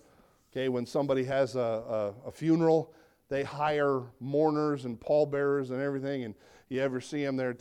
Okay, 0.52 0.68
when 0.68 0.86
somebody 0.86 1.24
has 1.26 1.56
a, 1.56 1.60
a, 1.60 2.28
a 2.28 2.32
funeral, 2.32 2.94
they 3.30 3.44
hire 3.44 4.02
mourners 4.20 4.86
and 4.86 5.00
pallbearers 5.00 5.70
and 5.70 5.80
everything, 5.80 6.24
and 6.24 6.34
you 6.70 6.82
ever 6.82 7.00
see 7.00 7.24
them 7.24 7.36
there 7.36 7.54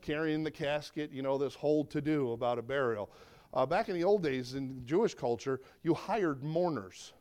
carrying 0.00 0.44
the 0.44 0.50
casket, 0.50 1.10
you 1.10 1.22
know, 1.22 1.36
this 1.36 1.54
whole 1.54 1.84
to 1.86 2.00
do 2.00 2.30
about 2.32 2.58
a 2.58 2.62
burial. 2.62 3.10
Uh, 3.52 3.66
back 3.66 3.88
in 3.88 3.94
the 3.94 4.04
old 4.04 4.22
days 4.22 4.54
in 4.54 4.82
Jewish 4.84 5.14
culture, 5.14 5.60
you 5.82 5.94
hired 5.94 6.44
mourners. 6.44 7.12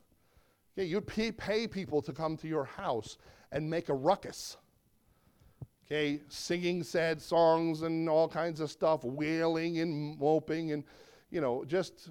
Okay, 0.77 0.87
you'd 0.87 1.07
pay, 1.07 1.31
pay 1.31 1.67
people 1.67 2.01
to 2.03 2.13
come 2.13 2.37
to 2.37 2.47
your 2.47 2.65
house 2.65 3.17
and 3.51 3.67
make 3.67 3.89
a 3.89 3.93
ruckus. 3.93 4.57
Okay, 5.85 6.21
singing 6.29 6.83
sad 6.83 7.21
songs 7.21 7.81
and 7.81 8.07
all 8.07 8.27
kinds 8.27 8.59
of 8.59 8.71
stuff, 8.71 9.03
wailing 9.03 9.79
and 9.79 10.17
moping, 10.19 10.71
and, 10.71 10.83
you 11.29 11.41
know, 11.41 11.65
just 11.65 12.09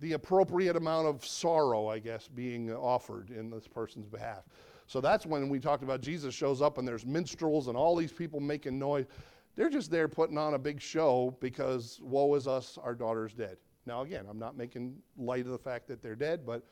the 0.00 0.14
appropriate 0.14 0.76
amount 0.76 1.06
of 1.06 1.24
sorrow, 1.24 1.88
I 1.88 1.98
guess, 1.98 2.28
being 2.28 2.72
offered 2.72 3.30
in 3.30 3.50
this 3.50 3.68
person's 3.68 4.06
behalf. 4.06 4.44
So 4.86 5.00
that's 5.00 5.24
when 5.24 5.48
we 5.48 5.60
talked 5.60 5.82
about 5.82 6.00
Jesus 6.00 6.34
shows 6.34 6.60
up 6.60 6.78
and 6.78 6.88
there's 6.88 7.06
minstrels 7.06 7.68
and 7.68 7.76
all 7.76 7.94
these 7.94 8.12
people 8.12 8.40
making 8.40 8.78
noise. 8.78 9.06
They're 9.54 9.70
just 9.70 9.90
there 9.90 10.08
putting 10.08 10.38
on 10.38 10.54
a 10.54 10.58
big 10.58 10.80
show 10.80 11.36
because 11.40 12.00
woe 12.02 12.34
is 12.34 12.48
us, 12.48 12.78
our 12.82 12.94
daughter's 12.94 13.34
dead. 13.34 13.58
Now, 13.86 14.02
again, 14.02 14.26
I'm 14.28 14.38
not 14.38 14.56
making 14.56 14.96
light 15.16 15.44
of 15.44 15.52
the 15.52 15.58
fact 15.58 15.86
that 15.88 16.02
they're 16.02 16.16
dead, 16.16 16.44
but 16.46 16.64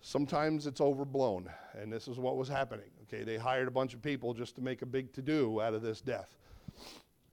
sometimes 0.00 0.66
it's 0.66 0.80
overblown. 0.80 1.48
And 1.74 1.92
this 1.92 2.08
is 2.08 2.18
what 2.18 2.36
was 2.36 2.48
happening. 2.48 2.90
Okay, 3.02 3.24
they 3.24 3.36
hired 3.36 3.68
a 3.68 3.72
bunch 3.72 3.92
of 3.92 4.02
people 4.02 4.32
just 4.32 4.54
to 4.56 4.60
make 4.60 4.82
a 4.82 4.86
big 4.86 5.12
to 5.14 5.22
do 5.22 5.60
out 5.60 5.74
of 5.74 5.82
this 5.82 6.00
death. 6.00 6.36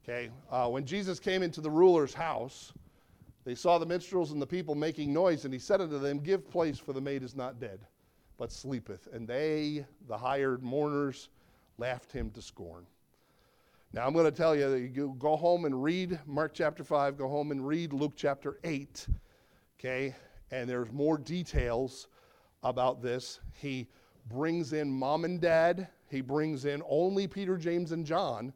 Okay, 0.03 0.29
uh, 0.49 0.67
when 0.67 0.85
Jesus 0.85 1.19
came 1.19 1.43
into 1.43 1.61
the 1.61 1.69
ruler's 1.69 2.13
house, 2.13 2.73
they 3.47 3.55
saw 3.55 3.77
the 3.77 3.85
minstrels 3.85 4.33
and 4.33 4.41
the 4.41 4.45
people 4.45 4.75
making 4.75 5.13
noise, 5.13 5.45
and 5.45 5.53
he 5.53 5.59
said 5.59 5.79
unto 5.79 5.99
them, 5.99 6.19
Give 6.19 6.51
place, 6.51 6.77
for 6.77 6.91
the 6.91 6.99
maid 6.99 7.23
is 7.23 7.33
not 7.33 7.61
dead, 7.61 7.79
but 8.37 8.51
sleepeth. 8.51 9.07
And 9.13 9.25
they, 9.25 9.85
the 10.09 10.17
hired 10.17 10.61
mourners, 10.61 11.29
laughed 11.77 12.11
him 12.11 12.29
to 12.31 12.41
scorn. 12.41 12.85
Now 13.93 14.05
I'm 14.05 14.11
going 14.11 14.25
to 14.25 14.31
tell 14.31 14.53
you, 14.53 14.75
you 14.75 15.15
go 15.17 15.37
home 15.37 15.63
and 15.63 15.81
read 15.81 16.19
Mark 16.25 16.53
chapter 16.53 16.83
5, 16.83 17.17
go 17.17 17.29
home 17.29 17.51
and 17.51 17.65
read 17.65 17.93
Luke 17.93 18.15
chapter 18.17 18.59
8, 18.65 19.07
okay? 19.79 20.13
And 20.51 20.69
there's 20.69 20.91
more 20.91 21.17
details 21.17 22.09
about 22.63 23.01
this. 23.01 23.39
He 23.53 23.87
brings 24.29 24.73
in 24.73 24.91
mom 24.91 25.23
and 25.23 25.39
dad, 25.39 25.87
he 26.11 26.19
brings 26.19 26.65
in 26.65 26.83
only 26.89 27.27
Peter, 27.27 27.55
James, 27.55 27.93
and 27.93 28.05
John 28.05 28.51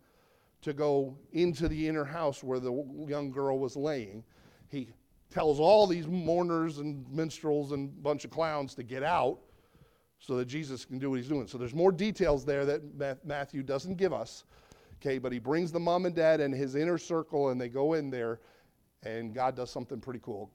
to 0.63 0.73
go 0.73 1.15
into 1.31 1.69
the 1.69 1.87
inner 1.87 2.03
house 2.03 2.43
where 2.43 2.59
the 2.59 2.73
young 3.07 3.31
girl 3.31 3.57
was 3.57 3.77
laying 3.77 4.25
he 4.72 4.88
tells 5.30 5.59
all 5.59 5.86
these 5.86 6.07
mourners 6.07 6.80
and 6.80 7.05
minstrels 7.11 7.72
and 7.72 8.01
bunch 8.01 8.26
of 8.26 8.32
clowns 8.32 8.74
to 8.76 8.84
get 8.84 9.03
out 9.03 9.39
so 10.19 10.36
that 10.36 10.45
Jesus 10.45 10.86
can 10.86 10.99
do 10.99 11.09
what 11.09 11.19
he's 11.19 11.28
doing. 11.28 11.47
So 11.47 11.57
there's 11.57 11.74
more 11.74 11.91
details 11.91 12.45
there 12.45 12.65
that 12.65 13.26
Matthew 13.26 13.63
doesn't 13.63 13.95
give 13.95 14.13
us. 14.13 14.45
Okay, 14.95 15.17
but 15.17 15.32
he 15.32 15.39
brings 15.39 15.72
the 15.72 15.80
mom 15.80 16.05
and 16.05 16.15
dad 16.15 16.41
and 16.41 16.53
his 16.53 16.76
inner 16.76 16.97
circle 16.97 17.49
and 17.49 17.59
they 17.59 17.69
go 17.69 17.93
in 17.93 18.09
there 18.09 18.39
and 19.03 19.34
God 19.34 19.55
does 19.55 19.72
something 19.72 19.99
pretty 19.99 20.19
cool. 20.22 20.51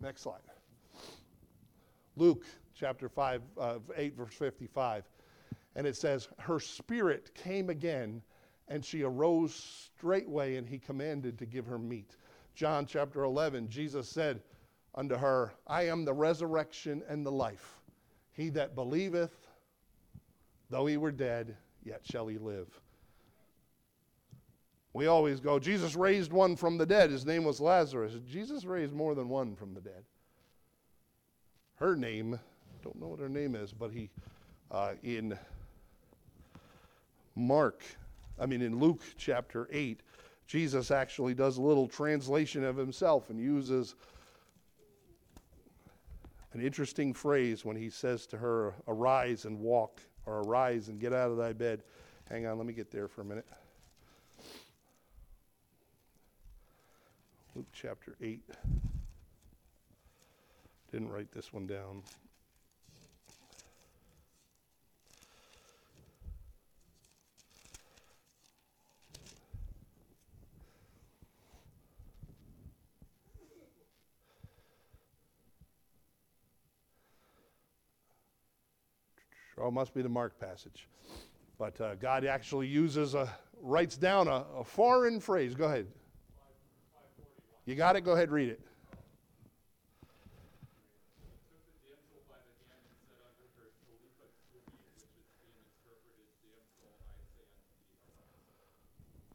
Next 0.00 0.22
slide. 0.22 0.40
Luke 2.16 2.44
chapter 2.74 3.08
5, 3.08 3.42
uh, 3.60 3.78
8, 3.96 4.16
verse 4.16 4.34
55. 4.34 5.04
And 5.76 5.86
it 5.86 5.96
says, 5.96 6.28
Her 6.38 6.58
spirit 6.58 7.34
came 7.34 7.70
again, 7.70 8.22
and 8.68 8.84
she 8.84 9.02
arose 9.02 9.90
straightway, 9.96 10.56
and 10.56 10.66
he 10.66 10.78
commanded 10.78 11.38
to 11.38 11.46
give 11.46 11.66
her 11.66 11.78
meat. 11.78 12.16
John 12.58 12.86
chapter 12.86 13.22
11, 13.22 13.68
Jesus 13.68 14.08
said 14.08 14.40
unto 14.92 15.14
her, 15.14 15.52
I 15.68 15.84
am 15.84 16.04
the 16.04 16.12
resurrection 16.12 17.04
and 17.08 17.24
the 17.24 17.30
life. 17.30 17.78
He 18.32 18.48
that 18.48 18.74
believeth, 18.74 19.46
though 20.68 20.84
he 20.86 20.96
were 20.96 21.12
dead, 21.12 21.56
yet 21.84 22.00
shall 22.02 22.26
he 22.26 22.36
live. 22.36 22.66
We 24.92 25.06
always 25.06 25.38
go, 25.38 25.60
Jesus 25.60 25.94
raised 25.94 26.32
one 26.32 26.56
from 26.56 26.78
the 26.78 26.84
dead. 26.84 27.12
His 27.12 27.24
name 27.24 27.44
was 27.44 27.60
Lazarus. 27.60 28.14
Jesus 28.28 28.64
raised 28.64 28.92
more 28.92 29.14
than 29.14 29.28
one 29.28 29.54
from 29.54 29.72
the 29.72 29.80
dead. 29.80 30.02
Her 31.76 31.94
name, 31.94 32.40
don't 32.82 33.00
know 33.00 33.06
what 33.06 33.20
her 33.20 33.28
name 33.28 33.54
is, 33.54 33.72
but 33.72 33.92
he, 33.92 34.10
uh, 34.72 34.94
in 35.04 35.38
Mark, 37.36 37.84
I 38.36 38.46
mean, 38.46 38.62
in 38.62 38.80
Luke 38.80 39.02
chapter 39.16 39.68
8, 39.70 40.00
Jesus 40.48 40.90
actually 40.90 41.34
does 41.34 41.58
a 41.58 41.62
little 41.62 41.86
translation 41.86 42.64
of 42.64 42.74
himself 42.74 43.28
and 43.28 43.38
uses 43.38 43.94
an 46.54 46.62
interesting 46.62 47.12
phrase 47.12 47.66
when 47.66 47.76
he 47.76 47.90
says 47.90 48.26
to 48.26 48.38
her, 48.38 48.74
Arise 48.88 49.44
and 49.44 49.60
walk, 49.60 50.00
or 50.24 50.40
arise 50.40 50.88
and 50.88 50.98
get 50.98 51.12
out 51.12 51.30
of 51.30 51.36
thy 51.36 51.52
bed. 51.52 51.82
Hang 52.30 52.46
on, 52.46 52.56
let 52.56 52.66
me 52.66 52.72
get 52.72 52.90
there 52.90 53.08
for 53.08 53.20
a 53.20 53.24
minute. 53.24 53.46
Luke 57.54 57.66
chapter 57.74 58.16
8. 58.22 58.40
Didn't 60.90 61.10
write 61.10 61.30
this 61.30 61.52
one 61.52 61.66
down. 61.66 62.02
Oh, 79.60 79.68
it 79.68 79.72
must 79.72 79.94
be 79.94 80.02
the 80.02 80.08
Mark 80.08 80.38
passage. 80.38 80.88
But 81.58 81.80
uh, 81.80 81.94
God 81.96 82.24
actually 82.24 82.68
uses 82.68 83.14
a, 83.14 83.28
writes 83.60 83.96
down 83.96 84.28
a, 84.28 84.44
a 84.58 84.64
foreign 84.64 85.20
phrase. 85.20 85.54
Go 85.54 85.64
ahead. 85.64 85.86
You 87.64 87.74
got 87.74 87.96
it? 87.96 88.02
Go 88.02 88.12
ahead, 88.12 88.30
read 88.30 88.48
it. 88.48 88.60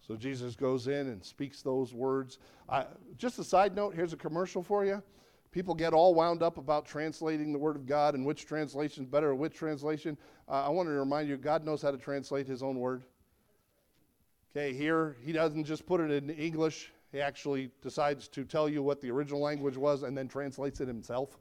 So 0.07 0.17
Jesus 0.17 0.55
goes 0.55 0.87
in 0.87 1.07
and 1.07 1.23
speaks 1.23 1.61
those 1.61 1.93
words. 1.93 2.37
I, 2.67 2.85
just 3.17 3.39
a 3.39 3.43
side 3.43 3.75
note 3.75 3.95
here's 3.95 4.13
a 4.13 4.17
commercial 4.17 4.61
for 4.61 4.83
you. 4.85 5.01
People 5.53 5.75
get 5.75 5.93
all 5.93 6.15
wound 6.15 6.41
up 6.41 6.57
about 6.57 6.85
translating 6.85 7.53
the 7.53 7.59
Word 7.59 7.75
of 7.75 7.85
God 7.85 8.15
and 8.15 8.25
which 8.25 8.47
translation 8.47 9.03
is 9.03 9.09
better 9.09 9.29
or 9.29 9.35
which 9.35 9.53
translation. 9.53 10.17
Uh, 10.49 10.65
I 10.65 10.69
want 10.69 10.89
to 10.89 10.93
remind 10.93 11.29
you, 11.29 11.37
God 11.37 11.63
knows 11.63 11.81
how 11.81 11.91
to 11.91 11.97
translate 11.97 12.47
His 12.47 12.63
own 12.63 12.79
Word. 12.79 13.03
Okay, 14.57 14.73
here 14.73 15.15
He 15.21 15.31
doesn't 15.31 15.63
just 15.65 15.85
put 15.85 16.01
it 16.01 16.11
in 16.11 16.31
English, 16.31 16.91
He 17.11 17.21
actually 17.21 17.69
decides 17.83 18.27
to 18.29 18.43
tell 18.43 18.67
you 18.67 18.81
what 18.81 18.99
the 18.99 19.11
original 19.11 19.39
language 19.39 19.77
was 19.77 20.01
and 20.01 20.17
then 20.17 20.27
translates 20.27 20.81
it 20.81 20.87
Himself. 20.87 21.37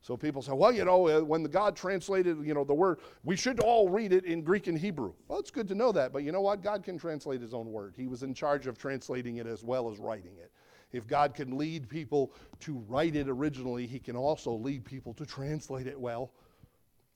So 0.00 0.16
people 0.16 0.42
say, 0.42 0.52
well, 0.52 0.72
you 0.72 0.84
know, 0.84 1.08
uh, 1.08 1.20
when 1.20 1.42
the 1.42 1.48
God 1.48 1.76
translated, 1.76 2.38
you 2.44 2.54
know, 2.54 2.64
the 2.64 2.74
word, 2.74 2.98
we 3.22 3.36
should 3.36 3.60
all 3.60 3.88
read 3.88 4.12
it 4.12 4.24
in 4.24 4.42
Greek 4.42 4.66
and 4.66 4.76
Hebrew. 4.76 5.12
Well, 5.28 5.38
it's 5.38 5.52
good 5.52 5.68
to 5.68 5.76
know 5.76 5.92
that, 5.92 6.12
but 6.12 6.24
you 6.24 6.32
know 6.32 6.40
what? 6.40 6.60
God 6.60 6.82
can 6.82 6.98
translate 6.98 7.40
his 7.40 7.54
own 7.54 7.70
word. 7.70 7.94
He 7.96 8.08
was 8.08 8.24
in 8.24 8.34
charge 8.34 8.66
of 8.66 8.76
translating 8.76 9.36
it 9.36 9.46
as 9.46 9.62
well 9.62 9.88
as 9.88 10.00
writing 10.00 10.32
it. 10.38 10.51
If 10.92 11.06
God 11.06 11.34
can 11.34 11.56
lead 11.56 11.88
people 11.88 12.32
to 12.60 12.78
write 12.88 13.16
it 13.16 13.28
originally, 13.28 13.86
He 13.86 13.98
can 13.98 14.16
also 14.16 14.52
lead 14.52 14.84
people 14.84 15.14
to 15.14 15.26
translate 15.26 15.86
it 15.86 15.98
well. 15.98 16.32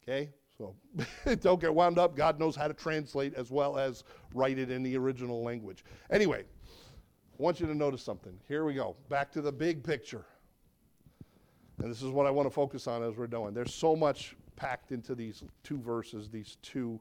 Okay? 0.03 0.31
So 0.57 0.75
don't 1.41 1.61
get 1.61 1.75
wound 1.75 1.99
up. 1.99 2.17
God 2.17 2.39
knows 2.39 2.57
how 2.57 2.69
to 2.69 2.75
translate 2.75 3.35
as 3.35 3.51
well 3.51 3.77
as 3.77 4.05
write 4.35 4.59
it 4.59 4.71
in 4.71 4.83
the 4.83 4.97
original 4.97 5.43
language. 5.43 5.85
Anyway, 6.11 6.43
I 6.43 7.43
want 7.43 7.61
you 7.61 7.67
to 7.67 7.75
notice 7.75 8.03
something. 8.03 8.33
Here 8.49 8.65
we 8.65 8.75
go. 8.75 8.97
Back 9.09 9.31
to 9.33 9.43
the 9.43 9.53
big 9.53 9.85
picture. 9.85 10.25
And 11.79 11.91
this 11.91 12.01
is 12.01 12.11
what 12.11 12.27
I 12.27 12.31
want 12.31 12.47
to 12.47 12.55
focus 12.55 12.87
on 12.87 13.03
as 13.03 13.17
we're 13.17 13.27
doing. 13.27 13.53
There's 13.53 13.75
so 13.75 13.95
much 13.95 14.35
packed 14.57 14.93
into 14.93 15.15
these 15.15 15.43
two 15.63 15.79
verses, 15.79 16.31
these 16.31 16.57
two 16.63 16.99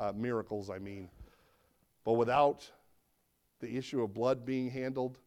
uh, 0.00 0.12
miracles, 0.16 0.68
I 0.68 0.78
mean. 0.78 1.08
But 2.04 2.14
without 2.14 2.68
the 3.60 3.76
issue 3.76 4.02
of 4.02 4.12
blood 4.12 4.44
being 4.44 4.68
handled, 4.68 5.18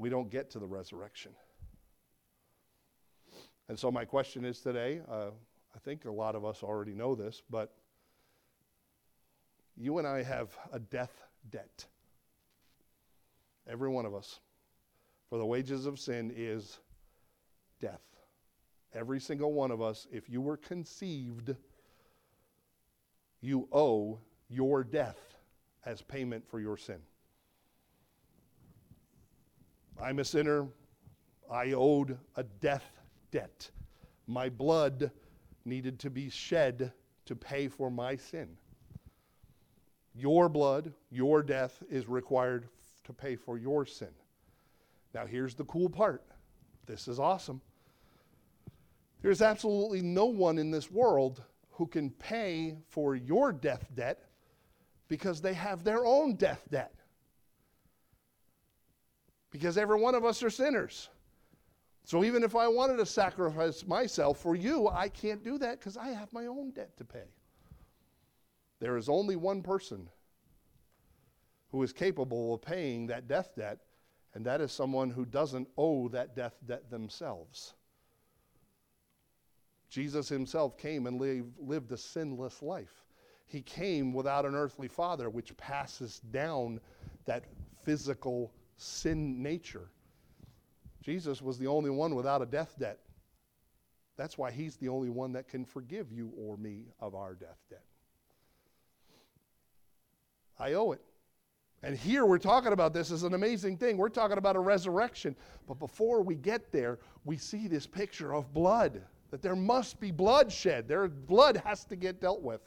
we 0.00 0.08
don't 0.08 0.30
get 0.30 0.50
to 0.50 0.58
the 0.58 0.66
resurrection. 0.66 1.32
And 3.68 3.78
so, 3.78 3.92
my 3.92 4.04
question 4.04 4.44
is 4.44 4.60
today 4.60 5.02
uh, 5.08 5.30
I 5.74 5.78
think 5.78 6.06
a 6.06 6.10
lot 6.10 6.34
of 6.34 6.44
us 6.44 6.62
already 6.62 6.94
know 6.94 7.14
this, 7.14 7.42
but 7.50 7.72
you 9.76 9.98
and 9.98 10.06
I 10.06 10.22
have 10.22 10.56
a 10.72 10.78
death 10.78 11.12
debt. 11.50 11.84
Every 13.68 13.88
one 13.88 14.06
of 14.06 14.14
us. 14.14 14.40
For 15.28 15.38
the 15.38 15.46
wages 15.46 15.86
of 15.86 16.00
sin 16.00 16.32
is 16.34 16.80
death. 17.80 18.02
Every 18.92 19.20
single 19.20 19.52
one 19.52 19.70
of 19.70 19.80
us, 19.80 20.08
if 20.10 20.28
you 20.28 20.40
were 20.40 20.56
conceived, 20.56 21.54
you 23.40 23.68
owe 23.70 24.18
your 24.48 24.82
death 24.82 25.36
as 25.86 26.02
payment 26.02 26.48
for 26.48 26.58
your 26.58 26.76
sin. 26.76 27.00
I'm 29.98 30.18
a 30.18 30.24
sinner. 30.24 30.66
I 31.50 31.72
owed 31.72 32.18
a 32.36 32.42
death 32.42 32.84
debt. 33.30 33.70
My 34.26 34.48
blood 34.48 35.10
needed 35.64 35.98
to 36.00 36.10
be 36.10 36.28
shed 36.28 36.92
to 37.26 37.36
pay 37.36 37.68
for 37.68 37.90
my 37.90 38.16
sin. 38.16 38.56
Your 40.14 40.48
blood, 40.48 40.92
your 41.10 41.42
death 41.42 41.82
is 41.88 42.08
required 42.08 42.68
to 43.04 43.12
pay 43.12 43.36
for 43.36 43.58
your 43.58 43.86
sin. 43.86 44.10
Now, 45.14 45.26
here's 45.26 45.54
the 45.54 45.64
cool 45.64 45.88
part 45.88 46.22
this 46.86 47.08
is 47.08 47.18
awesome. 47.18 47.60
There's 49.22 49.42
absolutely 49.42 50.02
no 50.02 50.26
one 50.26 50.58
in 50.58 50.70
this 50.70 50.90
world 50.90 51.42
who 51.70 51.86
can 51.86 52.10
pay 52.10 52.78
for 52.88 53.14
your 53.14 53.52
death 53.52 53.86
debt 53.94 54.24
because 55.08 55.40
they 55.40 55.54
have 55.54 55.84
their 55.84 56.04
own 56.04 56.34
death 56.36 56.62
debt. 56.70 56.94
Because 59.50 59.76
every 59.76 60.00
one 60.00 60.14
of 60.14 60.24
us 60.24 60.42
are 60.42 60.50
sinners. 60.50 61.08
So 62.04 62.24
even 62.24 62.42
if 62.42 62.56
I 62.56 62.68
wanted 62.68 62.96
to 62.98 63.06
sacrifice 63.06 63.86
myself 63.86 64.38
for 64.38 64.56
you, 64.56 64.88
I 64.88 65.08
can't 65.08 65.44
do 65.44 65.58
that 65.58 65.78
because 65.78 65.96
I 65.96 66.08
have 66.08 66.32
my 66.32 66.46
own 66.46 66.70
debt 66.70 66.96
to 66.96 67.04
pay. 67.04 67.28
There 68.80 68.96
is 68.96 69.08
only 69.08 69.36
one 69.36 69.62
person 69.62 70.08
who 71.70 71.82
is 71.82 71.92
capable 71.92 72.54
of 72.54 72.62
paying 72.62 73.06
that 73.08 73.28
death 73.28 73.50
debt, 73.56 73.78
and 74.34 74.44
that 74.46 74.60
is 74.60 74.72
someone 74.72 75.10
who 75.10 75.24
doesn't 75.24 75.68
owe 75.76 76.08
that 76.08 76.34
death 76.34 76.54
debt 76.66 76.90
themselves. 76.90 77.74
Jesus 79.88 80.28
himself 80.28 80.78
came 80.78 81.06
and 81.06 81.20
lived 81.58 81.92
a 81.92 81.96
sinless 81.96 82.62
life. 82.62 83.04
He 83.46 83.60
came 83.60 84.12
without 84.12 84.46
an 84.46 84.54
earthly 84.54 84.88
father, 84.88 85.28
which 85.28 85.56
passes 85.56 86.20
down 86.30 86.80
that 87.24 87.44
physical 87.82 88.52
sin 88.80 89.42
nature. 89.42 89.90
Jesus 91.02 91.42
was 91.42 91.58
the 91.58 91.66
only 91.66 91.90
one 91.90 92.14
without 92.14 92.40
a 92.42 92.46
death 92.46 92.74
debt. 92.78 92.98
That's 94.16 94.38
why 94.38 94.50
he's 94.50 94.76
the 94.76 94.88
only 94.88 95.10
one 95.10 95.32
that 95.32 95.48
can 95.48 95.64
forgive 95.64 96.12
you 96.12 96.32
or 96.36 96.56
me 96.56 96.86
of 97.00 97.14
our 97.14 97.34
death 97.34 97.58
debt. 97.68 97.84
I 100.58 100.74
owe 100.74 100.92
it. 100.92 101.00
And 101.82 101.96
here 101.96 102.26
we're 102.26 102.38
talking 102.38 102.72
about 102.72 102.92
this 102.92 103.10
as 103.10 103.22
an 103.22 103.32
amazing 103.32 103.78
thing. 103.78 103.96
We're 103.96 104.10
talking 104.10 104.36
about 104.36 104.56
a 104.56 104.60
resurrection. 104.60 105.34
But 105.66 105.78
before 105.78 106.22
we 106.22 106.34
get 106.34 106.70
there, 106.72 106.98
we 107.24 107.38
see 107.38 107.68
this 107.68 107.86
picture 107.86 108.34
of 108.34 108.52
blood, 108.52 109.00
that 109.30 109.40
there 109.40 109.56
must 109.56 110.00
be 110.00 110.10
bloodshed. 110.10 110.86
There, 110.86 111.08
blood 111.08 111.56
has 111.64 111.84
to 111.86 111.96
get 111.96 112.20
dealt 112.20 112.42
with 112.42 112.60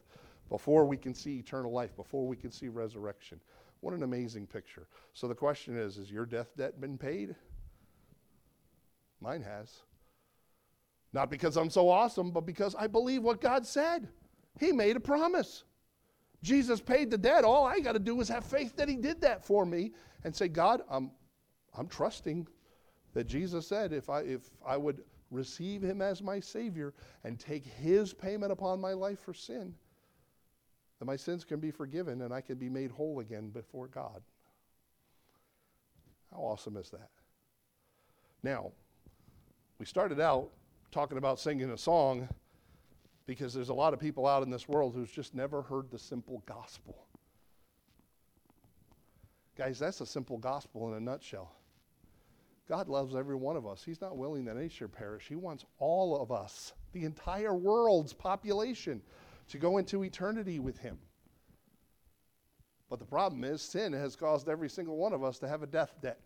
before 0.49 0.86
we 0.86 0.97
can 0.97 1.14
see 1.14 1.38
eternal 1.38 1.72
life, 1.72 1.95
before 1.95 2.28
we 2.28 2.36
can 2.36 2.51
see 2.51 2.68
resurrection. 2.68 3.39
What 3.84 3.93
an 3.93 4.03
amazing 4.03 4.47
picture. 4.47 4.88
So 5.11 5.27
the 5.27 5.36
question 5.36 5.77
is 5.77 5.97
Has 5.97 6.09
your 6.09 6.25
death 6.25 6.47
debt 6.55 6.79
been 6.79 6.97
paid? 6.97 7.36
Mine 9.19 9.41
has. 9.41 9.81
Not 11.11 11.29
because 11.29 11.57
I'm 11.57 11.69
so 11.69 11.89
awesome, 11.89 12.31
but 12.31 12.45
because 12.45 12.75
I 12.75 12.88
believe 12.88 13.23
what 13.23 13.41
God 13.41 13.67
said. 13.67 14.07
He 14.57 14.71
made 14.71 14.95
a 14.95 15.01
promise. 15.01 15.65
Jesus 16.41 16.79
paid 16.79 17.11
the 17.11 17.17
debt. 17.17 17.43
All 17.43 17.65
I 17.65 17.81
got 17.81 17.91
to 17.91 17.99
do 17.99 18.21
is 18.21 18.29
have 18.29 18.45
faith 18.45 18.73
that 18.77 18.88
He 18.88 18.95
did 18.95 19.19
that 19.19 19.43
for 19.43 19.65
me 19.65 19.91
and 20.23 20.34
say, 20.34 20.47
God, 20.47 20.84
I'm, 20.89 21.11
I'm 21.77 21.89
trusting 21.89 22.47
that 23.13 23.27
Jesus 23.27 23.67
said 23.67 23.91
if 23.91 24.09
I, 24.09 24.21
if 24.21 24.49
I 24.65 24.77
would 24.77 25.03
receive 25.29 25.81
Him 25.81 26.01
as 26.01 26.23
my 26.23 26.39
Savior 26.39 26.93
and 27.25 27.38
take 27.38 27.65
His 27.65 28.13
payment 28.13 28.53
upon 28.53 28.79
my 28.79 28.93
life 28.93 29.19
for 29.19 29.34
sin, 29.34 29.75
that 31.04 31.12
my 31.12 31.18
sins 31.18 31.43
can 31.43 31.60
be 31.60 31.70
forgiven 31.70 32.22
and 32.22 32.34
I 32.34 32.39
can 32.39 32.56
be 32.56 32.70
made 32.70 32.89
whole 32.89 33.20
again 33.20 33.49
before 33.49 33.88
God. 33.88 34.22
How 36.32 36.39
awesome 36.39 36.78
is 36.78 36.89
that? 36.91 37.10
Now, 38.41 38.72
we 39.80 39.86
started 39.86 40.22
out 40.22 40.49
talking 40.91 41.18
about 41.18 41.41
singing 41.41 41.72
a 41.72 41.78
song 41.78 42.30
because 43.26 43.54
there's 43.54 43.68
a 43.68 43.74
lot 43.74 43.93
of 43.93 43.99
people 43.99 44.26
out 44.26 44.43
in 44.43 44.49
this 44.49 44.70
world 44.70 44.93
who's 44.95 45.12
just 45.12 45.36
never 45.36 45.62
heard 45.62 45.91
the 45.91 45.99
simple 45.99 46.41
gospel. 46.45 47.06
Guys, 49.58 49.78
that's 49.78 49.99
a 49.99 50.06
simple 50.06 50.38
gospel 50.38 50.88
in 50.88 50.93
a 50.95 51.01
nutshell. 51.01 51.51
God 52.70 52.88
loves 52.88 53.14
every 53.14 53.36
one 53.36 53.58
of 53.58 53.68
us. 53.68 53.84
He's 53.84 53.99
not 53.99 54.16
willing 54.16 54.45
that 54.45 54.56
any 54.56 54.70
should 54.70 54.93
perish. 54.93 55.26
He 55.28 55.36
wants 55.36 55.66
all 55.80 56.22
of 56.22 56.32
us, 56.32 56.72
the 56.93 57.04
entire 57.04 57.54
world's 57.54 58.14
population, 58.14 59.01
to 59.54 59.60
go 59.60 59.78
into 59.78 60.04
eternity 60.04 60.58
with 60.58 60.80
Him. 60.80 60.97
But 62.89 62.97
the 62.97 63.06
problem 63.06 63.43
is, 63.43 63.62
sin 63.62 63.93
has 63.93 64.16
caused 64.16 64.49
every 64.49 64.68
single 64.68 64.97
one 64.97 65.14
of 65.14 65.24
us 65.24 65.38
to 65.39 65.47
have 65.47 65.62
a 65.62 65.68
death 65.68 65.93
debt. 66.01 66.20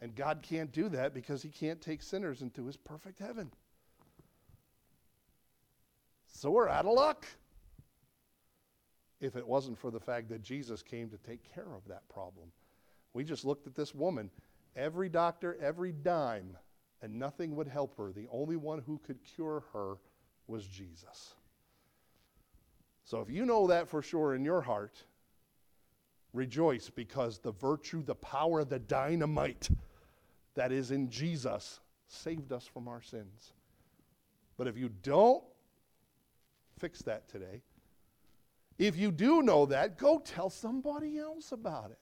And 0.00 0.14
God 0.14 0.40
can't 0.40 0.72
do 0.72 0.88
that 0.88 1.12
because 1.12 1.42
He 1.42 1.50
can't 1.50 1.78
take 1.78 2.02
sinners 2.02 2.40
into 2.40 2.64
His 2.64 2.78
perfect 2.78 3.18
heaven. 3.18 3.50
So 6.26 6.50
we're 6.50 6.70
out 6.70 6.86
of 6.86 6.94
luck. 6.94 7.26
If 9.20 9.36
it 9.36 9.46
wasn't 9.46 9.78
for 9.78 9.90
the 9.90 10.00
fact 10.00 10.30
that 10.30 10.40
Jesus 10.40 10.82
came 10.82 11.10
to 11.10 11.18
take 11.18 11.54
care 11.54 11.74
of 11.76 11.86
that 11.88 12.08
problem. 12.08 12.50
We 13.12 13.24
just 13.24 13.44
looked 13.44 13.66
at 13.66 13.74
this 13.74 13.94
woman. 13.94 14.30
Every 14.74 15.10
doctor, 15.10 15.58
every 15.60 15.92
dime, 15.92 16.56
and 17.02 17.18
nothing 17.18 17.56
would 17.56 17.68
help 17.68 17.94
her. 17.98 18.10
The 18.10 18.28
only 18.32 18.56
one 18.56 18.78
who 18.86 18.98
could 19.04 19.18
cure 19.22 19.64
her 19.74 19.96
was 20.46 20.66
Jesus. 20.66 21.34
So 23.10 23.20
if 23.20 23.28
you 23.28 23.44
know 23.44 23.66
that 23.66 23.88
for 23.88 24.02
sure 24.02 24.36
in 24.36 24.44
your 24.44 24.60
heart, 24.60 25.02
rejoice 26.32 26.90
because 26.90 27.40
the 27.40 27.50
virtue, 27.50 28.04
the 28.04 28.14
power, 28.14 28.62
the 28.64 28.78
dynamite 28.78 29.68
that 30.54 30.70
is 30.70 30.92
in 30.92 31.10
Jesus 31.10 31.80
saved 32.06 32.52
us 32.52 32.68
from 32.72 32.86
our 32.86 33.02
sins. 33.02 33.52
But 34.56 34.68
if 34.68 34.78
you 34.78 34.90
don't 35.02 35.42
fix 36.78 37.02
that 37.02 37.28
today, 37.28 37.62
if 38.78 38.96
you 38.96 39.10
do 39.10 39.42
know 39.42 39.66
that, 39.66 39.98
go 39.98 40.20
tell 40.20 40.48
somebody 40.48 41.18
else 41.18 41.50
about 41.50 41.90
it. 41.90 41.98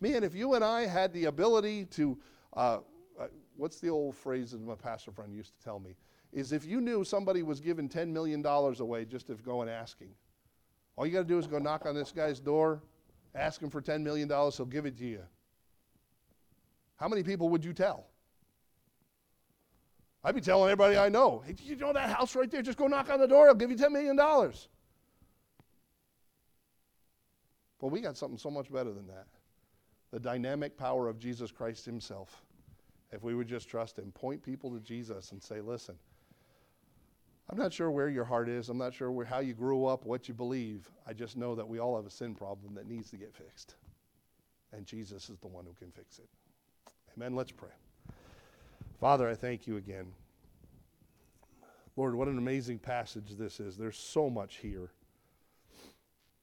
Man, 0.00 0.24
if 0.24 0.34
you 0.34 0.54
and 0.54 0.64
I 0.64 0.86
had 0.86 1.12
the 1.12 1.26
ability 1.26 1.84
to, 1.92 2.18
uh, 2.56 2.78
uh, 3.20 3.28
what's 3.56 3.78
the 3.78 3.90
old 3.90 4.16
phrase 4.16 4.50
that 4.50 4.60
my 4.60 4.74
pastor 4.74 5.12
friend 5.12 5.32
used 5.32 5.56
to 5.56 5.64
tell 5.64 5.78
me? 5.78 5.94
Is 6.34 6.52
if 6.52 6.66
you 6.66 6.80
knew 6.80 7.04
somebody 7.04 7.44
was 7.44 7.60
giving 7.60 7.88
$10 7.88 8.08
million 8.08 8.44
away 8.44 9.04
just 9.04 9.28
to 9.28 9.34
go 9.34 9.62
and 9.62 9.70
asking, 9.70 10.08
all 10.96 11.06
you 11.06 11.12
got 11.12 11.20
to 11.20 11.24
do 11.24 11.38
is 11.38 11.46
go 11.46 11.58
knock 11.58 11.86
on 11.86 11.94
this 11.94 12.10
guy's 12.10 12.40
door, 12.40 12.82
ask 13.36 13.62
him 13.62 13.70
for 13.70 13.80
$10 13.80 14.02
million, 14.02 14.28
he'll 14.28 14.66
give 14.66 14.84
it 14.84 14.98
to 14.98 15.06
you. 15.06 15.20
How 16.96 17.06
many 17.06 17.22
people 17.22 17.48
would 17.50 17.64
you 17.64 17.72
tell? 17.72 18.08
I'd 20.24 20.34
be 20.34 20.40
telling 20.40 20.64
everybody 20.64 20.96
I 20.96 21.08
know, 21.08 21.44
hey, 21.46 21.54
you 21.62 21.76
know 21.76 21.92
that 21.92 22.10
house 22.10 22.34
right 22.34 22.50
there? 22.50 22.62
Just 22.62 22.78
go 22.78 22.88
knock 22.88 23.10
on 23.10 23.20
the 23.20 23.28
door, 23.28 23.46
I'll 23.46 23.54
give 23.54 23.70
you 23.70 23.76
$10 23.76 23.92
million. 23.92 24.16
Well, 24.16 24.52
we 27.90 28.00
got 28.00 28.16
something 28.16 28.38
so 28.38 28.50
much 28.50 28.72
better 28.72 28.92
than 28.92 29.06
that. 29.06 29.26
The 30.10 30.18
dynamic 30.18 30.76
power 30.76 31.06
of 31.06 31.20
Jesus 31.20 31.52
Christ 31.52 31.84
Himself. 31.84 32.42
If 33.12 33.22
we 33.22 33.36
would 33.36 33.46
just 33.46 33.68
trust 33.68 33.98
Him, 33.98 34.10
point 34.12 34.42
people 34.42 34.72
to 34.72 34.80
Jesus 34.80 35.30
and 35.30 35.40
say, 35.40 35.60
listen, 35.60 35.94
I'm 37.50 37.58
not 37.58 37.72
sure 37.72 37.90
where 37.90 38.08
your 38.08 38.24
heart 38.24 38.48
is. 38.48 38.68
I'm 38.68 38.78
not 38.78 38.94
sure 38.94 39.10
where, 39.10 39.26
how 39.26 39.40
you 39.40 39.54
grew 39.54 39.86
up, 39.86 40.06
what 40.06 40.28
you 40.28 40.34
believe. 40.34 40.90
I 41.06 41.12
just 41.12 41.36
know 41.36 41.54
that 41.54 41.68
we 41.68 41.78
all 41.78 41.96
have 41.96 42.06
a 42.06 42.10
sin 42.10 42.34
problem 42.34 42.74
that 42.74 42.88
needs 42.88 43.10
to 43.10 43.16
get 43.16 43.34
fixed. 43.34 43.74
And 44.72 44.86
Jesus 44.86 45.28
is 45.28 45.38
the 45.38 45.48
one 45.48 45.64
who 45.64 45.74
can 45.74 45.92
fix 45.92 46.18
it. 46.18 46.28
Amen. 47.16 47.36
Let's 47.36 47.52
pray. 47.52 47.68
Father, 48.98 49.28
I 49.28 49.34
thank 49.34 49.66
you 49.66 49.76
again 49.76 50.06
Lord, 51.96 52.14
what 52.16 52.28
an 52.28 52.38
amazing 52.38 52.80
passage 52.80 53.36
this 53.38 53.60
is. 53.60 53.76
There's 53.76 53.96
so 53.96 54.28
much 54.28 54.56
here. 54.56 54.90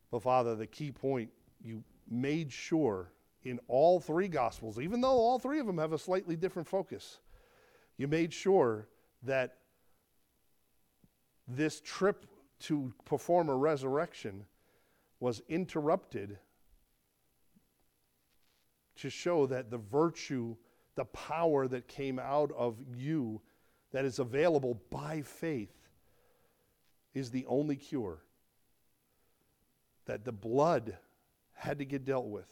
But 0.09 0.23
Father, 0.23 0.55
the 0.55 0.67
key 0.67 0.91
point, 0.91 1.29
you 1.61 1.83
made 2.09 2.51
sure 2.51 3.11
in 3.43 3.59
all 3.67 3.99
three 3.99 4.27
Gospels, 4.27 4.79
even 4.79 5.01
though 5.01 5.09
all 5.09 5.39
three 5.39 5.59
of 5.59 5.67
them 5.67 5.77
have 5.77 5.93
a 5.93 5.97
slightly 5.97 6.35
different 6.35 6.67
focus, 6.67 7.19
you 7.97 8.07
made 8.07 8.33
sure 8.33 8.87
that 9.23 9.57
this 11.55 11.81
trip 11.81 12.25
to 12.61 12.93
perform 13.05 13.49
a 13.49 13.55
resurrection 13.55 14.45
was 15.19 15.41
interrupted 15.49 16.37
to 18.97 19.09
show 19.09 19.45
that 19.47 19.71
the 19.71 19.77
virtue, 19.77 20.55
the 20.95 21.05
power 21.05 21.67
that 21.67 21.87
came 21.87 22.19
out 22.19 22.51
of 22.57 22.77
you, 22.95 23.41
that 23.91 24.05
is 24.05 24.19
available 24.19 24.79
by 24.89 25.21
faith, 25.21 25.73
is 27.13 27.31
the 27.31 27.45
only 27.47 27.75
cure. 27.75 28.19
That 30.05 30.23
the 30.25 30.31
blood 30.31 30.97
had 31.53 31.79
to 31.79 31.85
get 31.85 32.05
dealt 32.05 32.27
with. 32.27 32.47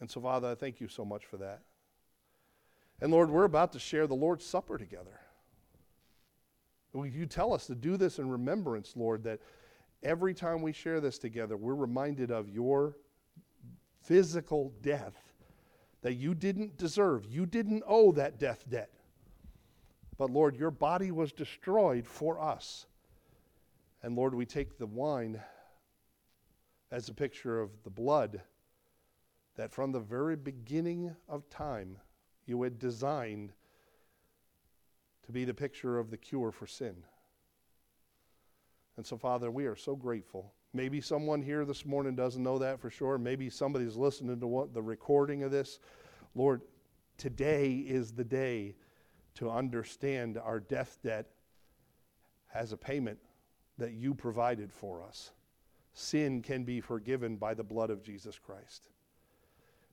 And 0.00 0.10
so, 0.10 0.20
Father, 0.20 0.48
I 0.48 0.54
thank 0.54 0.80
you 0.80 0.88
so 0.88 1.04
much 1.04 1.24
for 1.24 1.36
that. 1.38 1.62
And 3.00 3.10
Lord, 3.10 3.30
we're 3.30 3.44
about 3.44 3.72
to 3.72 3.78
share 3.78 4.06
the 4.06 4.14
Lord's 4.14 4.44
Supper 4.44 4.78
together. 4.78 5.20
You 6.94 7.26
tell 7.26 7.52
us 7.52 7.66
to 7.66 7.74
do 7.74 7.96
this 7.96 8.18
in 8.18 8.28
remembrance, 8.28 8.94
Lord, 8.96 9.24
that 9.24 9.40
every 10.02 10.32
time 10.32 10.62
we 10.62 10.72
share 10.72 11.00
this 11.00 11.18
together, 11.18 11.56
we're 11.56 11.74
reminded 11.74 12.30
of 12.30 12.48
your 12.48 12.96
physical 14.02 14.72
death 14.82 15.14
that 16.02 16.14
you 16.14 16.34
didn't 16.34 16.76
deserve. 16.76 17.26
You 17.26 17.46
didn't 17.46 17.82
owe 17.86 18.12
that 18.12 18.38
death 18.38 18.64
debt. 18.68 18.90
But 20.18 20.30
Lord, 20.30 20.54
your 20.56 20.70
body 20.70 21.10
was 21.10 21.32
destroyed 21.32 22.06
for 22.06 22.40
us. 22.40 22.86
And 24.02 24.14
Lord, 24.14 24.34
we 24.34 24.46
take 24.46 24.78
the 24.78 24.86
wine 24.86 25.40
as 26.92 27.08
a 27.08 27.14
picture 27.14 27.60
of 27.60 27.70
the 27.82 27.90
blood 27.90 28.40
that 29.56 29.72
from 29.72 29.92
the 29.92 30.00
very 30.00 30.36
beginning 30.36 31.16
of 31.28 31.48
time 31.48 31.96
you 32.46 32.62
had 32.62 32.78
designed 32.78 33.52
to 35.26 35.32
be 35.32 35.44
the 35.44 35.54
picture 35.54 35.98
of 35.98 36.10
the 36.10 36.16
cure 36.16 36.52
for 36.52 36.66
sin. 36.66 36.94
And 38.96 39.06
so, 39.06 39.16
Father, 39.16 39.50
we 39.50 39.66
are 39.66 39.76
so 39.76 39.96
grateful. 39.96 40.52
Maybe 40.72 41.00
someone 41.00 41.42
here 41.42 41.64
this 41.64 41.86
morning 41.86 42.14
doesn't 42.14 42.42
know 42.42 42.58
that 42.58 42.80
for 42.80 42.90
sure. 42.90 43.18
Maybe 43.18 43.48
somebody's 43.50 43.96
listening 43.96 44.40
to 44.40 44.46
what, 44.46 44.74
the 44.74 44.82
recording 44.82 45.42
of 45.42 45.50
this. 45.50 45.78
Lord, 46.34 46.62
today 47.16 47.72
is 47.72 48.12
the 48.12 48.24
day 48.24 48.74
to 49.36 49.50
understand 49.50 50.38
our 50.38 50.60
death 50.60 50.98
debt 51.02 51.26
as 52.54 52.72
a 52.72 52.76
payment 52.76 53.18
that 53.78 53.92
you 53.92 54.14
provided 54.14 54.72
for 54.72 55.02
us. 55.02 55.32
Sin 55.92 56.42
can 56.42 56.64
be 56.64 56.80
forgiven 56.80 57.36
by 57.36 57.54
the 57.54 57.64
blood 57.64 57.90
of 57.90 58.02
Jesus 58.02 58.38
Christ. 58.38 58.88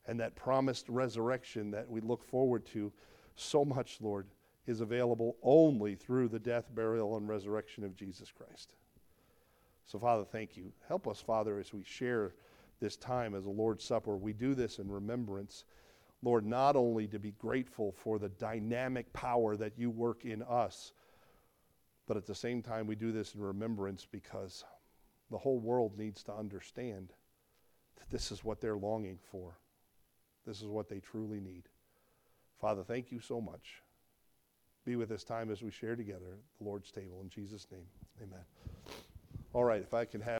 And 0.07 0.19
that 0.19 0.36
promised 0.36 0.89
resurrection 0.89 1.71
that 1.71 1.89
we 1.89 2.01
look 2.01 2.23
forward 2.23 2.65
to 2.67 2.91
so 3.36 3.63
much, 3.63 3.99
Lord, 4.01 4.27
is 4.72 4.82
available 4.82 5.38
only 5.43 5.93
through 5.93 6.30
the 6.30 6.39
death, 6.39 6.74
burial, 6.74 7.17
and 7.17 7.28
resurrection 7.28 7.84
of 7.84 7.95
Jesus 7.95 8.32
Christ. 8.32 8.74
So, 9.86 9.99
Father, 9.99 10.24
thank 10.24 10.55
you. 10.55 10.72
Help 10.88 11.07
us, 11.07 11.22
Father, 11.22 11.59
as 11.59 11.74
we 11.74 11.84
share 11.84 12.34
this 12.80 12.95
time 12.95 13.36
as 13.36 13.45
a 13.45 13.49
Lord's 13.49 13.84
Supper. 13.84 14.15
We 14.15 14.34
do 14.34 14.55
this 14.55 14.80
in 14.80 14.89
remembrance, 14.89 15.65
Lord, 16.24 16.45
not 16.45 16.76
only 16.76 17.07
to 17.07 17.19
be 17.19 17.32
grateful 17.32 17.91
for 17.91 18.17
the 18.17 18.30
dynamic 18.30 19.11
power 19.13 19.57
that 19.57 19.78
you 19.78 19.89
work 19.89 20.26
in 20.26 20.41
us, 20.43 20.93
but 22.07 22.17
at 22.17 22.26
the 22.26 22.36
same 22.36 22.61
time, 22.61 22.88
we 22.88 22.95
do 22.95 23.11
this 23.11 23.36
in 23.36 23.41
remembrance 23.41 24.07
because 24.09 24.63
the 25.30 25.38
whole 25.38 25.59
world 25.59 25.97
needs 25.97 26.24
to 26.24 26.34
understand 26.34 27.13
that 27.97 28.09
this 28.09 28.32
is 28.32 28.43
what 28.43 28.61
they're 28.61 28.78
longing 28.78 29.19
for. 29.32 29.57
This 30.45 30.61
is 30.61 30.67
what 30.67 30.89
they 30.89 30.99
truly 30.99 31.39
need. 31.39 31.63
Father, 32.59 32.84
thank 32.84 33.11
you 33.11 33.19
so 33.19 33.41
much. 33.41 33.82
Be 34.86 34.95
with 34.95 35.11
us 35.11 35.23
time 35.23 35.51
as 35.51 35.61
we 35.61 35.69
share 35.71 35.95
together 35.95 36.39
the 36.59 36.63
Lord's 36.63 36.91
table. 36.91 37.19
In 37.21 37.29
Jesus' 37.29 37.67
name, 37.71 37.86
amen. 38.21 38.43
All 39.53 39.63
right, 39.63 39.82
if 39.82 39.93
I 39.93 40.05
can 40.05 40.21
have. 40.21 40.29